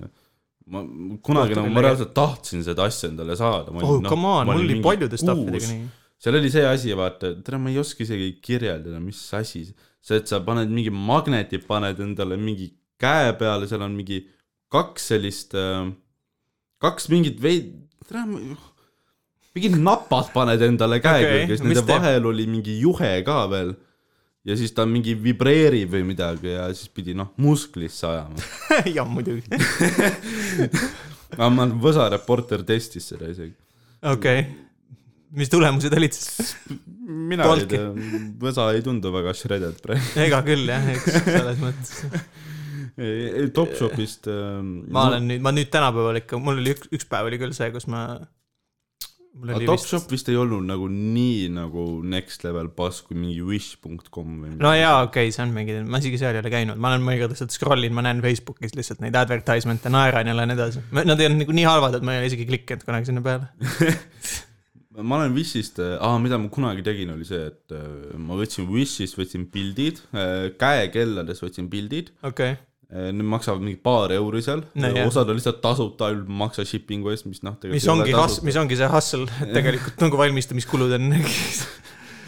[0.67, 0.83] ma
[1.23, 3.71] kunagi nagu küll ma reaalselt tahtsin seda asja endale saada.
[3.71, 5.87] oh come on, mul oli paljude stuffidega nii.
[6.21, 9.65] Seal oli see asi, vaata, tere, ma ei oska isegi kirjeldada, mis asi,
[10.01, 14.23] see, et sa paned mingi magneti, paned endale mingi käe peale, seal on mingi
[14.73, 15.85] kaks sellist äh,,
[16.83, 17.75] kaks mingit veid-,
[19.57, 21.91] mingid napad paned endale käe Okei, külge, siis nende teeb?
[21.93, 23.75] vahel oli mingi juhe ka veel.
[24.47, 28.45] ja siis ta mingi vibreerib või midagi ja siis pidi noh, musklisse ajama.
[28.95, 29.43] jah, muidugi.
[31.35, 33.53] aga ma, Võsa reporter testis seda isegi.
[34.01, 34.66] okei.
[35.35, 36.55] Mis tulemused olid siis?
[37.07, 37.89] mina ei tea,
[38.41, 40.13] Võsa ei tundu väga shredded praegu.
[40.23, 41.99] ega küll jah, eks selles mõttes.
[43.53, 47.37] Topshopist ähm, ma olen nüüd, ma nüüd tänapäeval ikka, mul oli üks, üks päev oli
[47.37, 48.07] küll see, kus ma.
[49.37, 54.55] aga Topshop vist ei olnud nagu nii nagu next level bass kui mingi wish.com või
[54.57, 57.05] no jaa, okei okay,, see on mingi, ma isegi seal ei ole käinud, ma olen
[57.05, 60.83] mõnikord lihtsalt scroll in, ma näen Facebookis lihtsalt neid advertisement'e, naeran ja lähen edasi.
[60.97, 63.53] Nad ei olnud nagu nii halvad, et ma ei ole isegi klikkinud kunagi sinna peale.
[65.01, 68.69] ma olen Wishist äh,, ah, mida ma kunagi tegin, oli see, et äh, ma võtsin
[68.71, 74.87] Wishist, võtsin pildid äh,, käekellades võtsin pildid okay., need maksavad mingi paar euri seal No
[75.03, 78.13] osad on lihtsalt tasuta, ainult maksa shipping'u eest, mis noh, mis ongi
[78.47, 81.11] mis ongi see hustle, et tegelikult nagu valmistamiskulud on.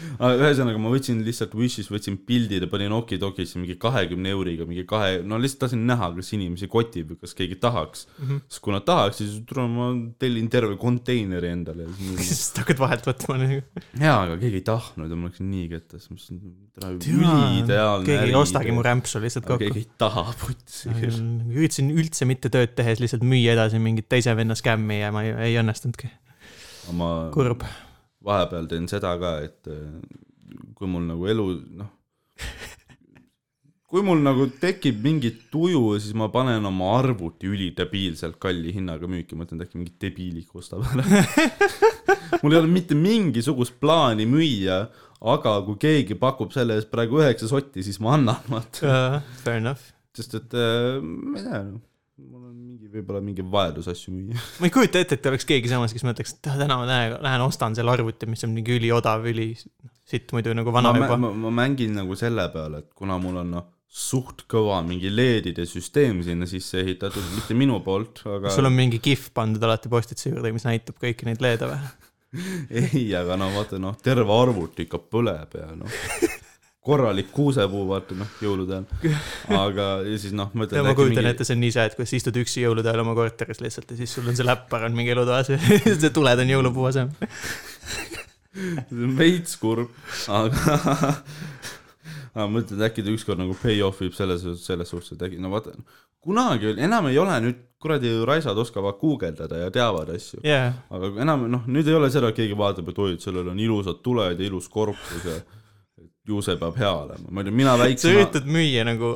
[0.44, 5.20] ühesõnaga, ma võtsin lihtsalt Wish'is, võtsin pildid ja panin Okidokisse mingi kahekümne euriga, mingi kahe,
[5.26, 8.24] no lihtsalt tahtsin näha, kas inimesi kotib või kas keegi tahaks mm.
[8.26, 8.42] -hmm.
[8.48, 9.90] siis kui nad tahaks, siis tule ma
[10.20, 11.88] tellin terve konteineri endale.
[12.28, 13.60] siis hakkad vahelt võtma nagu.
[14.00, 16.42] jaa, aga keegi ei tahtnud ja ma läksin nii kettas, mis on
[16.76, 18.84] täna keegi üliideaalne ei ostagi mu.
[18.86, 19.84] rämpsu lihtsalt kokku keegi.
[19.84, 20.90] ei taha putsi.
[20.92, 25.36] üritasin üldse mitte tööd tehes lihtsalt müüa edasi mingit teise venna skämmi ja ma ei,
[25.50, 26.10] ei õnnestunudki.
[26.96, 27.64] ma kurb.
[28.26, 29.96] Vahepeal teen seda ka, et äh,
[30.76, 31.46] kui mul nagu elu,
[31.80, 31.90] noh,
[33.90, 39.38] kui mul nagu tekib mingi tuju, siis ma panen oma arvuti ülidebiilselt kalli hinnaga müüki,
[39.38, 41.04] mõtlen, et äkki mingi debiilik ostab ära.
[42.42, 44.84] mul ei ole mitte mingisugust plaani müüa,
[45.20, 49.22] aga kui keegi pakub selle eest praegu üheksa sotti, siis ma annan, vaata.
[49.42, 49.90] Fair enough.
[50.16, 51.82] sest et äh, ma ei tea, noh,
[52.90, 54.38] võib-olla mingi vajadus asju müüa.
[54.60, 57.44] ma ei kujuta ette, et oleks keegi samas, kes mõtleks, et täna ma lähen, lähen
[57.46, 59.52] ostan selle arvuti, mis on mingi üliodav, üli
[60.10, 61.20] sitt muidu nagu vana ma, juba.
[61.20, 65.64] ma, ma mängin nagu selle peale, et kuna mul on noh, suht kõva mingi LED-ide
[65.66, 70.30] süsteem sinna sisse ehitatud, mitte minu poolt, aga sul on mingi kihv pandud alati postituse
[70.30, 71.90] juurde, mis näitab kõiki neid leede või?
[72.82, 75.98] ei, aga no vaata noh, terve arvuti ikka põleb ja noh,
[76.84, 79.16] korralik kuusepuu, vaata noh, jõulude ajal.
[79.58, 82.14] aga ja siis noh, mõtled ja ma kujutan ette, see on nii see, et kuidas
[82.16, 85.12] istud üksi jõulude ajal oma korteris lihtsalt ja siis sul on see läppar on mingi
[85.12, 85.60] elutoas ja
[86.00, 87.32] see tuled on jõulupuu asemel.
[88.54, 89.92] see on veits kurb,
[90.32, 90.78] aga
[92.34, 95.52] aga mõtled, äkki ta ükskord nagu pay off ib selles, selles suhtes, et äkki no
[95.52, 95.76] vaata,
[96.24, 100.40] kunagi oli, enam ei ole nüüd kuradi raisad oskavad guugeldada ja teavad asju.
[100.48, 103.52] jaa, aga enam noh, nüüd ei ole seda, et keegi vaatab, et oi, et sellel
[103.52, 105.40] on ilusad tuled ja ilus korpus ja
[106.30, 109.12] ju see peab hea olema, ma ei tea, mina sa väiksema üritad müüa nagu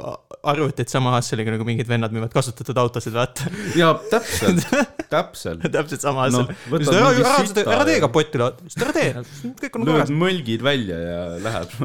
[0.53, 3.51] arvutit sama hasseliga nagu mingid vennad müüvad kasutatud autosid, vaata.
[3.79, 4.67] ja täpselt,
[5.15, 6.73] täpselt, täpselt sama Noh, hassel.
[6.73, 9.25] võtad ära, ära, sita ära tee kapotti, ära tee,
[9.63, 10.15] kõik on lööd korras.
[10.25, 11.79] mõlgid välja ja läheb.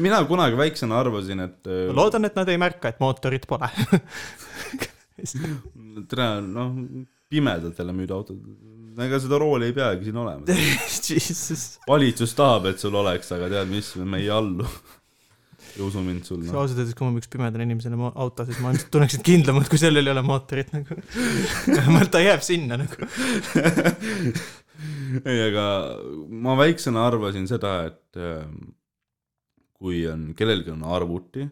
[0.00, 3.70] mina kunagi väiksena arvasin, et äh, loodan, et nad ei märka, et mootorit pole.
[6.10, 6.74] tere, noh,
[7.30, 8.40] pimedatele müüd autod,
[9.06, 10.46] ega seda rooli ei peagi siin olema.
[11.90, 14.66] Valitsus tahab, et sul oleks, aga tead mis, me ei allu.
[15.70, 16.56] ja usu mind sul, noh.
[16.58, 20.08] ausalt öeldes, kui ma müüks pimedale inimesele auto, siis ma ilmselt tunneksin kindlamalt, kui sellel
[20.08, 20.98] ei ole mootorit nagu.
[21.76, 23.08] vähemalt ta jääb sinna nagu.
[25.30, 25.64] ei, aga
[26.46, 28.72] ma väiksena arvasin seda, et ähm,
[29.80, 31.46] kui on, kellelgi on arvuti,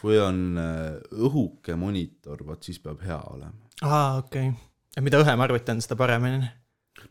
[0.00, 3.68] kui on äh, õhuke monitor, vot siis peab hea olema.
[3.82, 4.67] aa, okei okay..
[4.96, 6.48] Ja mida õhem arvuti on, seda paremini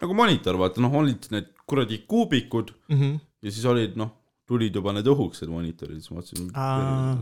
[0.02, 3.00] nagu monitor, vaata noh, olid need kuradi kuubikud mm.
[3.00, 3.20] -hmm.
[3.42, 4.14] ja siis olid noh,
[4.48, 6.24] tulid juba need õhukesed monitorid, siis ma
[6.54, 7.18] Aa.,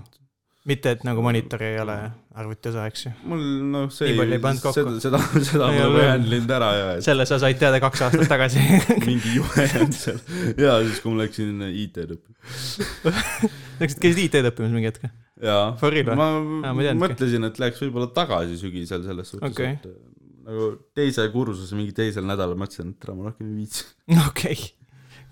[0.65, 1.95] mitte, et nagu monitor ei ole
[2.41, 3.11] arvuti osa, eks ju.
[3.29, 4.71] mul noh, see ei kokku.
[4.73, 5.19] seda, seda,
[5.51, 5.99] seda Ei ma ole.
[6.01, 8.63] ei handlinud ära ja et selle sa said teada kaks aastat tagasi.
[9.09, 10.17] mingi juhe on seal
[10.57, 13.13] ja siis, kui ma läksin IT-d õppima.
[13.83, 15.05] Läksid, käisid IT-d õppimas mingi hetk?
[15.45, 15.69] jaa,
[16.17, 16.29] ma,
[16.65, 20.65] Aa, ma ei mõtlesin, et läheks võib-olla tagasi sügisel selles suhtes okay., et nagu
[20.97, 23.85] teise kursuse mingi teisel nädalal mõtlesin, et tere, ma rohkem ei viitsi.
[24.29, 24.57] okei,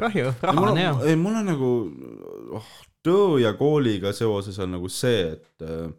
[0.01, 0.93] kahju, raha on hea.
[1.11, 1.71] ei, mul on nagu
[2.59, 2.71] oh,
[3.05, 5.89] töö ja kooliga seoses on nagu see, et äh,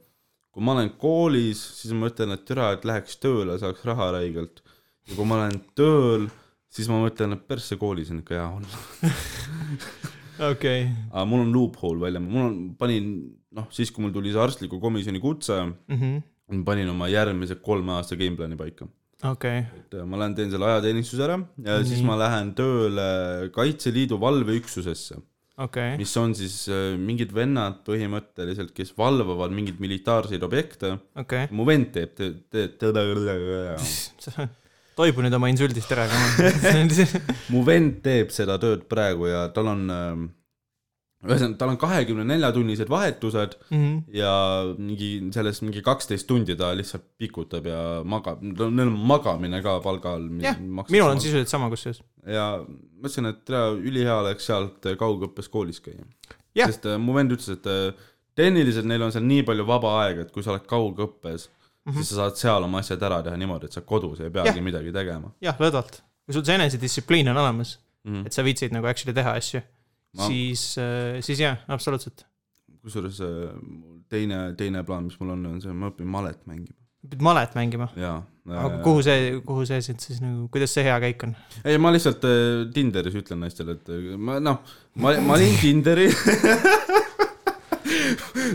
[0.55, 4.63] kui ma olen koolis, siis ma mõtlen, et türa, et läheks tööle, saaks raha räigelt.
[5.09, 6.29] ja kui ma olen tööl,
[6.75, 9.15] siis ma mõtlen, et persse koolis on ikka hea olla.
[10.53, 13.11] okei, aga mul on loophole välja, mul on, panin
[13.55, 15.61] noh, siis kui mul tuli see arstliku komisjoni kutse,
[15.93, 16.17] Mhm.
[16.55, 18.89] ma panin oma järgmise kolme aasta gameplaani paika.
[19.23, 21.87] okei, et äh, ma lähen teen selle ajateenistuse ära ja Nii.
[21.91, 23.07] siis ma lähen tööle
[23.55, 25.21] Kaitseliidu valveüksusesse,
[25.67, 30.97] okei, mis on siis äh, mingid vennad põhimõtteliselt, kes valvavad mingeid militaarseid objekte.
[31.21, 31.49] okei.
[31.55, 32.79] mu vend teeb, teeb, teeb,
[34.99, 36.09] toibu nüüd oma insuldist ära,
[37.55, 39.87] mu vend teeb seda tööd praegu ja tal on,
[41.25, 43.99] ühesõnaga, tal on kahekümne nelja tunnised vahetused Mhm.
[44.13, 44.35] ja
[44.79, 50.15] mingi sellest mingi kaksteist tundi ta lihtsalt pikutab ja magab, neil on magamine ka palga
[50.19, 50.29] all.
[50.41, 51.21] jah, minul on.
[51.21, 52.03] sisuliselt sama kusjuures.
[52.27, 56.05] ja mõtlesin, et tere, ülihea oleks sealt kaugõppes koolis käia.
[56.55, 58.07] Sest äh, mu vend ütles, et äh,
[58.39, 61.97] tehniliselt neil on seal nii palju vaba aega, et kui sa oled kaugõppes mm, -hmm.
[61.99, 64.65] siis sa saad seal oma asjad ära teha niimoodi, et sa kodus ei peagi ja.
[64.65, 66.01] midagi tegema jah, lõdvalt.
[66.25, 68.15] kui sul see enesedistsipliin on olemas, mm.
[68.15, 68.27] -hmm.
[68.27, 69.63] et sa viitsid nagu actually teha asju,
[70.15, 70.63] Ma- siis,
[71.27, 72.27] siis jah, absoluutselt.
[72.85, 73.51] kusjuures äh,
[74.13, 76.77] teine, teine plaan, mis mul on, on see, ma õpin malet mängima.
[77.09, 77.89] pead malet mängima.
[78.01, 78.19] jaa.
[78.49, 81.35] aga kuhu see, kuhu see sind siis nagu, kuidas see hea käik on?
[81.65, 82.25] ei, ma lihtsalt
[82.77, 83.91] Tinderis ütlen naistele, et
[84.21, 84.61] ma noh,
[85.01, 86.09] ma, ma olin Tinderi.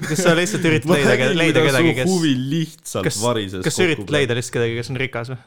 [0.10, 4.14] kas sa lihtsalt üritad leida, leida kedagi, kes, huvi lihtsalt kas- varises kas sa üritad
[4.14, 5.40] leida lihtsalt kedagi, kes on rikas või?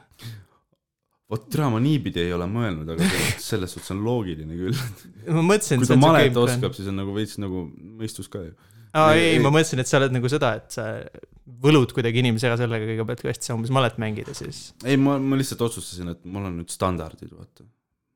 [1.33, 3.09] Vot tere, ma niipidi ei ole mõelnud, aga
[3.41, 4.76] selles- suhtes on loogiline küll.
[5.39, 6.45] ma mõtlesin, et see on see game plan.
[6.45, 7.64] oskab, siis on nagu veits nagu
[8.03, 8.53] mõistus ka ju.
[8.93, 10.89] aa Ei- ei, ei- ma mõtlesin, et sa oled nagu seda, et sa
[11.62, 14.72] võlud kuidagi inimese ära sellega kõigepealt, kui hästi sa umbes malet mängid ja siis.
[14.85, 17.64] ei, ma, ma lihtsalt otsustasin, et mul on nüüd standardid, vaata.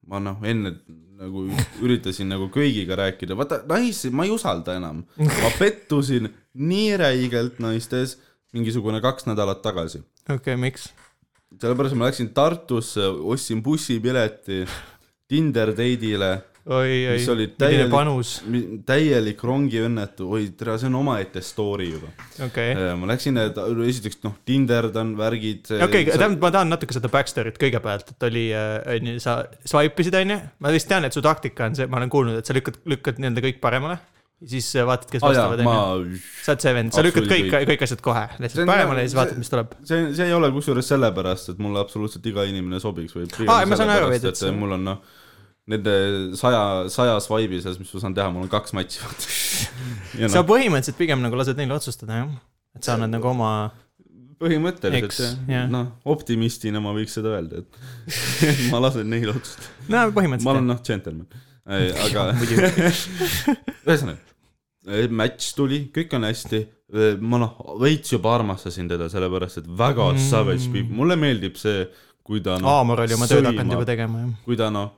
[0.07, 0.77] ma noh, enne
[1.17, 1.47] nagu
[1.83, 5.05] üritasin nagu kõigiga rääkida, vaata naisi ma ei usalda enam.
[5.17, 8.19] ma pettusin nii räigelt naistes
[8.53, 10.05] mingisugune kaks nädalat tagasi.
[10.29, 10.91] okei okay,, miks?
[11.61, 14.65] Sellepärast ma läksin Tartusse, ostsin bussipileti
[15.27, 16.31] Tinder date'ile,
[16.71, 17.17] oi, oi,
[17.59, 18.37] milline panus,
[18.87, 22.13] täielik rongiõnnetu, oi tere, see on omaette story juba.
[22.47, 22.77] okei.
[23.01, 23.41] ma läksin,
[23.89, 25.73] esiteks noh, tinderdan, värgid.
[25.87, 28.49] okei, tähendab, ma tahan natuke seda backstory't kõigepealt, et oli,
[28.97, 30.39] onju, sa swipe isid, onju.
[30.63, 33.19] ma vist tean, et su taktika on see, ma olen kuulnud, et sa lükkad, lükkad
[33.23, 33.99] nii-öelda kõik paremale.
[34.45, 36.19] Siis äh, vaatad, kes vastavad, ma onju.
[36.45, 39.39] sa oled see vend, sa lükkad kõik kõik asjad kohe, lihtsalt paremale ja siis vaatad,
[39.41, 39.77] mis tuleb.
[39.89, 43.79] see, see ei ole kusjuures sellepärast, et mulle absoluutselt iga inimene sobiks või Aa, ma
[43.79, 45.01] saan aru, sellepärast, et see- mul on noh,
[45.73, 45.97] nende
[46.39, 46.61] saja,
[46.93, 49.01] sajas vibe'i sees, mis ma saan teha, mul on kaks matši.
[50.21, 52.37] ja sa noh, põhimõtteliselt pigem nagu lased neil otsustada, jah?
[52.77, 53.51] et sa annad nagu oma,
[54.43, 57.81] põhimõtteliselt jah noh, optimistina ma võiks seda öelda, et
[58.73, 59.73] ma lasen neil otsustada.
[59.89, 61.46] no ma olen põhimõtteliselt noh, džentelmen,
[62.07, 62.29] aga
[63.87, 64.21] ühesõnaga,
[65.11, 66.61] match tuli, kõik on hästi,
[67.21, 70.23] ma noh, veits juba armastasin teda, sellepärast et väga Mm.
[70.29, 71.87] savage people, mulle meeldib see,
[72.27, 74.33] kui ta noh, Aamor oli oma tööd hakanud juba tegema, jah.
[74.47, 74.93] kui ta noh,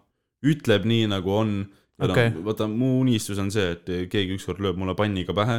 [0.44, 1.58] ütleb nii nagu on.
[1.98, 2.28] Okei.
[2.28, 2.44] Okay.
[2.46, 5.56] Vaata, mu unistus on see, et keegi ükskord lööb mulle panniga pähe.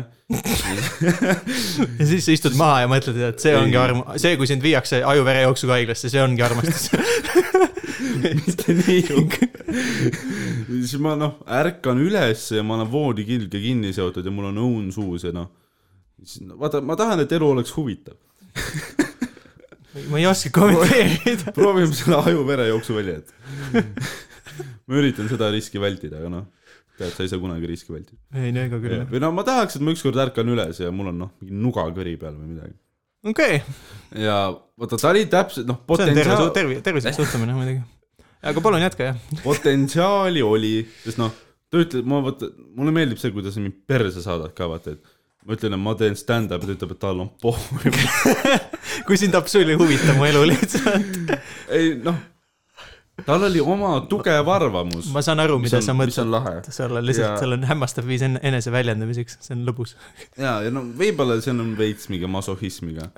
[1.99, 5.01] ja siis sa istud maha ja mõtled, et see ongi arm-, see, kui sind viiakse
[5.03, 6.93] aju-verejooksuga haiglasse, see ongi armastus.
[8.23, 9.01] mitte nii
[10.79, 14.61] siis ma noh, ärkan üles ja ma olen voodi külge kinni seotud ja mul on
[14.63, 15.49] õun suus ja noh.
[16.55, 18.15] vaata, ma tahan, et elu oleks huvitav.
[20.09, 21.53] ma ei oska kommenteerida.
[21.55, 23.29] proovime selle aju-verejooksu välja, et.
[24.89, 26.47] ma üritan seda riski vältida, aga noh,
[26.97, 28.19] tead, sa ei saa kunagi riski vältida.
[28.35, 29.03] ei, no ega küll.
[29.11, 31.85] või no ma tahaks, et ma ükskord ärkan üles ja mul on noh, mingi nuga
[31.95, 32.75] kõri peal või midagi.
[33.29, 33.61] okei,
[34.25, 34.39] ja
[34.79, 37.85] vaata, ta oli täpselt noh, see on terve, potentsiaal, terve, tervislik suhtumine muidugi.
[38.51, 39.37] aga palun jätka, jah.
[39.45, 40.73] potentsiaali oli,
[41.05, 41.37] sest noh,
[41.69, 45.15] ta ütleb, ma vaata, mulle meeldib see, kuidas sa mind perse saadad ka vaata, et
[45.45, 47.79] ma ütlen, et ma teen stand-up'i, ta ütleb, et tal on pohhu.
[49.07, 51.33] kui sind absoluutselt ei huvita mu elu lihtsalt.
[51.75, 52.17] ei noh,
[53.25, 55.09] tal oli oma tugev arvamus.
[55.13, 56.29] ma saan aru, mida sa on mõtled.
[56.33, 56.53] lahe.
[56.69, 59.95] seal on lihtsalt, Ja- seal on hämmastav viis enne- enese väljendamiseks, see on lõbus.
[60.37, 63.09] ja, ja no võib-olla see on veits mingi masohhismiga.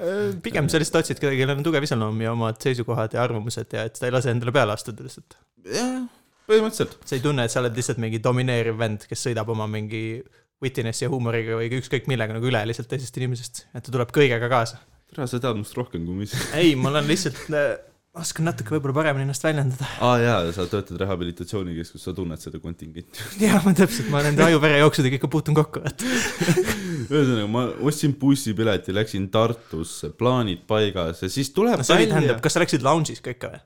[0.42, 3.84] pigem sa lihtsalt otsid kedagi, kellel on tugev iseloom ja omad seisukohad ja arvamused ja
[3.90, 5.38] et ta ei lase endale peale astuda lihtsalt.
[5.66, 6.04] jah,
[6.50, 6.98] põhimõtteliselt.
[7.06, 10.22] sa ei tunne, et sa oled lihtsalt mingi domineeriv vend, kes sõidab oma mingi
[10.62, 14.50] wittiness'i ja huumoriga või ükskõik millega nagu üle lihtsalt teisest inimesest, et ta tuleb kõigega
[14.52, 14.78] kaasa.
[15.12, 16.38] tere, sa tead minust rohkem kui ma ise.
[16.54, 17.40] ei, ma olen lihtsalt,
[18.20, 19.88] oskan natuke võib-olla paremini ennast väljendada.
[20.04, 23.24] aa jaa, sa töötad rehabilitatsioonikeskuses, sa tunned seda kontingenti.
[23.46, 26.04] jaa, ma täpselt, ma nende aju-verejooksudega ikka puutun kokku, et
[27.12, 32.58] ühesõnaga, ma ostsin bussipileti, läksin Tartusse, plaanid paigas ja siis tuleb no see tähendab,, kas
[32.58, 33.64] sa läksid lounge'is ka ikka või?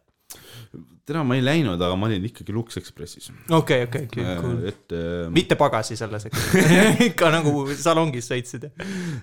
[1.05, 3.29] tere, ma ei läinud, aga ma olin ikkagi Lux Expressis.
[3.53, 4.07] okei, okei,
[4.41, 4.57] cool.
[4.71, 6.25] et äh, mitte pagasis alles,
[7.09, 8.67] ikka nagu salongis sõitsid.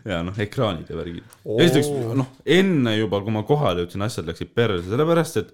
[0.07, 1.35] ja noh, ekraanid ja värgid.
[1.59, 5.51] esiteks noh, enne juba, kui ma kohale jõudsin, asjad läksid perse, sellepärast et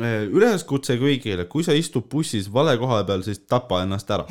[0.00, 4.24] äh, üleskutse kõigile, kui sa istud bussis vale koha peal, siis tapa ennast ära.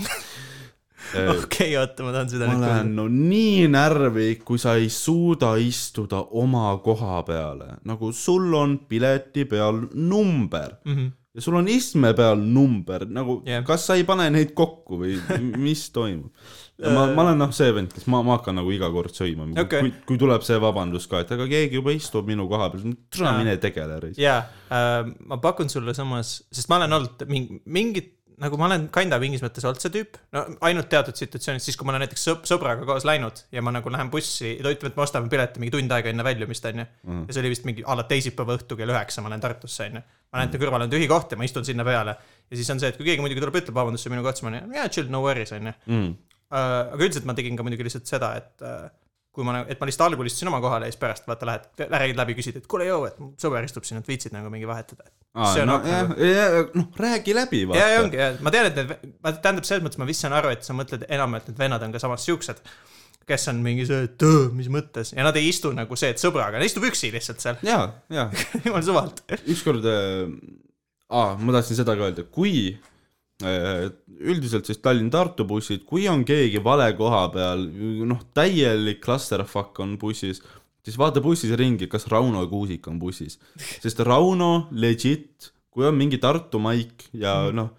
[1.38, 3.02] okei, oota, ma tahan seda ma nüüd lähen kuulda.
[3.02, 9.46] no nii närvi, kui sa ei suuda istuda oma koha peale, nagu sul on pileti
[9.50, 11.12] peal number Mhm.
[11.34, 13.64] ja sul on istme peal number, nagu yeah.
[13.66, 15.16] kas sa ei pane neid kokku või
[15.66, 16.30] mis toimub?
[16.84, 19.62] ma, ma olen noh, see vend, kes ma, ma hakkan nagu iga kord Okei.
[19.62, 22.96] okay., kui, kui tuleb see vabandus ka, et aga keegi juba istub minu koha peal,
[23.14, 24.18] tule mine tegele reis.
[24.18, 24.42] jaa
[24.74, 29.20] äh,, ma pakun sulle samas, sest ma olen olnud mingi, mingit, nagu ma olen kinda
[29.22, 32.88] mingis mõttes olnud see tüüp, no ainult teatud situatsioonis, siis kui ma olen näiteks sõbraga
[32.88, 35.76] koos läinud ja ma nagu lähen bussi ja ta ütleb, et me ostame pileti mingi
[35.76, 36.88] tund aega enne väljumist, onju.
[37.04, 37.24] Mhm.
[37.28, 40.04] ja see oli vist mingi a la teisipäeva õhtu kell üheksa, ma lähen Tartusse, onju.
[40.34, 42.18] ma näen, et ta kõrval on tühi koht ja ma istun sinna peale.
[42.50, 44.40] ja siis on see, et kui keegi muidugi tuleb, ütleb vabandust, see on minu koht,
[44.40, 45.74] siis ma olen, jaa, chill, no worries, onju.
[45.86, 46.12] Mm.
[46.54, 48.90] Äh, aga üldiselt ma tegin ka muidugi lihtsalt seda, et äh,
[49.34, 52.20] kui ma, et ma lihtsalt algul istusin oma kohale ja siis pärast vaata lähed, räägid
[52.20, 55.08] läbi, küsid, et kuule joo, et sõber istub siin, et viitsid nagu mingi vahetada.
[55.50, 58.94] See on no, jah, noh, räägi läbi, ja, ja ongi, ja ma tean, et need,
[59.42, 62.04] tähendab, selles mõttes ma vist saan aru, et sa mõtled enamjaolt need vennad on ka
[62.04, 62.62] samas siuksed,
[63.26, 65.16] kes on mingi see, et "Tõõ, mis mõttes?
[65.18, 67.80] Ja nad ei istu nagu see, et sõbraga, nad istub üksi lihtsalt seal, ja,
[68.14, 68.28] ja
[68.68, 69.24] jumal suvalt.
[69.50, 70.30] ükskord äh,,
[71.10, 72.76] ma tahtsin seda ka öelda, kui
[73.44, 77.66] üldiselt siis Tallinn-Tartu bussid, kui on keegi vale koha peal,
[78.08, 80.42] noh, täielik clusterfuck on bussis,
[80.84, 83.40] siis vaata bussis ringi, kas Rauno Kuusik on bussis,
[83.84, 87.72] sest Rauno legit kui on mingi Tartu maik ja noh,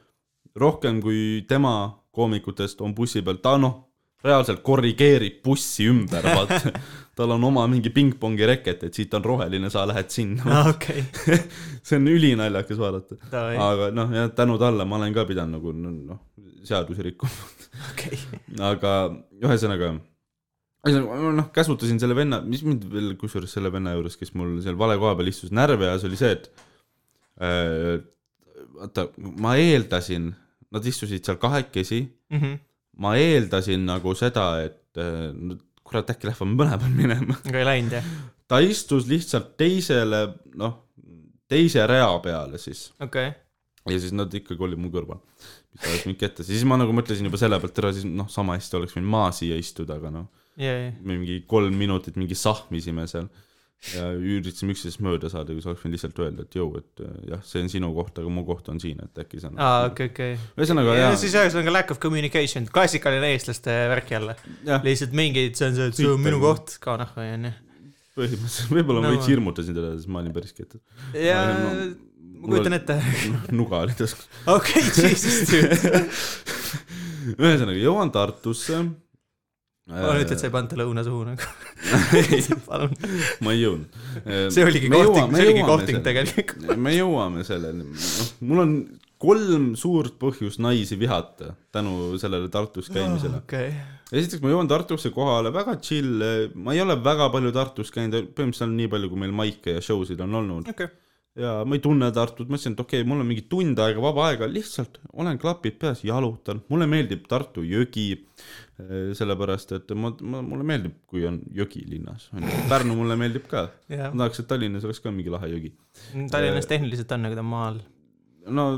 [0.59, 1.75] rohkem kui tema
[2.15, 3.77] koomikutest on bussi peal, ta noh,
[4.25, 6.75] reaalselt korrigeerib bussi ümber, vaata.
[7.15, 10.43] tal on oma mingi pingpongi reket, et siit on roheline, sa lähed sinna.
[10.51, 11.05] aa, okei,
[11.87, 13.19] see on ülinaljakas vaadata.
[13.33, 15.73] davai, aga noh, jah, tänu talle ma olen ka pidanud nagu
[16.11, 16.19] noh,
[16.67, 17.47] seadusi rikkuma.
[17.93, 18.19] okei.
[18.73, 18.95] aga
[19.45, 19.93] ühesõnaga,
[20.87, 24.77] ühesõnaga noh, käsutasin selle venna, mis mind veel kusjuures selle venna juures, kes mul seal
[24.81, 26.51] vale koha peal istus, närvi ajas, oli see, et
[27.41, 27.99] äh,
[28.81, 29.07] vaata,
[29.45, 30.33] ma eeldasin,
[30.75, 32.03] nad istusid seal kahekesi,
[32.35, 32.59] Mhm.
[32.99, 37.39] ma eeldasin nagu seda, et äh, no kurat, äkki lähevad mõlemad minema.
[37.45, 38.11] aga ei läinud jah?
[38.51, 40.27] ta istus lihtsalt teisele,
[40.61, 40.77] noh,
[41.51, 42.87] teise rea peale siis.
[43.05, 43.33] Okei,
[43.91, 45.21] ja siis nad ikkagi olid mu kõrval,
[45.75, 48.59] mis ajas mind ketta, siis ma nagu mõtlesin juba selle pealt ära, siis noh, sama
[48.59, 50.29] hästi oleks võinud maa siia istuda, aga noh,
[50.61, 53.29] ja, ja, mingi kolm minutit mingi sahmisime seal
[53.93, 57.11] ja üritasime üksteisest mööda saada, kui sa oleks võinud lihtsalt öelda, et jõu, et äh,
[57.35, 60.09] jah, see on sinu koht, aga mu koht on siin, et äkki sa aa, okei,
[60.13, 60.39] okei.
[60.57, 64.37] ühesõnaga ja jaa, siis ühesõnaga lack of communication, klassikaline eestlaste värk jälle.
[64.65, 67.53] jah, lihtsalt mingid, see on see, et see on minu koht ka noh, onju.
[68.17, 70.81] põhimõtteliselt, võib-olla ma No veits ma- hirmutasin teda, sest ma olin päris kettas.
[71.19, 71.77] ja Ma-
[72.45, 72.99] ma kujutan ette.
[73.61, 74.29] nuga oli taskus.
[74.47, 76.05] okei, jesus dude.
[77.41, 78.83] ühesõnaga, jõuan Tartusse.
[79.91, 81.49] Ma nüüd, et sa ei pannud talle õuna suhu nagu.
[82.69, 82.95] palun.
[83.45, 83.99] ma ei jõudnud.
[84.55, 86.05] see oligi kohting, see oligi kohting.
[86.07, 86.71] tegelikult.
[86.81, 88.73] me jõuame selleni, noh, mul on
[89.25, 93.43] kolm suurt põhjust naisi vihata tänu sellele Tartus käimisele.
[93.45, 93.71] okei,
[94.09, 96.25] esiteks ma jõuan Tartusse kohale, väga chill,
[96.57, 100.01] ma ei ole väga palju Tartus käinud, põhimõtteliselt nii palju, kui meil maike ja show
[100.09, 100.89] sid on olnud okei.
[101.39, 104.29] Ja ma ei tunne Tartut, mõtlesin, et okei okay,, mul on mingi tund aega vaba
[104.29, 108.07] aega, lihtsalt olen klapid peas, jalutan, mulle meeldib Tartu jõgi,
[109.19, 112.29] sellepärast et ma, ma, mulle meeldib, kui on jõgi linnas,
[112.71, 115.75] Pärnu mulle meeldib ka, jah ma, tahaks, et Tallinnas oleks ka mingi lahe jõgi.
[116.31, 117.83] Tallinnas tehniliselt on, aga ta on maal.
[118.55, 118.69] no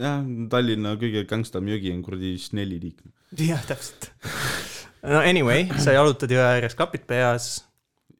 [0.00, 3.06] jah, Tallinna kõige gängstam jõgi on kuradi Snelli liik.
[3.38, 4.10] jah, täpselt.
[5.06, 7.52] no anyway, sa jalutad jõe ääres, klapid peas.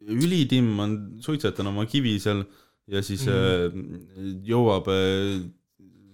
[0.07, 2.47] ülitimm on, suitsetan oma kivi seal
[2.91, 4.43] ja siis mm.
[4.47, 5.41] jõuab äh,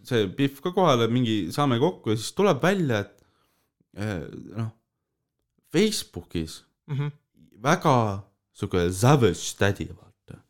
[0.06, 4.22] see Pihv ka kohale, mingi saame kokku ja siis tuleb välja, et äh,
[4.56, 4.70] noh,
[5.72, 7.10] Facebookis Mhm.
[7.62, 8.22] väga
[8.54, 10.40] sihuke savage tädi, vaata.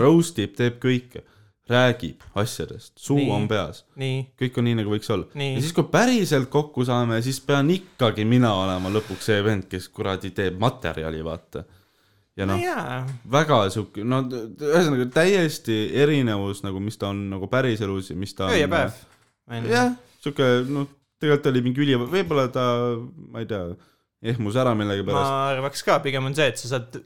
[0.00, 1.22] Roast ib, teeb kõike,
[1.68, 3.30] räägib asjadest, suu Nii.
[3.30, 3.84] on peas,
[4.40, 5.28] kõik on nii, nagu võiks olla.
[5.54, 5.60] ja.
[5.60, 10.32] siis, kui päriselt kokku saame, siis pean ikkagi mina olema lõpuks see vend, kes kuradi
[10.34, 11.64] teeb materjali, vaata.
[12.38, 13.02] Ja noh, jaa,
[13.32, 18.48] väga sihuke, no ühesõnaga täiesti erinevus nagu, mis ta on nagu päriselus ja mis ta
[18.48, 18.54] on.
[18.54, 18.98] öö ja päev.
[19.68, 20.88] jah, sihuke noh,
[21.22, 22.66] tegelikult oli mingi üli, võib-olla ta,
[23.32, 23.66] ma ei tea,
[24.32, 25.34] ehmus ära ma millegipärast.
[25.58, 26.96] arvaks ka, pigem on see, et sa saad,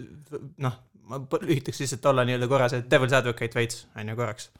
[0.62, 0.78] noh,
[1.10, 4.50] ma üritaks lihtsalt olla nii-öelda korra see devil's advocate veits, on ju, korraks.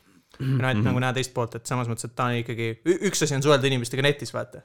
[0.43, 2.72] noh, et nagu näha teist poolt, et samas mõttes, et ta on ikkagi,
[3.09, 4.64] üks asi on suhelda inimestega netis, vaata.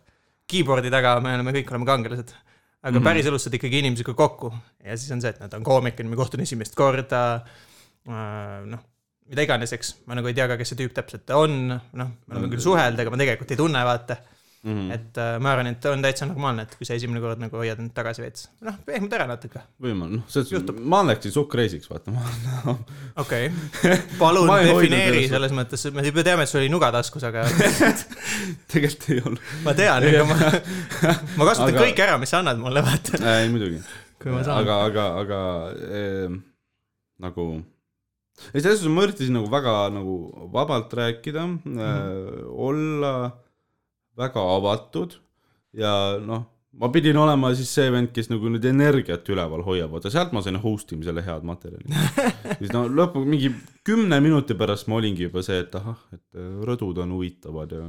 [0.52, 2.34] Keyboard'i taga me oleme kõik oleme kangelased.
[2.82, 2.98] Aga mm.
[2.98, 3.10] -hmm.
[3.10, 4.52] päriselus saad ikkagi inimesega kokku
[4.84, 7.42] ja siis on see, et nad on koomik, ma kohtun esimest korda.
[8.66, 8.82] noh,
[9.30, 12.36] mida iganes, eks, ma nagu ei tea ka, kes see tüüp täpselt on, noh, me
[12.36, 14.18] oleme küll suhelnud, aga ma tegelikult ei tunne, vaata
[14.62, 14.92] Mhm.
[14.94, 17.80] et äh, ma arvan, et on täitsa normaalne, et kui sa esimene kord nagu hoiad
[17.82, 19.64] end tagasi veits, noh, pehmelt ära natuke.
[19.82, 22.76] võimalik, noh, selles suhtes, ma läksin crazy'ks, vaata, ma
[23.24, 23.98] okei okay.
[24.22, 27.48] palun defineeri selles mõttes, me juba teame, et sul oli nuga taskus, aga
[28.72, 30.40] tegelikult ei olnud ma tean, aga ma,
[31.42, 33.82] ma kasutan Aga- kõike ära, mis sa annad mulle, vaata, ei muidugi,
[34.30, 35.44] aga, aga, aga
[35.90, 36.40] äh,
[37.26, 37.52] nagu
[38.54, 40.20] ei, selles suhtes ma üritasin nagu väga nagu
[40.54, 41.64] vabalt rääkida mm.
[41.66, 41.82] -hmm.
[41.82, 43.32] äh, olla
[44.22, 45.18] väga avatud
[45.78, 46.46] ja noh,
[46.80, 50.44] ma pidin olema siis see vend, kes nagu nüüd energiat üleval hoiab, vaata sealt ma
[50.44, 52.02] sain host imisele head materjali.
[52.62, 53.52] siis no lõpuks mingi
[53.88, 57.86] kümne minuti pärast ma olingi juba see, et ahah, et äh, rõdud on huvitavad ja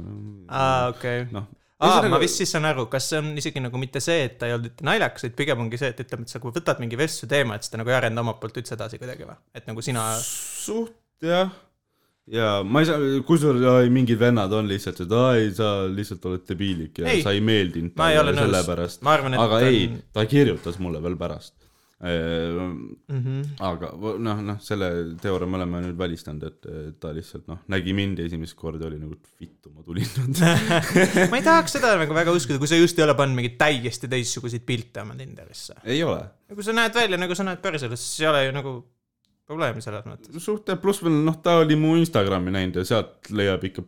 [0.49, 1.27] aa, okei.
[1.33, 1.47] noh,
[1.83, 4.49] aa, ma vist siis saan aru, kas see on isegi nagu mitte see, et ta
[4.49, 7.55] ei olnud naljakas, vaid pigem ongi see, et ütleme, et sa võtad mingi vestluse teema,
[7.55, 9.39] et seda nagu ei arenda omalt poolt üldse edasi kuidagi või?
[9.55, 11.55] et nagu sina, suht jah,
[12.31, 17.03] ja ma ei saa, kusjuures mingid vennad on lihtsalt, et ai, sa lihtsalt oled debiilik
[17.03, 18.39] ja Ei, ei, sa ei meeldinud ei nõus.
[18.39, 19.03] sellepärast.
[19.03, 21.55] aga ei on..., ta kirjutas mulle veel pärast.
[22.03, 22.95] mm.
[23.07, 23.43] -hmm.
[23.63, 24.89] aga noh, noh, selle
[25.23, 29.19] teooria me oleme nüüd välistanud, et ta lihtsalt noh, nägi mind esimest korda oli nagu,
[29.39, 30.41] vittu, ma tulin nüüd.
[31.31, 34.11] ma ei tahaks seda nagu väga uskuda, kui sa just ei ole pannud mingeid täiesti
[34.11, 35.79] teistsuguseid pilte oma Tinderisse.
[35.83, 36.23] ei ole,
[36.55, 38.77] kui sa näed välja nagu sa näed päriselus, siis ei ole ju nagu
[39.49, 40.37] probleemi selles mõttes.
[40.43, 43.83] suht jah, pluss veel noh, ta oli mu Instagrami näinud ja sealt leiab ikka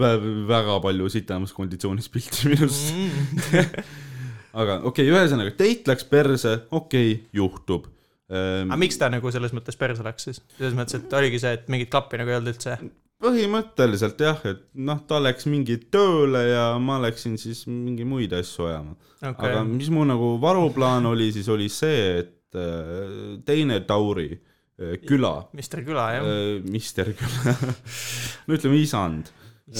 [0.00, 4.60] vä- väga palju sitemas konditsioonis pilti minust Mm.
[4.62, 7.88] aga okei okay,, ühesõnaga date läks perse, okei okay,, juhtub
[8.30, 8.80] ähm, aga.
[8.80, 10.42] miks ta nagu selles mõttes perse läks siis?
[10.58, 12.78] selles mõttes, et oligi see, et mingit klappi nagu ei olnud üldse.
[13.24, 18.70] põhimõtteliselt jah, et noh, ta läks mingi tööle ja ma läksin siis mingi muid asju
[18.70, 19.50] ajama okay..
[19.50, 24.30] aga, mis mu nagu varuplaan oli, siis oli see, et äh, teine Tauri
[24.78, 26.24] küla, Mister Küla jah.
[26.66, 27.54] Mister Küla,
[28.46, 29.30] no ütleme isand,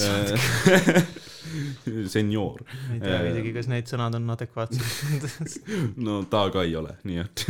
[2.15, 4.81] senioor, ma ei tea isegi, kas need sõnad on adekvaatsed.
[6.07, 7.43] no ta ka ei ole, nii et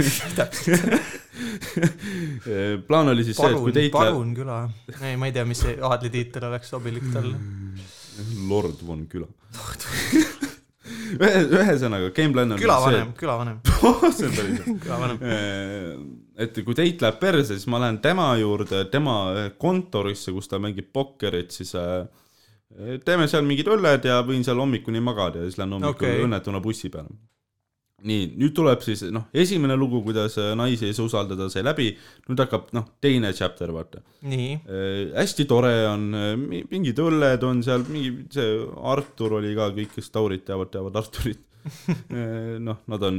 [2.90, 4.60] plaan oli siis see, et kui läheb palun Küla.
[5.00, 7.38] ei, ma ei tea, mis see aadlitiitel oleks sobilik talle.
[8.50, 9.30] Lord von Küla.
[11.16, 11.32] ühe,
[11.62, 14.80] ühesõnaga, gameplan on külavanem, külavanem, see on päris hea.
[14.90, 16.25] külavanem.
[16.36, 19.18] Et kui teit läheb perse, siis ma lähen tema juurde, tema
[19.62, 22.04] kontorisse, kus ta mängib pokkerit, siis äh,
[23.06, 26.26] teeme seal mingid õlled ja võin seal hommikuni magada ja siis lähen hommikul okay.
[26.26, 27.16] õnnetuna bussi peale.
[28.06, 31.90] nii, nüüd tuleb siis noh, esimene lugu, kuidas äh, naisi ei saa usaldada, sai läbi,
[32.28, 34.04] nüüd hakkab noh, teine chapter, vaata.
[34.28, 34.60] nii,
[35.16, 36.08] hästi tore on,
[36.72, 38.60] mingid õlled on seal, mingi see
[38.92, 41.46] Artur oli ka, kõik, kes Taurit teavad, teavad Arturit.
[42.68, 43.16] noh, nad on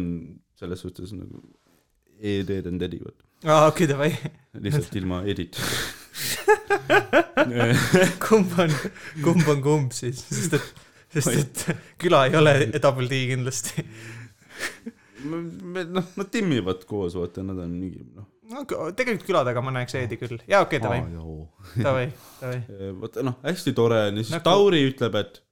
[0.55, 1.41] selles suhtes nagu
[2.21, 3.25] ED and Eddie, vaata.
[3.53, 4.11] aa okei, davai.
[4.65, 5.61] lihtsalt ilma edit.
[8.27, 8.73] kumb on,
[9.25, 10.67] kumb on kumb siis, sest et,
[11.17, 11.65] sest et
[12.01, 13.85] küla ei ole double D kindlasti.
[15.27, 18.29] noh, nad timmivad koos, vaata, nad on mingi noh.
[18.53, 18.65] no
[18.97, 20.39] tegelikult küla taga ma näeks Eedi küll.
[20.49, 21.03] jaa, okei, davai,
[21.77, 22.07] davai,
[22.41, 22.61] davai.
[23.03, 24.49] vaata noh, hästi tore on ja siis Nagu-.
[24.49, 25.43] Tauri ütleb, et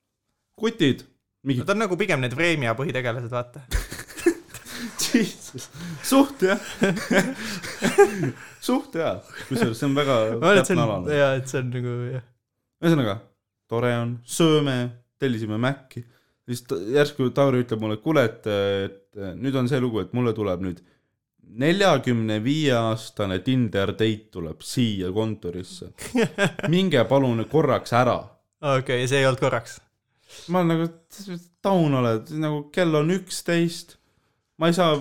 [0.60, 1.04] kutid,
[1.44, 3.64] mingi no ta on nagu pigem need Vremja põhitegelased, vaata.
[6.02, 6.60] Suht jah
[8.64, 9.12] suht hea,
[9.48, 11.18] kusjuures see on väga täpne on, alane.
[11.18, 12.26] jaa, et see on nagu jah.
[12.84, 13.14] ühesõnaga,
[13.70, 14.76] tore on, sööme,
[15.20, 16.04] tellisime Maci,
[16.48, 16.64] siis
[16.94, 20.82] järsku Tauri ütleb mulle, kuule, et, et nüüd on see lugu, et mulle tuleb nüüd
[21.60, 25.92] neljakümne viie aastane Tinder date tuleb siia kontorisse.
[26.72, 28.16] minge palun korraks ära.
[28.78, 29.76] okei, ja see ei olnud korraks.
[30.48, 30.88] ma olen nagu,
[31.62, 33.98] taun oled, nagu kell on üksteist.
[34.60, 34.94] Ma ei saa,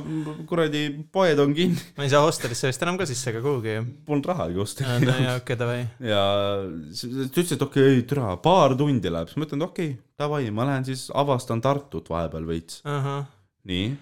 [0.50, 3.84] kuradi, poed on kinni, ma ei saa hostelisse vist enam ka sisse ega kuhugi ju.
[4.08, 4.96] polnud rahagi osta.
[5.04, 5.84] jaa, okei, davai.
[6.02, 6.24] ja
[6.64, 10.00] ta ütles, et okei okay,, türa, paar tundi läheb, siis ma ütlen, et okei okay,,
[10.24, 12.82] davai, ma lähen siis avastan Tartut vahepeal veits.
[12.90, 13.28] ahah,
[13.70, 13.94] nii,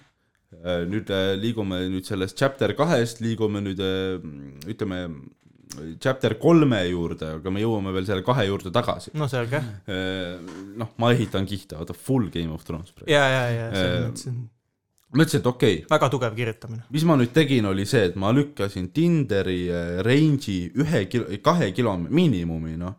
[0.91, 4.23] nüüd äh, liigume nüüd sellest chapter kahest, liigume nüüd äh,
[4.72, 5.03] ütleme
[6.03, 9.11] chapter kolme juurde, aga me jõuame veel selle kahe juurde tagasi.
[9.19, 9.60] no selge.
[10.80, 13.11] noh, ma ehitan kihte, vaata full Game of Thrones praegu.
[13.11, 14.41] jaa, jaa, jaa, selles Äh, mõttes on
[15.11, 16.85] ma ütlesin, et okei okay,, väga tugev kirjutamine.
[16.93, 21.71] mis ma nüüd tegin, oli see, et ma lükkasin Tinderi äh, range'i ühe kilo, kahe
[21.75, 22.95] kilo miinimumi, noh.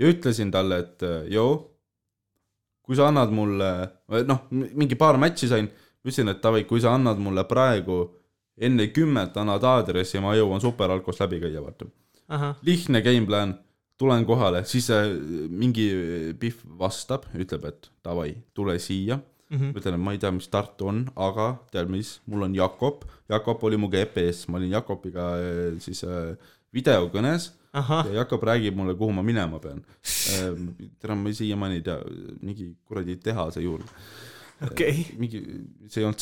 [0.00, 1.56] ja ütlesin talle, et äh, joo,
[2.84, 3.70] kui sa annad mulle,
[4.28, 5.68] noh, mingi paar matši sain,
[6.04, 8.00] ütlesin, et davai, kui sa annad mulle praegu
[8.54, 11.90] enne kümmet annad aadressi, ma jõuan superalkost läbi käia, vaata.
[12.64, 13.54] lihtne game plan,
[14.00, 15.12] tulen kohale, siis äh,
[15.52, 15.90] mingi
[16.40, 19.20] Pihv vastab, ütleb, et davai, tule siia
[19.54, 19.70] Mhm.
[19.72, 23.04] ma ütlen, et ma ei tea, mis Tartu on, aga tead mis, mul on Jakob,
[23.30, 26.34] Jakob oli mu GPS, ma olin Jakobiga eh, siis äh,
[26.74, 29.82] videokõnes ahah, ja Jakob räägib mulle, kuhu ma minema pean.
[31.00, 31.98] tere, ma siiamaani ei tea,
[32.42, 33.86] mingi kuradi tehase juurde.
[34.64, 35.06] okei.
[35.18, 35.40] mingi,
[35.90, 36.18] see ei olnud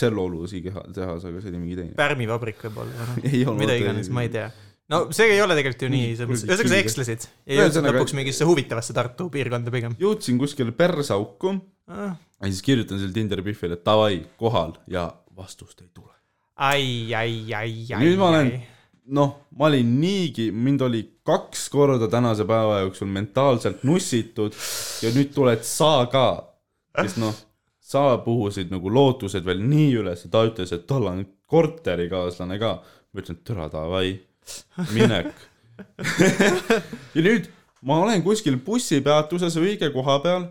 [0.65, 1.95] keha- tehas, aga see oli mingi teine.
[1.99, 3.09] pärmivabrik võib-olla,
[3.47, 3.61] olnud.
[3.61, 4.51] mida iganes, ma ei tea.
[4.93, 8.97] No see ei ole tegelikult ju nii, ühesõnaga sa ekslesid ja jõudsid lõpuks mingisse huvitavasse
[8.97, 9.97] Tartu piirkonda pigem.
[10.01, 11.57] jõudsin kuskile persauku
[11.89, 16.13] ja siis kirjutan selle Tinderi Pihvile, et davai, kohal ja vastust ei tule.
[16.57, 18.03] ai, ai, ai, ai.
[18.03, 18.53] nüüd ma olen,
[19.19, 24.57] noh, ma olin niigi, mind oli kaks korda tänase päeva jooksul mentaalselt nussitud
[25.03, 26.27] ja nüüd tuled sa ka,
[26.99, 27.37] kes noh,
[27.93, 32.77] sa puhusid nagu lootused veel nii üles, ta ütles, et tal on korterikaaslane ka.
[33.13, 34.15] ma ütlesin, et türa davai,
[34.93, 35.33] minek.
[37.15, 37.49] ja nüüd
[37.83, 40.45] ma olen kuskil bussipeatuses õige koha peal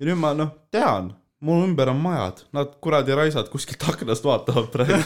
[0.00, 1.12] ja nüüd ma noh, tean,
[1.44, 5.00] mul ümber on majad, nad kuradi raisad kuskilt aknast vaatavad praegu.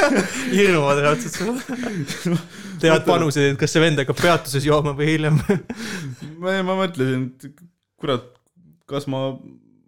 [0.56, 2.38] hirmuvad raudselt sulle.
[2.82, 5.40] teevad panuseid, et kas see vend hakkab peatuses jooma või hiljem.
[6.42, 7.64] ma, ma mõtlesin, et
[8.00, 8.30] kurat,
[8.90, 9.28] kas ma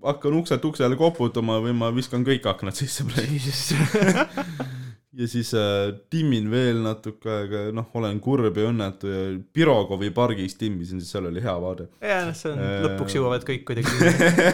[0.03, 3.39] hakkan ukselt uksele koputama või ma viskan kõik aknad sisse praegu.
[5.13, 10.55] ja siis äh, timmin veel natuke aega, noh, olen kurb ja õnnetu ja Pirogovi pargis
[10.57, 11.87] timmisin, sest seal oli hea vaade.
[12.01, 12.79] ja noh, see on, Äh.
[12.87, 13.93] lõpuks jõuavad kõik kuidagi.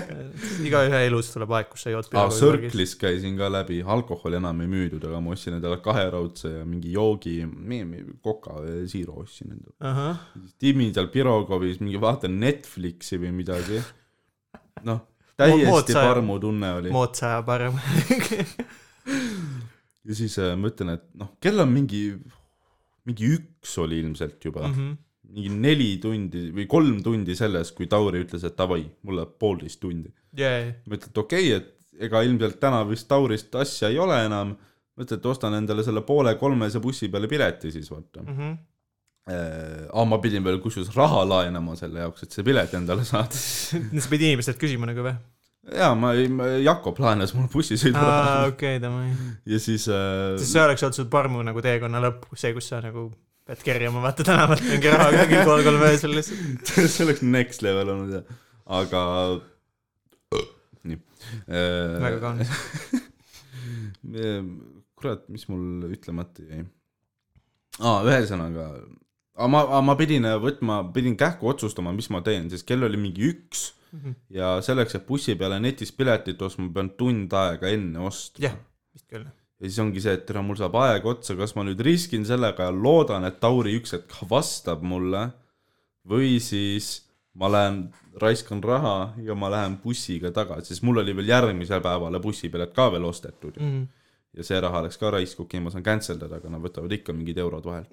[0.69, 4.71] igaühe elus tuleb aeg, kus sa jood aa, Circle'is käisin ka läbi, alkoholi enam ei
[4.73, 7.37] müüdud, aga ma ostsin endale kaheraudse ja mingi joogi,
[8.27, 10.17] koka ja siiro ostsin endale.
[10.59, 13.79] timmin seal Pirogovis, mingi vaatan Netflixi või midagi.
[14.91, 15.05] noh,
[15.39, 16.91] täiesti parmu tunne oli.
[16.91, 17.79] moodsa aja parem.
[20.09, 22.03] ja siis äh, ma ütlen, et noh, kell on mingi,
[23.09, 24.77] mingi üks oli ilmselt juba mm.
[24.77, 24.95] -hmm.
[25.35, 29.81] mingi neli tundi või kolm tundi sellest, kui Tauri ütles, et davai, mul läheb poolteist
[29.85, 30.13] tundi.
[30.39, 30.73] yeah..
[30.87, 34.57] ma ütlen, et okei okay,, et ega ilmselt täna vist Taurist asja ei ole enam.
[34.99, 38.29] mõtlen, et ostan endale selle poole kolmese bussi peale pileti siis vaata mm.
[38.33, 38.57] Mm -hmm.
[39.93, 43.35] aga ma pidin veel kusjuures raha laenama selle jaoks, et see pilet endale saada.
[44.03, 45.15] sa pidid inimestelt küsima nagu või?
[45.77, 49.11] Ja ma, ma, Jakob laenas mul bussisõidu aa, okei, davai.
[49.49, 52.81] ja siis äh, sest see oleks olnud sul parmu nagu teekonna lõpp, see, kus sa
[52.85, 53.09] nagu
[53.49, 56.73] pead kerjama vaata tänavalt mingi raha kuskil kolm kolm öösel lihtsalt.
[56.95, 58.25] see oleks next level olnud jah,
[58.81, 59.01] aga
[60.89, 60.99] nii.
[61.49, 62.53] väga kaunis.
[64.99, 66.65] kurat, mis mul ütlemata jäi
[67.79, 68.69] aa, ühesõnaga,
[69.39, 73.33] aga ma, ma pidin võtma, pidin kähku otsustama, mis ma teen, sest kell oli mingi
[73.33, 73.69] üks
[74.31, 78.57] ja selleks, et bussi peale netis piletit ostma, ma pean tund aega enne ostma jah,
[78.95, 79.25] vist küll.
[79.25, 82.69] ja siis ongi see, et tere, mul saab aeg otsa, kas ma nüüd riskin sellega
[82.69, 85.29] ja loodan, et Tauri üks hetk vastab mulle
[86.09, 87.09] või siis
[87.39, 87.89] ma lähen
[88.19, 92.91] raiskan raha ja ma lähen bussiga tagasi, sest mul oli veel järgmisel päevale bussipilet ka
[92.93, 93.63] veel ostetud ju.
[93.63, 93.87] Mhm.
[94.39, 97.15] ja see raha läks ka raisku, okei, ma saan cancel dada, aga nad võtavad ikka
[97.17, 97.87] mingid eurod vahel.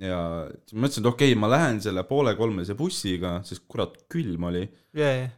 [0.00, 0.20] Ja
[0.64, 4.48] siis ma mõtlesin, et okei okay,, ma lähen selle poole kolmese bussiga, sest kurat, külm
[4.50, 4.66] oli.
[4.96, 5.30] jajah,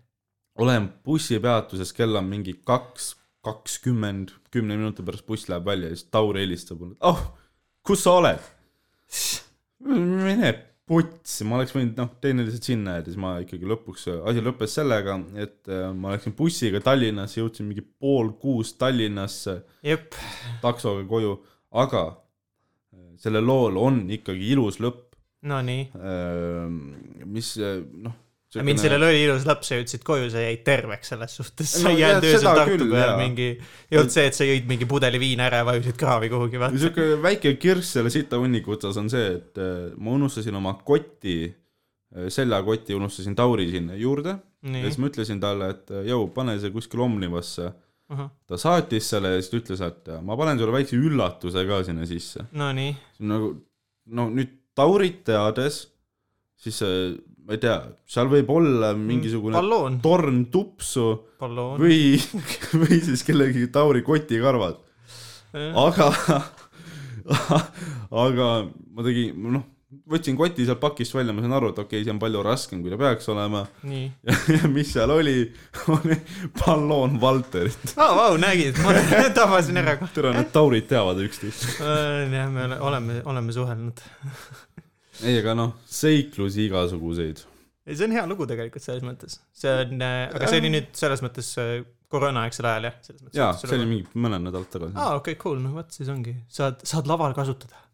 [0.59, 3.13] olen bussipeatuses, kell on mingi kaks,
[3.47, 7.21] kakskümmend, kümne minuti pärast buss läheb välja ja siis Tauri helistab mulle, oh,
[7.87, 8.49] kus sa oled?
[9.79, 10.51] mine
[10.89, 15.19] putsi, ma oleks võinud noh, tehniliselt sinna jääda, siis ma ikkagi lõpuks, asi lõppes sellega,
[15.39, 19.61] et äh, ma läksin bussiga Tallinnasse, jõudsin mingi pool kuus Tallinnasse
[20.65, 21.37] taksoga koju,
[21.85, 22.07] aga
[23.23, 25.05] sellel lool on ikkagi ilus lõpp,
[25.49, 25.85] nonii.
[27.29, 28.17] mis äh, noh.
[28.65, 31.95] mind sellel oli ilus laps, sa jõudsid koju, sa jäid terveks selles suhtes, sa No
[31.95, 33.49] ei jah, jäänud öösel Tartu peal mingi,
[33.91, 36.83] ei olnud see, et sa jõid mingi pudeli viina ära ja vajusid kraavi kuhugi, vaata.
[36.83, 41.41] siuke väike kirss selle sita hunniku otsas on see, et äh, ma unustasin oma koti,
[42.33, 46.73] seljakoti unustasin Tauri sinna juurde ja nii siis, ma ütlesin talle, et jõu, pane see
[46.75, 47.71] kuskil Omnivasse.
[48.49, 52.07] Ta saatis selle ja siis ta ütles, et ma panen sulle väikse üllatuse ka sinna
[52.09, 52.47] sisse.
[52.57, 52.95] nonii,
[53.29, 53.53] nagu
[54.17, 55.81] no nüüd Taurit teades,
[56.63, 57.17] siis äh,
[57.49, 61.09] ma ei tea, seal võib olla mingisugune balloon, torn tupsu
[61.41, 61.81] balloon.
[61.83, 62.15] või,
[62.83, 64.79] või siis kellegi Tauri kotikarvad.
[65.57, 66.09] aga,
[68.27, 72.05] aga ma tegin, noh, võtsin koti sealt pakist välja, ma sain aru, et okei okay,,
[72.05, 73.63] see on palju raskem, kui ta peaks olema.
[74.77, 75.37] mis seal oli,
[75.97, 76.19] oli
[76.61, 77.95] balloon Valterit.
[77.97, 78.95] aa, vau, nägid, ma
[79.39, 80.13] tabasin ära kohe.
[80.17, 81.79] tere, need Taurid teavad üksteist.
[81.81, 84.05] jah, me ole- oleme, oleme suhelnud.
[85.25, 87.47] ei, aga noh, seiklusi igasuguseid.
[87.89, 89.41] ei, see on hea lugu tegelikult selles mõttes.
[89.57, 91.79] see on, aga see oli nüüd selles mõttes äh,
[92.13, 93.41] koroonaaegsel ajal jah, selles mõttes.
[93.41, 94.97] jaa, see oli mingi mõned nädalad tagasi.
[95.01, 97.88] aa, okei okay,, cool, no vot, siis ongi, saad, saad laval kasutada.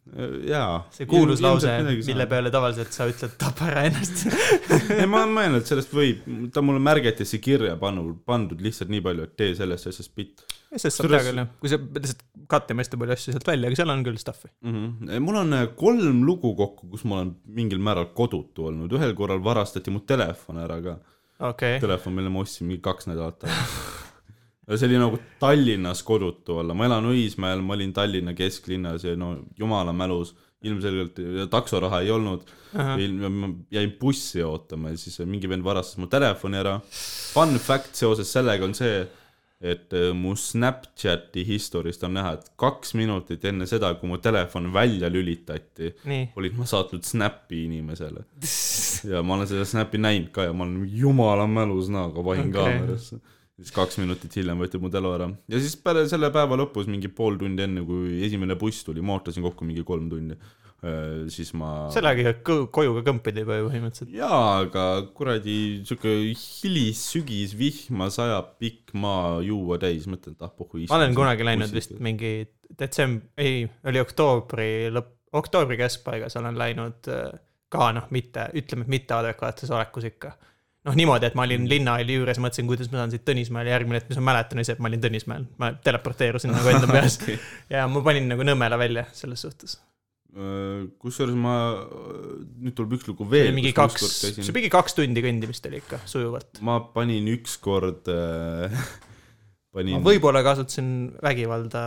[0.49, 0.83] jaa.
[0.95, 1.71] see kuulus lause,
[2.07, 4.27] mille peale tavaliselt sa ütled, tapa ära ennast.
[4.99, 9.29] ei, ma mõtlen, et sellest võib, ta mulle märgetesse kirja pannud, pandud lihtsalt nii palju,
[9.29, 10.45] et tee sellest asjast bitt
[10.75, 13.81] sellest saab teha küll jah, kui sa lihtsalt kattama hästi palju asju sealt välja, aga
[13.81, 14.51] seal on küll stuff'i.
[14.65, 14.77] mm.
[14.77, 15.25] -hmm.
[15.27, 19.45] mul on äh, kolm lugu kokku, kus ma olen mingil määral kodutu olnud, ühel korral
[19.45, 20.97] varastati mu telefon ära ka,
[21.39, 24.03] okei okay., telefon, mille ma ostsin mingi kaks nädalat tagasi.
[24.69, 29.16] ja see oli nagu Tallinnas kodutu olla, ma elan Õismäel, ma olin Tallinna kesklinnas ja
[29.16, 30.35] no jumala mälus,
[30.65, 31.19] ilmselgelt
[31.53, 36.78] taksoraha ei olnud ma jäin bussi ootama ja siis mingi vend varastas mu telefoni ära.
[37.35, 39.05] Fun fact seoses sellega on see,
[39.65, 44.73] et äh, mu Snapchati historist on näha, et kaks minutit enne seda, kui mu telefon
[44.74, 45.93] välja lülitati,
[46.36, 48.27] olin ma saatnud Snappi inimesele.
[49.12, 52.61] ja ma olen seda Snappi näinud ka ja ma olen jumala mälus näoga vahin okay.
[52.61, 53.23] kaamerasse.
[53.59, 57.11] Siis kaks minutit hiljem võeti mu telo ära ja siis peale selle päeva lõpus mingi
[57.13, 60.39] pool tundi enne, kui esimene buss tuli, ma ootasin kokku mingi kolm tundi.
[61.33, 61.89] siis ma.
[61.95, 64.11] sellega kõ- koju ka kõmpida juba ju põhimõtteliselt.
[64.13, 64.85] jaa, aga
[65.17, 65.57] kuradi
[65.87, 70.85] sihuke hilissügis, vihma sajab, pikk maa juua täis, mõtlen, et ah pohhu.
[70.91, 72.35] ma olen kunagi läinud vist mingi
[72.79, 77.31] detsemb-, ei, oli oktoobri lõpp, oktoobri keskpaigas olen läinud äh,
[77.75, 80.35] ka noh, mitte, ütleme, et mitte adekvaatses olekus ikka.
[80.85, 84.11] noh, niimoodi, et ma olin linnahalli juures, mõtlesin, kuidas ma saan siit Tõnismäele, järgmine hetk,
[84.12, 87.40] mis ma mäletan, oli see, et ma olin Tõnismäel, ma teleporteerusin nagu enda peas okay..
[87.73, 89.78] ja ma panin nagu Nõmmela välja selles suhtes.
[90.98, 91.55] kusjuures ma,
[92.59, 93.52] nüüd tuleb üks lugu veel.
[93.55, 96.59] mingi kaks, see mingi kaks tundi kõndimist oli ikka sujuvalt.
[96.66, 98.74] ma panin ükskord äh,
[99.75, 100.01] panin.
[100.05, 100.89] võib-olla kasutasin
[101.23, 101.83] vägivalda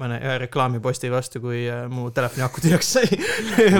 [0.00, 3.08] mõne reklaamiposti vastu, kui äh, mu telefoni aku tühjaks sai.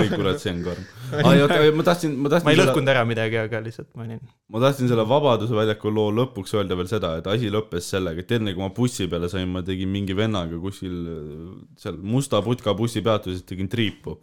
[0.00, 0.86] oi kurat, see on karm.
[1.20, 4.06] ai, oota, ma tahtsin, ma ma tahtsin ei selle, lõhkunud ära midagi, aga lihtsalt ma
[4.06, 4.22] olin.
[4.54, 8.34] ma tahtsin selle Vabaduse väljaku loo lõpuks öelda veel seda, et asi lõppes sellega, et
[8.38, 11.46] enne kui ma bussi peale sain, ma tegin mingi vennaga kuskil äh,
[11.80, 14.18] seal Musta putka bussipeatuses tegin triipu.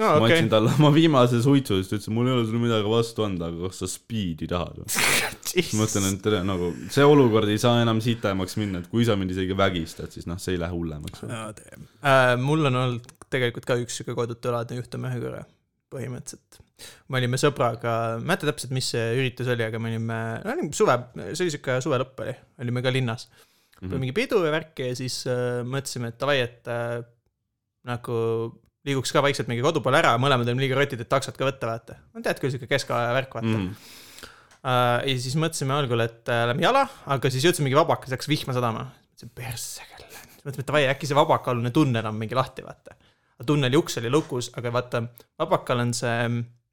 [0.00, 2.62] No ma okei andsin talle oma viimase suitsu, siis ta ütles, mul ei ole sulle
[2.62, 4.88] midagi vastu anda, aga kas sa speed'i tahad või?
[5.52, 9.06] siis ma mõtlen, et tere, nagu see olukord ei saa enam sitemaks minna, et kui
[9.08, 11.24] sa mind isegi vägistad, siis noh, see ei lähe hullemaks.
[11.26, 12.34] äh,.
[12.40, 15.42] mul on olnud tegelikult ka üks sihuke kodutu eladne juhtum ühe korra,
[15.92, 16.60] põhimõtteliselt.
[17.08, 20.54] me olime sõbraga, ma ei mäleta täpselt, mis see üritus oli, aga me olime, no
[20.54, 20.96] oli suve,
[21.32, 23.88] see oli sihuke suve lõpp oli, olime ka linnas mm.
[23.88, 23.98] -hmm.
[23.98, 27.00] mingi pidu ja värki ja siis äh, mõtlesime, et davai, et äh,
[27.86, 28.16] nagu
[28.86, 31.70] liiguks ka vaikselt mingi kodu poole ära, mõlemad olime liiga rotid, et taksot ka võtta,
[31.70, 31.98] vaata.
[32.14, 33.70] no tead küll, sihuke keskaja värk, vaata mm.
[34.66, 36.80] Ja siis mõtlesime algul, et äh, lähme jala,
[37.14, 38.80] aga siis jõudsime mingi vabaka, siis hakkas vihma sadama.
[39.12, 40.16] mõtlesin, persse küll.
[40.40, 42.96] mõtlesime, et davai, äkki see vabakalune tunnel on mingi lahti, vaata.
[43.46, 45.04] tunneli uks oli lukus, aga vaata,
[45.38, 46.26] vabakal on see,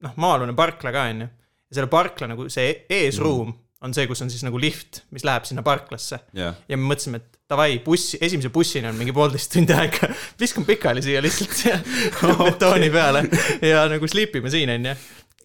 [0.07, 1.27] noh, maa-alune parkla ka, onju.
[1.69, 3.53] ja selle parkla nagu see eesruum
[3.83, 6.19] on see, kus on siis nagu lift, mis läheb sinna parklasse.
[6.37, 10.09] jah, ja me mõtlesime, et davai, bussi, esimese bussini on mingi poolteist tundi aega,
[10.41, 11.65] viskame pikali siia lihtsalt
[12.39, 13.25] betooni peale
[13.61, 14.95] ja nagu slipime siin, onju.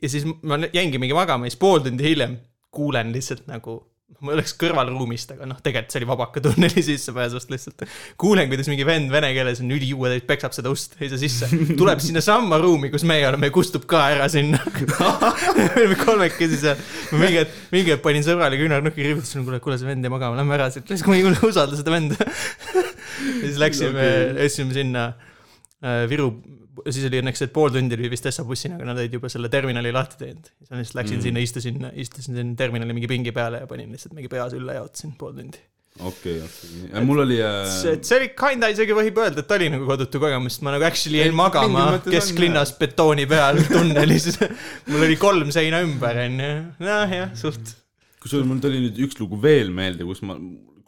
[0.02, 2.38] ja siis ma jäingi mingi magama ja siis pool tundi hiljem
[2.74, 3.80] kuulen lihtsalt nagu,
[4.24, 7.84] ma oleks kõrvalruumist, aga noh, tegelikult see oli Vabaka tunneli sissepääsust lihtsalt.
[8.20, 11.48] kuulen, kuidas mingi vend vene keeles on ülijuue täis, peksab seda ust, ei saa sisse,
[11.78, 14.60] tuleb sinnasamma ruumi, kus meie oleme ja kustub ka ära sinna.
[16.04, 16.82] kolmekesi seal,
[17.14, 20.56] mingi hetk, mingi hetk panin sõbrale küünarnuki rivutasin, kuule, kuule see vend jäi magama, lähme
[20.58, 22.18] ära siit, ma ei usalda seda venda.
[22.24, 25.10] ja siis läksime okay., läksime sinna
[25.84, 26.32] äh, Viru,
[26.88, 29.48] siis oli õnneks, et pool tundi oli vist Essa bussina, aga nad olid juba selle
[29.52, 30.50] terminali lahti teinud.
[30.58, 31.24] siis ma lihtsalt läksin Mm.
[31.26, 34.84] sinna, istusin, istusin sinna terminali mingi pingi peale ja panin lihtsalt mingi pea sülle ja
[34.84, 35.58] ootasin pool tundi.
[35.98, 37.02] okei, okei.
[37.04, 40.60] mul oli äh, see, see oli kinda isegi võib öelda, et oli nagu kodutu kogemus,
[40.62, 44.30] ma nagu actually jäin magama mõttes on, kesklinnas betooni peal tunnelis.
[44.90, 46.52] mul oli kolm seina ümber, onju.
[46.86, 47.74] noh jah, suht.
[48.22, 50.38] kusjuures mul tuli nüüd üks lugu veel meelde, kus ma,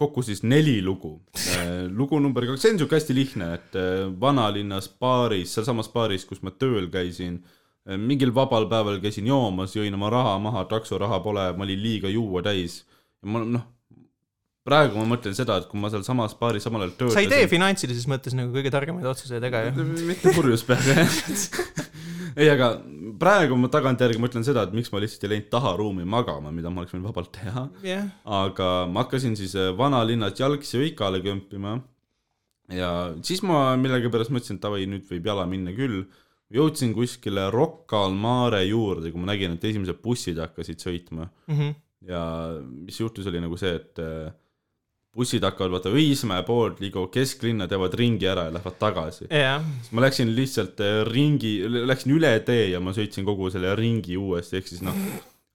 [0.01, 1.19] kokku siis neli lugu.
[2.01, 6.45] lugu number kaks, see on siuke hästi lihtne, et äh, vanalinnas baaris, sealsamas baaris, kus
[6.47, 7.41] ma tööl käisin,
[8.01, 12.43] mingil vabal päeval käisin joomas, jõin oma raha maha, taksoraha pole, ma olin liiga juua
[12.45, 12.83] täis.
[13.27, 13.65] ma noh,
[14.67, 17.17] praegu ma mõtlen seda, et kui ma sealsamas baaris samal ajal töötasin.
[17.17, 19.87] sa ei tee finantsilises mõttes nagu kõige targemaid otsuseid ega ju?
[20.09, 21.19] mitte purjus peaga jah.
[22.41, 22.75] ei, aga
[23.19, 26.70] praegu ma tagantjärgi mõtlen seda, et miks ma lihtsalt ei läinud taha ruumi magama, mida
[26.70, 27.69] ma oleks võinud vabalt teha.
[27.87, 31.78] jah, aga ma hakkasin siis äh, vanalinnas jalgsi Õikale kõmpima.
[32.70, 32.91] ja
[33.27, 36.05] siis ma millegipärast mõtlesin, et davai, nüüd võib jala minna küll.
[36.51, 41.74] jõudsin kuskile Rocca al Mare juurde, kui ma nägin, et esimesed bussid hakkasid sõitma Mhm.
[42.09, 42.23] ja
[42.62, 44.32] mis juhtus, oli nagu see, et äh,
[45.16, 49.27] bussid hakkavad vaata Õismäe poolt, liiguvad kesklinna, teevad ringi ära ja lähevad tagasi.
[49.27, 53.74] jah, siis ma läksin lihtsalt äh, ringi, läksin üle tee ja ma sõitsin kogu selle
[53.78, 54.97] ringi uuesti, ehk siis noh,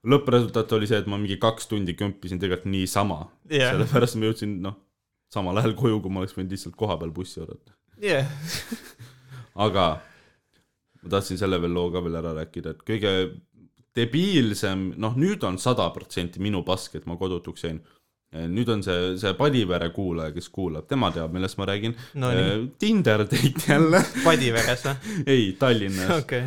[0.06, 4.60] lõppresultaat oli see, et ma mingi kaks tundi kõmpisin tegelikult niisama jah, sellepärast ma jõudsin
[4.66, 4.76] noh,
[5.34, 7.76] samal ajal koju, kui ma oleks võinud lihtsalt kohapeal bussi oodata.
[8.04, 8.30] jah,
[9.68, 9.88] aga
[11.02, 13.18] ma tahtsin selle veel loo ka veel ära rääkida, et kõige
[13.96, 17.80] debiilsem, noh nüüd on sada protsenti minu pask, et ma kodutuks jäin.
[18.36, 22.66] Nüüd on see, see Padivere kuulaja, kes kuulab, tema teab, millest ma räägin no nii,
[22.82, 25.14] Tinder date jälle, Padiveres või?
[25.36, 26.24] ei Tallinnas.
[26.24, 26.44] okei,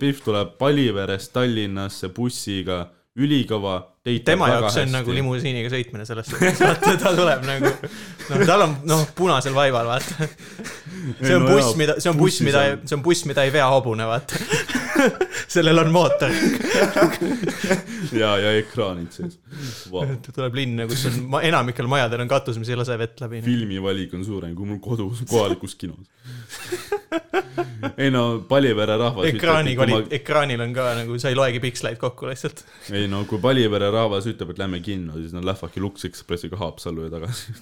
[0.00, 2.84] Pihv tuleb Paliverest Tallinnasse bussiga,
[3.20, 3.78] ülikõva.
[4.24, 7.72] Tema jaoks see on nagu limusiiniga sõitmine selles suhtes, vaata ta tuleb nagu,
[8.30, 10.28] noh, tal on noh, punasel vaival, vaata.
[11.20, 14.08] see on buss, mida, see on buss, mida, see on buss, mida ei vea hobune,
[14.08, 14.40] vaata.
[15.54, 16.32] sellel on mootor,
[18.16, 19.36] ja, ja ekraanid sees
[19.90, 20.06] wow.
[20.34, 23.42] tuleb linna, kus on, enamikel majadel on katus, mis ei lase vett läbi.
[23.44, 26.08] filmivalik on suurem kui mul kodus kohalikus kinos.
[27.96, 31.38] ei no Palivere rahvas ekraani ütleb, et kui kvali-, ekraanil on ka nagu, sa ei
[31.38, 32.64] loegi piksleid kokku lihtsalt.
[32.64, 32.96] ma...
[32.96, 37.06] ei no kui Palivere rahvas ütleb, et lähme kinno, siis nad lähevadki Lux Expressiga Haapsallu
[37.06, 37.54] ja tagasi.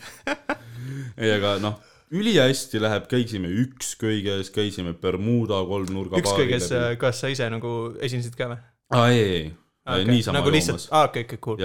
[1.23, 1.79] ei, aga noh,
[2.15, 8.61] ülihästi läheb, käisime ükskõiges, käisime Bermuda kolmnurga ükskõiges, kas sa ise nagu esinesid ka või?
[8.97, 9.49] aa ei, ei,
[9.95, 11.61] ei, niisama nagu lihtsalt, aa okei, okei, cool.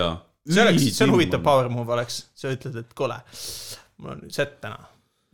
[0.47, 1.43] see oleks, see on huvitav.
[1.45, 3.19] power move oleks, sa ütled, et kuule,
[4.01, 4.81] mul on nüüd set täna,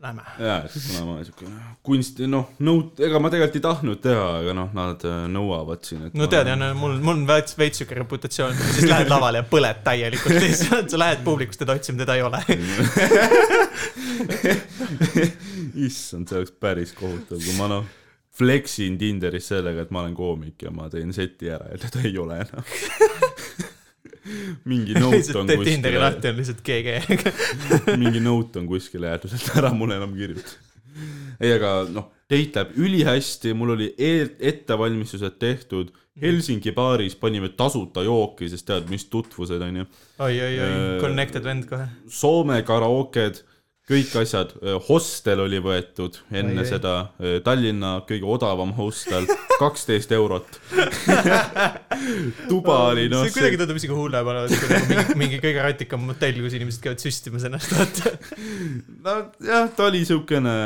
[0.03, 0.23] lähme.
[0.39, 1.49] jaa, et kuna ma siuke
[1.85, 6.07] kunsti, noh, nõud, ega ma tegelikult ei tahtnud teha, aga noh, nad äh, nõuavad siin,
[6.07, 9.47] et no tead, Janne, mul, mul on veits, veits siuke reputatsioon, siis lähed lavale ja
[9.49, 12.39] põled täielikult lihtsalt, sa lähed publikust teda otsima, teda ei ole.
[15.89, 17.87] issand, see oleks päris kohutav, kui ma noh,
[18.39, 22.15] flexin Tinderis sellega, et ma olen koomik ja ma teen seti ära ja teda ei
[22.21, 22.63] ole enam.
[24.69, 26.87] mingi note on teed Tinderi kuskile, lahti, on lihtsalt GG.
[28.01, 30.57] mingi note on kuskile jäetud, et ära mulle enam kirjuta.
[31.39, 38.01] ei, aga noh, date läheb ülihästi, mul oli eel- ettevalmistused tehtud, Helsingi baaris panime tasuta
[38.03, 39.85] jooki, sest tead, mis tutvused onju.
[40.19, 41.85] oi, oi, oi Äh,, connected vend kohe.
[42.11, 43.39] Soome karaoked,
[43.89, 44.53] kõik asjad,
[44.87, 46.69] hostel oli võetud enne ei.
[46.69, 46.93] seda,
[47.45, 49.27] Tallinna kõige odavam hostel,
[49.61, 50.59] kaksteist eurot.
[52.49, 56.05] tuba oli noh see, kuidagi tundub isegi hullem olevat, kui nagu mingi, mingi kõige ratikam
[56.07, 58.13] motell, kus inimesed käivad süstimas ennast, vaata.
[59.07, 60.57] nojah, ta oli siukene,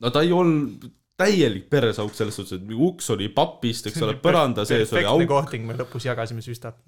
[0.00, 0.86] no ta ei olnud
[1.20, 5.66] täielik peresauk selles suhtes, et uks oli papist, eks ole, põranda sees oli auk, kohting,
[5.68, 6.80] me lõpus jagasime süstat.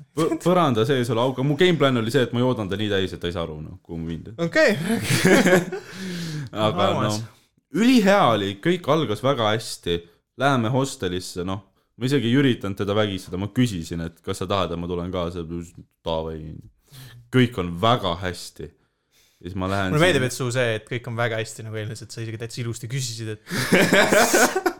[0.43, 2.90] põranda sees oli auk, aga mu game plan oli see, et ma joodan ta nii
[2.90, 4.35] täis, et ta ei saa aru, noh, kuhu ma ta.
[4.48, 4.74] okei,
[6.66, 7.20] aga Armas.
[7.20, 7.36] noh,
[7.78, 10.03] ülihea oli, kõik algas väga hästi.
[10.36, 11.62] Läheme hostelisse, noh,
[11.97, 15.12] ma isegi ei üritanud teda vägistada, ma küsisin, et kas sa tahad, et ma tulen
[15.15, 15.47] kaasa,
[16.05, 16.40] davai.
[17.32, 18.69] kõik on väga hästi.
[19.43, 19.93] Siis ma lähen.
[19.93, 22.41] mulle meeldib, et su see, et kõik on väga hästi nagu eelnes, et sa isegi
[22.41, 24.73] täitsa ilusti küsisid, et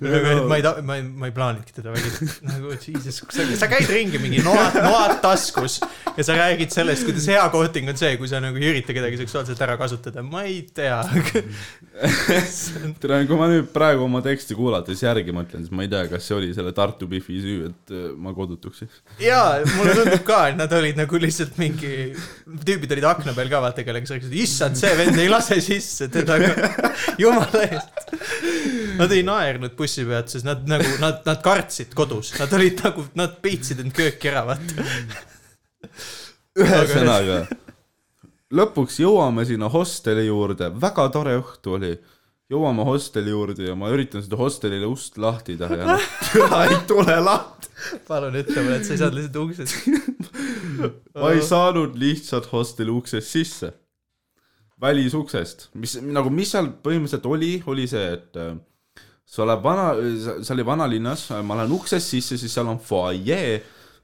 [0.00, 4.20] ma ei ma ei, ma ei plaaninudki teda vägistada, nagu jesus, sa, sa käid ringi
[4.22, 5.78] mingi noad, noad taskus
[6.16, 9.20] ja sa räägid sellest, kuidas hea kohting on see, kui sa nagu ei ürita kedagi
[9.22, 11.00] seksuaalselt ära kasutada, ma ei tea.
[13.00, 16.28] tere, kui ma nüüd praegu oma teksti kuulates järgi mõtlen, siis ma ei tea, kas
[16.28, 18.84] see oli selle Tartu Biffi süü, et äh, ma kodutuks.
[19.22, 22.12] jaa, mulle tundub ka, et nad olid nagu lihtsalt mingi,
[22.66, 26.10] tüübid olid akna peal ka vaata, kellega sa rääkisid, issand, see vend ei lase sisse
[26.12, 26.38] teda
[27.22, 28.14] jumala eest.
[29.00, 33.80] Nad ei naernud bussipeatuses, nad nagu, nad, nad kartsid kodus, nad olid nagu, nad peitsid
[33.84, 34.86] end kööki ära, vaata.
[36.60, 37.44] ühesõnaga,
[38.54, 41.92] lõpuks jõuame sinna hosteli juurde, väga tore õhtu oli.
[42.50, 46.80] jõuame hosteli juurde ja ma üritan seda hostelile ust lahti teha ja noh, türa ei
[46.88, 47.68] tule lahti.
[48.08, 49.76] palun ütle mulle, et sa ei saanud lihtsalt uksest.
[51.14, 53.72] ma ei saanud lihtsalt hosteli uksest sisse.
[54.80, 58.36] välisuksest, mis nagu, mis seal põhimõtteliselt oli, oli see, et
[59.30, 59.90] sa oled vana,
[60.42, 63.60] see oli vanalinnas, ma lähen uksest sisse, siis seal on fuajee,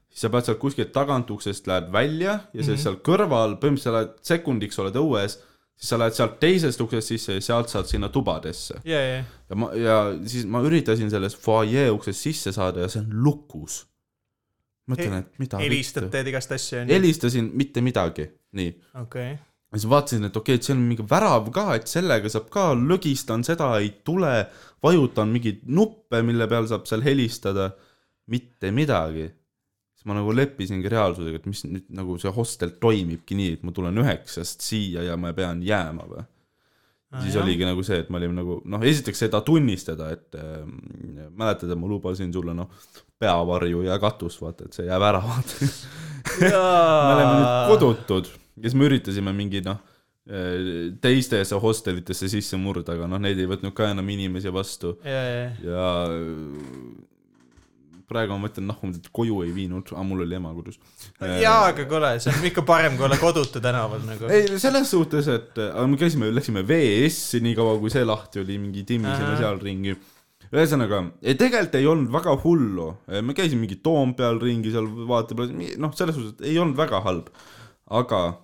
[0.07, 2.83] siis sa pead sealt kuskilt tagant uksest lähed välja ja siis mm -hmm.
[2.83, 5.37] seal kõrval, põhimõtteliselt sa lähed sekundiks oled õues,
[5.75, 8.79] siis sa lähed sealt teisest uksest sisse ja sealt saad sinna tubadesse.
[8.85, 13.03] ja, ja, ja ma, ja siis ma üritasin sellest fuajee uksest sisse saada ja see
[13.03, 13.85] on lukus.
[14.87, 16.93] mõtlen, et mida helistad, teed igast asju, onju.
[16.93, 18.75] helistasin mitte midagi, nii.
[19.03, 19.35] okei.
[19.71, 22.47] Ja siis vaatasin, et okei okay,, et seal on mingi värav ka, et sellega saab
[22.53, 24.31] ka, lõgistan seda, ei tule,
[24.83, 27.73] vajutan mingeid nuppe, mille peal saab seal helistada,
[28.31, 29.27] mitte midagi.
[29.97, 33.75] siis ma nagu leppisingi reaalsusega, et mis nüüd nagu see hostel toimibki nii, et ma
[33.75, 36.23] tulen üheksast siia ja ma pean jääma või.
[37.23, 40.63] siis oligi nagu see, et me olime nagu noh, esiteks seda tunnistada, et äh,
[41.27, 42.71] mäletad, et ma lubasin sulle noh,
[43.19, 45.71] peavarju ja katust, vaata, et see jääb ära, vaata.
[46.39, 49.79] me oleme nüüd kodutud ja siis me üritasime mingi noh,
[51.01, 55.45] teistesse hostelitesse sisse murda, aga noh, need ei võtnud ka enam inimesi vastu ja, ja,
[55.63, 55.85] ja
[58.07, 60.77] praegu ma mõtlen, noh, ma teda koju ei viinud, aga mul oli ema kodus.
[61.19, 64.29] jaa, aga kuule, see on ikka parem, kui olla kodutu tänaval nagu.
[64.31, 68.59] ei, selles suhtes, et aga me käisime, läksime VS-i nii kaua, kui see lahti oli,
[68.63, 69.97] mingi timmisime seal ringi.
[70.47, 71.01] ühesõnaga,
[71.35, 72.89] tegelikult ei olnud väga hullu,
[73.27, 75.51] me käisime mingi Toompeal ringi seal vaatepeal,
[75.83, 77.27] noh, selles suhtes, ei olnud väga halb,
[77.99, 78.43] aga äh,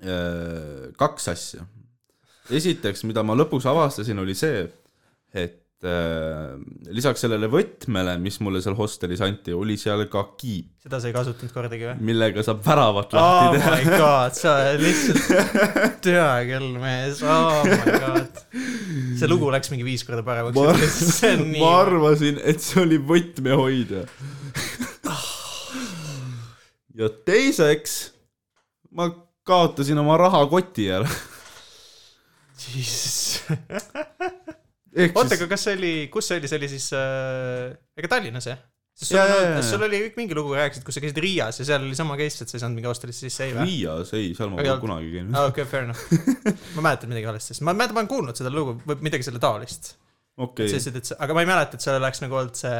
[0.00, 1.64] kaks asja.
[2.50, 4.64] esiteks, mida ma lõpuks avastasin, oli see,
[5.36, 6.56] et äh,
[6.90, 11.14] lisaks sellele võtmele, mis mulle seal hostelis anti, oli seal ka kiip, seda sa ei
[11.14, 12.08] kasutanud kordagi või?
[12.10, 13.76] millega saab väravat oh lahti teha.
[13.76, 15.54] my god, sa lihtsalt,
[16.08, 18.44] tea küll, mees, oh my god.
[19.20, 20.74] see lugu läks mingi viis korda paremaks ma.
[21.62, 21.72] ma.
[21.84, 24.06] arvasin, et see oli võtmehoidja.
[26.98, 28.00] ja teiseks,
[28.90, 29.12] ma
[29.50, 31.10] kaotasin oma rahakoti ära.
[34.90, 38.60] Oota, aga kas see oli, kus see oli, see oli siis äh,, ega Tallinnas jah?
[39.00, 41.96] sest sul on sul oli mingi lugu rääkisid, kus sa käisid Riias ja seal oli
[41.96, 43.64] sama case, et sa ei saanud mingi hostelisse sisse, ei või?
[43.70, 45.38] Riias, ei, seal ma pole kunagi käinud.
[45.38, 46.04] aa, okei, fair enough.
[46.76, 49.40] ma mäletan midagi valesti, sest ma mäletan, ma olen kuulnud seda lugu või midagi selle
[49.40, 49.94] taolist.
[50.36, 52.78] okei sa, ütlesid, et see, aga ma ei mäleta, et seal oleks nagu olnud see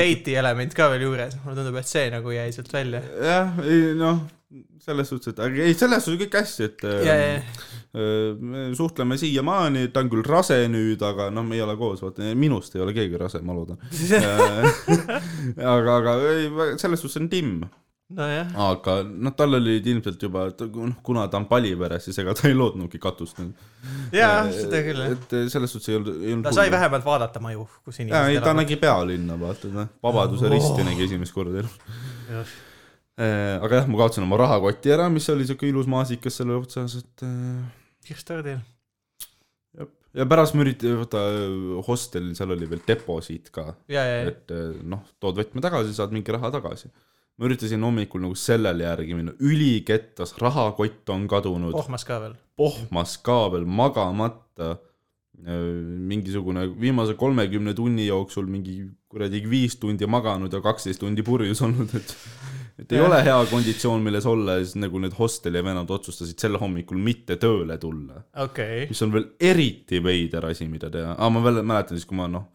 [0.00, 3.04] date'i element ka veel juures, mulle tundub, et see nagu jäi sealt välja.
[3.28, 4.24] jah, ei noh,
[4.82, 9.88] selles suhtes, et aga ei, selles suhtes kõik hästi, et ja, äh, me suhtleme siiamaani,
[9.94, 12.94] ta on küll rase nüüd, aga noh, me ei ole koos, vaata, minust ei ole
[12.96, 13.78] keegi rase, ma loodan.
[15.74, 16.48] aga, aga ei,
[16.82, 17.60] selles suhtes on timm,
[18.18, 22.48] nojah, aga noh, tal olid ilmselt juba, noh, kuna ta on Paliveres, siis ega ta
[22.50, 23.38] ei loodnudki katust.
[24.16, 25.14] jaa, seda küll jah.
[25.14, 26.72] et selles suhtes ei olnud, ei olnud ta sai.
[26.74, 30.52] vähemalt vaadata maju, kus inimesed ei ta nägi pealinna, vaata, noh, Vabaduse Oh.
[30.56, 32.58] risti nägi esimest korda elus.
[33.20, 33.60] Jah.
[33.60, 37.24] aga jah, ma kaotasin oma rahakoti ära, mis oli siuke ilus maasikas selle otsas, et
[37.26, 37.60] äh,
[39.76, 39.90] jah.
[40.16, 41.24] ja pärast ma üritasin, vaata
[41.86, 46.52] hostelil, seal oli veel deposiit ka, et äh, noh, tood võtme tagasi, saad mingi raha
[46.56, 46.88] tagasi.
[47.36, 52.38] ma üritasin hommikul nagu sellele järgi minna, ülikettas, rahakott on kadunud oh., pohmas ka veel.
[52.56, 54.78] pohmas kaabel, magamata.
[55.40, 61.94] mingisugune viimase kolmekümne tunni jooksul mingi kuradi viis tundi maganud ja kaksteist tundi purjus olnud,
[61.96, 62.12] et
[62.80, 63.08] et ei Jah.
[63.08, 67.36] ole hea konditsioon, milles olla ja siis nagu need hosteli vennad otsustasid sel hommikul mitte
[67.40, 68.24] tööle tulla.
[68.44, 72.18] okay., mis on veel eriti veider asi, mida teha, aa ma veel mäletan siis, kui
[72.18, 72.48] ma noh,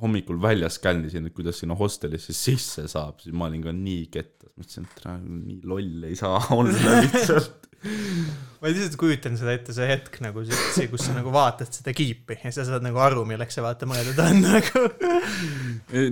[0.00, 4.52] hommikul väljas skännisin, et kuidas sinna hostelisse sisse saab, siis ma olin ka nii kettas,
[4.56, 7.69] mõtlesin, et nii loll ei saa olla lihtsalt.
[7.80, 12.36] Ma lihtsalt kujutan seda ette, see hetk nagu see, kus sa nagu vaatad seda kiipi
[12.42, 14.82] ja sa saad nagu aru, milleks see vaata mõeldud on nagu.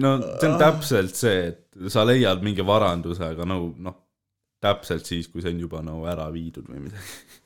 [0.01, 3.99] no see on täpselt see, et sa leiad mingi varanduse, aga nagu noh,
[4.65, 7.43] täpselt siis, kui see on juba nagu ära viidud või midagi.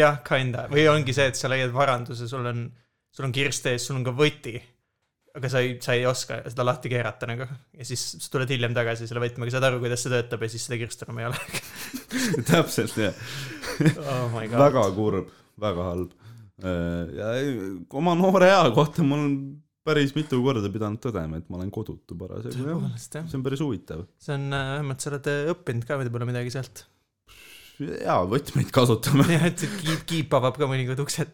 [0.00, 2.64] jah, kinda, või ongi see, et sa leiad varanduse, sul on,
[3.12, 4.56] sul on kirst ees, sul on ka võti.
[5.38, 8.74] Aga sa ei, sa ei oska seda lahti keerata nagu ja siis sa tuled hiljem
[8.76, 11.40] tagasi selle võtmega, saad aru, kuidas see töötab ja siis seda kirstu enam ei ole.
[12.50, 13.24] täpselt jah,
[14.02, 16.14] oh väga kurb, väga halb.
[17.16, 17.56] ja ei,
[18.02, 19.34] oma noore ea kohta ma olen
[19.86, 24.04] päris mitu korda pidanud tõdema, et ma olen kodutu parasjagu jah, see on päris huvitav.
[24.20, 26.84] see on äh, vähemalt sa oled äh, õppinud ka võib-olla midagi sealt.
[27.80, 29.26] jaa, võtmeid kasutame.
[29.34, 31.30] jah, et see kiip, kiip avab ka mõnikord uksed.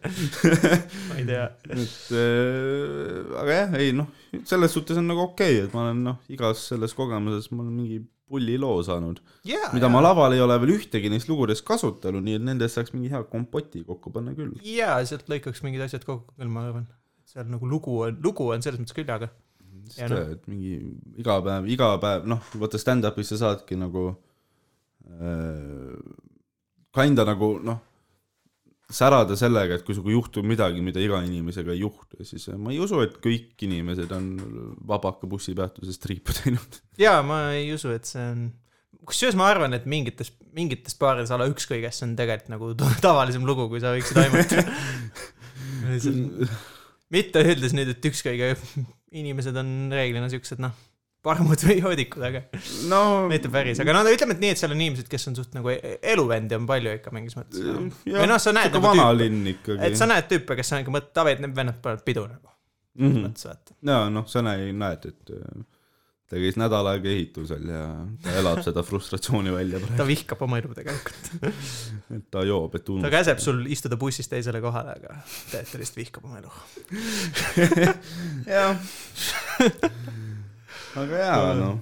[1.09, 1.47] ma ei tea.
[1.69, 4.11] et äh, aga jah, ei noh,
[4.47, 7.73] selles suhtes on nagu okei okay,, et ma olen noh, igas selles kogemuses ma olen
[7.81, 12.35] mingi pulliloo saanud, jaa, mida ma laval ei ole veel ühtegi neist lugudest kasutanud, nii
[12.41, 14.55] et nendest saaks mingi hea kompoti kokku panna küll.
[14.67, 16.87] jaa, sealt lõikaks mingid asjad kokku küll, ma arvan.
[17.27, 19.31] seal nagu lugu on, lugu on selles mõttes küll, aga
[19.95, 20.19] Ja ja noh.
[20.19, 20.73] noh, et mingi
[21.21, 24.09] iga päev, iga päev, noh, vaata stand-up'is sa saadki nagu
[25.07, 25.93] äh,
[26.97, 27.79] kinda nagu noh,
[28.87, 32.79] särada sellega, et kui sinuga juhtub midagi, mida iga inimesega ei juhtu, siis ma ei
[32.83, 34.29] usu, et kõik inimesed on
[34.87, 36.79] vabaka bussipeatuses triipu teinud.
[37.01, 38.45] jaa, ma ei usu, et see on,
[39.07, 42.93] kusjuures ma arvan, et mingites, mingites baarides a la ükskõiges see on tegelikult nagu ta-
[43.09, 44.63] tavalisem lugu, kui sa võiksid aimata.
[47.17, 48.53] mitte öeldes nüüd, et ükskõige
[49.17, 50.75] inimesed on reeglina siuksed noh,
[51.27, 52.43] parmud või joodikud, aga
[52.91, 53.01] no
[53.31, 55.71] mitte päris, aga no ütleme, et nii, et seal on inimesed, kes on suht nagu
[55.73, 57.87] e- eluvendi on palju ikka mingis mõttes no..
[58.07, 61.37] või noh, sa näed nagu tüüpe, et sa näed tüüpe, kes on ikka mõtled, davai,
[61.37, 62.53] et need vennad panevad pidu nagu,
[62.97, 63.25] mm -hmm.
[63.27, 63.79] mõttes vaata.
[63.91, 65.65] ja noh, sa näe- näed, et äh,
[66.27, 67.83] ta käis nädal aega ehitusel ja
[68.23, 71.29] ta elab seda frustratsiooni välja praegu, ta vihkab oma elu tegelikult.
[72.17, 73.13] et ta joob, et ta unustab.
[73.15, 75.21] käseb sul istuda bussist teisele kohale, aga
[75.51, 76.51] tegelikult ta lihtsalt vihkab oma elu.
[78.57, 78.75] jah.
[81.03, 81.79] Aga jaa, noh.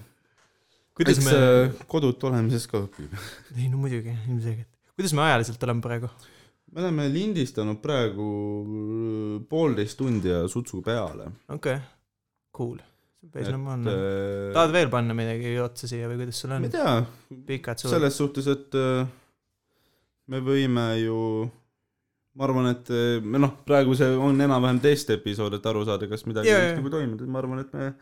[0.97, 3.13] kuidas eks me, kodutu olemisest ka õpib.
[3.59, 4.71] ei no muidugi, ilmselgelt.
[4.95, 6.11] kuidas me ajaliselt oleme praegu?
[6.75, 8.29] me oleme lindistanud praegu
[8.63, 11.29] äh, poolteist tundi ja sutsu peale.
[11.47, 11.83] okei okay.,
[12.55, 12.79] cool.
[13.31, 13.91] päris normaalne.
[13.91, 16.73] äh, tahad veel panna midagi otsa siia või kuidas sul ma on ei?
[16.73, 19.05] tea, selles suhtes, et äh,
[20.31, 21.19] me võime ju,
[22.35, 26.25] ma arvan, et äh, me noh, praegu see on enam-vähem testepisood, et aru saada, kas
[26.29, 27.93] midagi võiks nagu toimuda, ma arvan, et me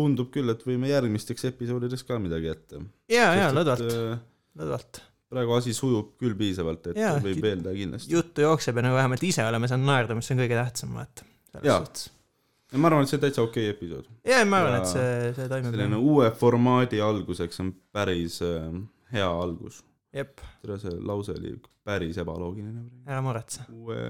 [0.00, 2.80] tundub küll, et võime järgmisteks episoodideks ka midagi ette.
[3.12, 4.22] jaa, jaa, lõdvalt, äh,
[4.60, 5.02] lõdvalt.
[5.30, 8.10] praegu asi sujub küll piisavalt, et Jaa, võib eeldada kindlasti.
[8.16, 11.26] juttu jookseb ja nagu vähemalt ise oleme saanud naerda, mis on kõige tähtsam, vaata.
[11.62, 11.84] Jaa.
[12.72, 14.08] ja ma arvan, et see on täitsa okei episood.
[14.26, 15.70] jaa, ma arvan, Ja et see, see toimib.
[15.76, 18.66] selline uue formaadi alguseks on päris äh,
[19.14, 19.84] hea algus.
[20.14, 21.54] jep, see lause oli
[21.86, 22.84] päris ebaloogiline.
[23.06, 23.68] ära muretse.
[23.70, 24.02] uue,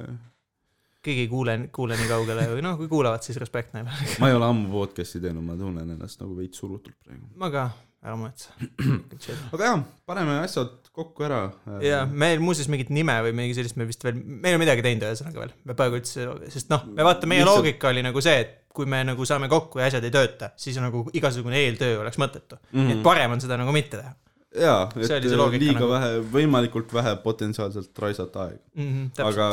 [1.05, 3.93] keegi ei kuule, kuule nii kaugele või noh, kui kuulavad, siis respekt neile.
[4.21, 7.25] ma ei ole ammu podcast'i teinud, ma tunnen ennast nagu veits surutult praegu.
[7.41, 7.67] ma ka,
[8.05, 8.53] ära muretse.
[9.55, 11.43] aga jaa, paneme asjad kokku ära.
[11.85, 14.85] ja meil muuseas mingit nime või mingi sellist me vist veel, me ei ole midagi
[14.85, 18.25] teinud ühesõnaga veel, me praegu üldse, sest noh, me vaata, meie Lihtsalt- loogika oli nagu
[18.25, 22.03] see, et kui me nagu saame kokku ja asjad ei tööta, siis nagu igasugune eeltöö
[22.05, 22.77] oleks mõttetu mm.
[22.77, 22.93] -hmm.
[22.93, 24.13] et parem on seda nagu mitte teha
[24.57, 25.91] jaa, et loogika liiga nagu.
[25.95, 28.63] vähe, võimalikult vähe potentsiaalselt raisata aega.
[28.75, 28.91] mm.
[28.91, 29.51] -hmm, aga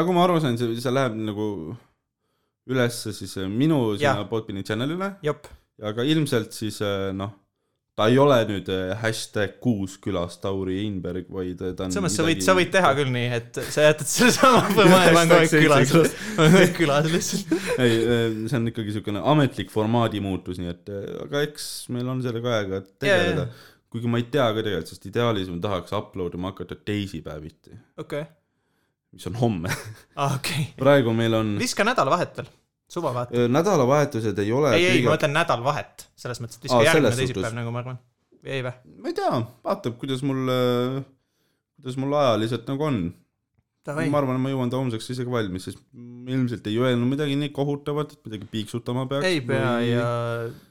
[0.00, 1.48] nagu ma aru sain, see, see läheb nagu
[2.70, 4.26] ülesse siis äh, minu sinna.
[4.30, 5.14] Podbeani channel'ile,
[5.82, 7.34] aga ilmselt siis äh, noh,
[7.98, 12.06] ta ei ole nüüd äh, hashtag kuus külas Tauri Einberg, vaid äh, ta on selles
[12.06, 15.00] mõttes sa võid, sa võid teha küll nii, et sa jätad selle sama või ma
[15.10, 17.52] olen kogu aeg külas külas lihtsalt.
[17.76, 17.98] ei,
[18.48, 22.56] see on ikkagi niisugune ametlik formaadi muutus, nii et äh, aga eks meil on sellega
[22.62, 23.46] aega tegeleda.
[23.92, 28.24] Kuigi ma ei tea ka tegelikult, sest ideaalis ma tahaks upload ima hakata teisipäeviti, okei,
[29.12, 29.72] mis on homme.
[30.32, 30.66] okei.
[30.80, 32.48] praegu meil on, viska nädalavahetel,
[32.90, 33.46] suva vaata.
[33.52, 37.58] nädalavahetused ei ole ei, ei, ma mõtlen nädalavahet, selles mõttes, et viska Aa, järgmine teisipäev
[37.58, 38.00] nagu ma arvan.
[38.40, 38.76] või ei vä?
[38.98, 40.48] ma ei tea, vaatab, kuidas mul,
[41.80, 43.02] kuidas mul ajaliselt nagu on.
[43.82, 45.80] Ma arvan, et ma jõuan ta homseks isegi valmis, sest
[46.30, 49.26] ilmselt ei öelnud midagi nii kohutavat, et midagi piiksutama peaks.
[49.26, 50.04] ei pea ja,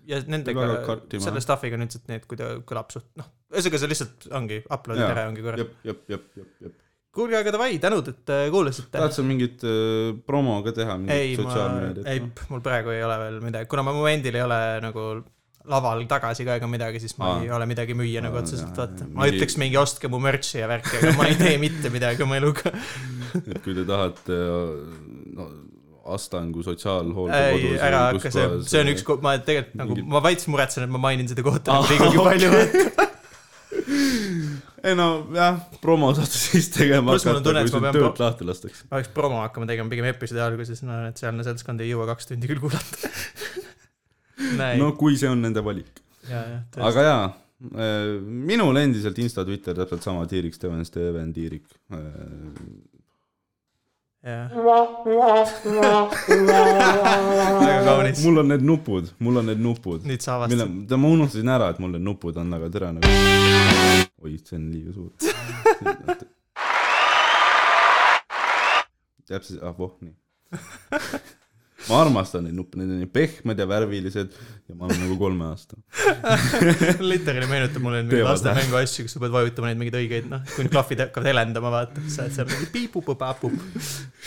[0.08, 0.68] ja nendega
[1.12, 4.62] selle stuff'iga on üldiselt nii, et kui ta kõlab suht, noh, ühesõnaga see lihtsalt ongi,
[4.64, 5.66] ära ja ongi korras.
[5.66, 6.78] jep, jep, jep, jep, jep.
[7.20, 8.94] kuulge, aga davai, tänud, et äh, kuulasite.
[8.96, 12.12] tahad sa mingit äh, promo ka teha, ei, ma, sotsiaalmeediat noh?
[12.16, 15.10] ei, mul praegu ei ole veel midagi, kuna ma momendil ei ole nagu
[15.70, 17.42] laval tagasi ka ega midagi, siis ma Aa.
[17.46, 19.06] ei ole midagi müüa nagu otseselt, vaata.
[19.06, 22.24] mingi- ma ütleks mingi ostke mu merch'i ja värki, aga ma ei tee mitte midagi
[22.26, 22.72] oma eluga.
[23.46, 24.40] et kui te tahate
[25.38, 25.50] no,
[26.12, 30.84] Astangu sotsiaalhooldekodus, ära hakka, see, see on üks, ma tegelikult nagu, mingi- ma veits muretsen,
[30.88, 33.10] et ma mainin seda kohta Aa, nagu liigagi palju okei.
[34.90, 38.84] ei no jah, promo saate siis tegema tunne, et kui sind töölt lahti lastakse.
[38.90, 42.32] ma peaks promo hakkama tegema pigem episoodi alguses, no et sealne seltskond ei jõua kaks
[42.34, 43.12] tundi küll kuulata.
[44.80, 46.02] no kui see on nende valik.
[46.78, 47.26] aga jaa,
[48.50, 51.66] minul endiselt Insta, Twitter täpselt sama, Tiirik Steven, Steven Tiirik.
[54.22, 54.50] jah,
[57.60, 58.24] väga kaunis.
[58.26, 61.70] mul on need nupud, mul on need nupud, nüüd sa mille avastasid,, ma unustasin ära,
[61.74, 63.08] et mul need nupud on, aga tere nagu.
[64.22, 65.12] oi, see on liiga suur.
[69.32, 70.16] täpselt, ah voh, nii.
[71.90, 74.36] ma armastan neid nuppe, need on nii pehmed ja värvilised
[74.70, 75.82] ja ma olen nagu kolmeaastane.
[77.12, 80.30] literaali meenutab mulle mingeid Teevad, laste mängu asju, kus sa pead vajutama neid mingeid õigeid,
[80.32, 83.58] noh, kui need klahvid hakkavad helendama, vaata, sa oled seal mingi piipup-papup.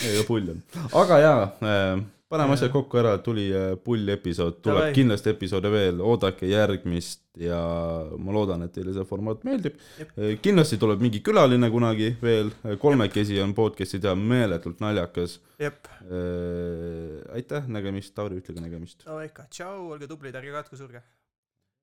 [0.05, 0.61] ei, pull on.
[1.05, 1.39] aga jaa
[1.71, 4.95] äh,, paneme asjad kokku ära, tuli äh, pull episood, tuleb Davai.
[4.97, 7.59] kindlasti episoode veel, oodake järgmist ja
[8.19, 10.15] ma loodan, et teile see formaat meeldib Jep..
[10.45, 12.53] kindlasti tuleb mingi külaline kunagi veel,
[12.83, 15.41] kolmekesi on podcast'i teha meeletult naljakas.
[17.35, 19.05] aitäh, nägemist, Tauri, ütle ka nägemist.
[19.09, 21.03] no ikka, tšau, olge tublid, ärge katku surge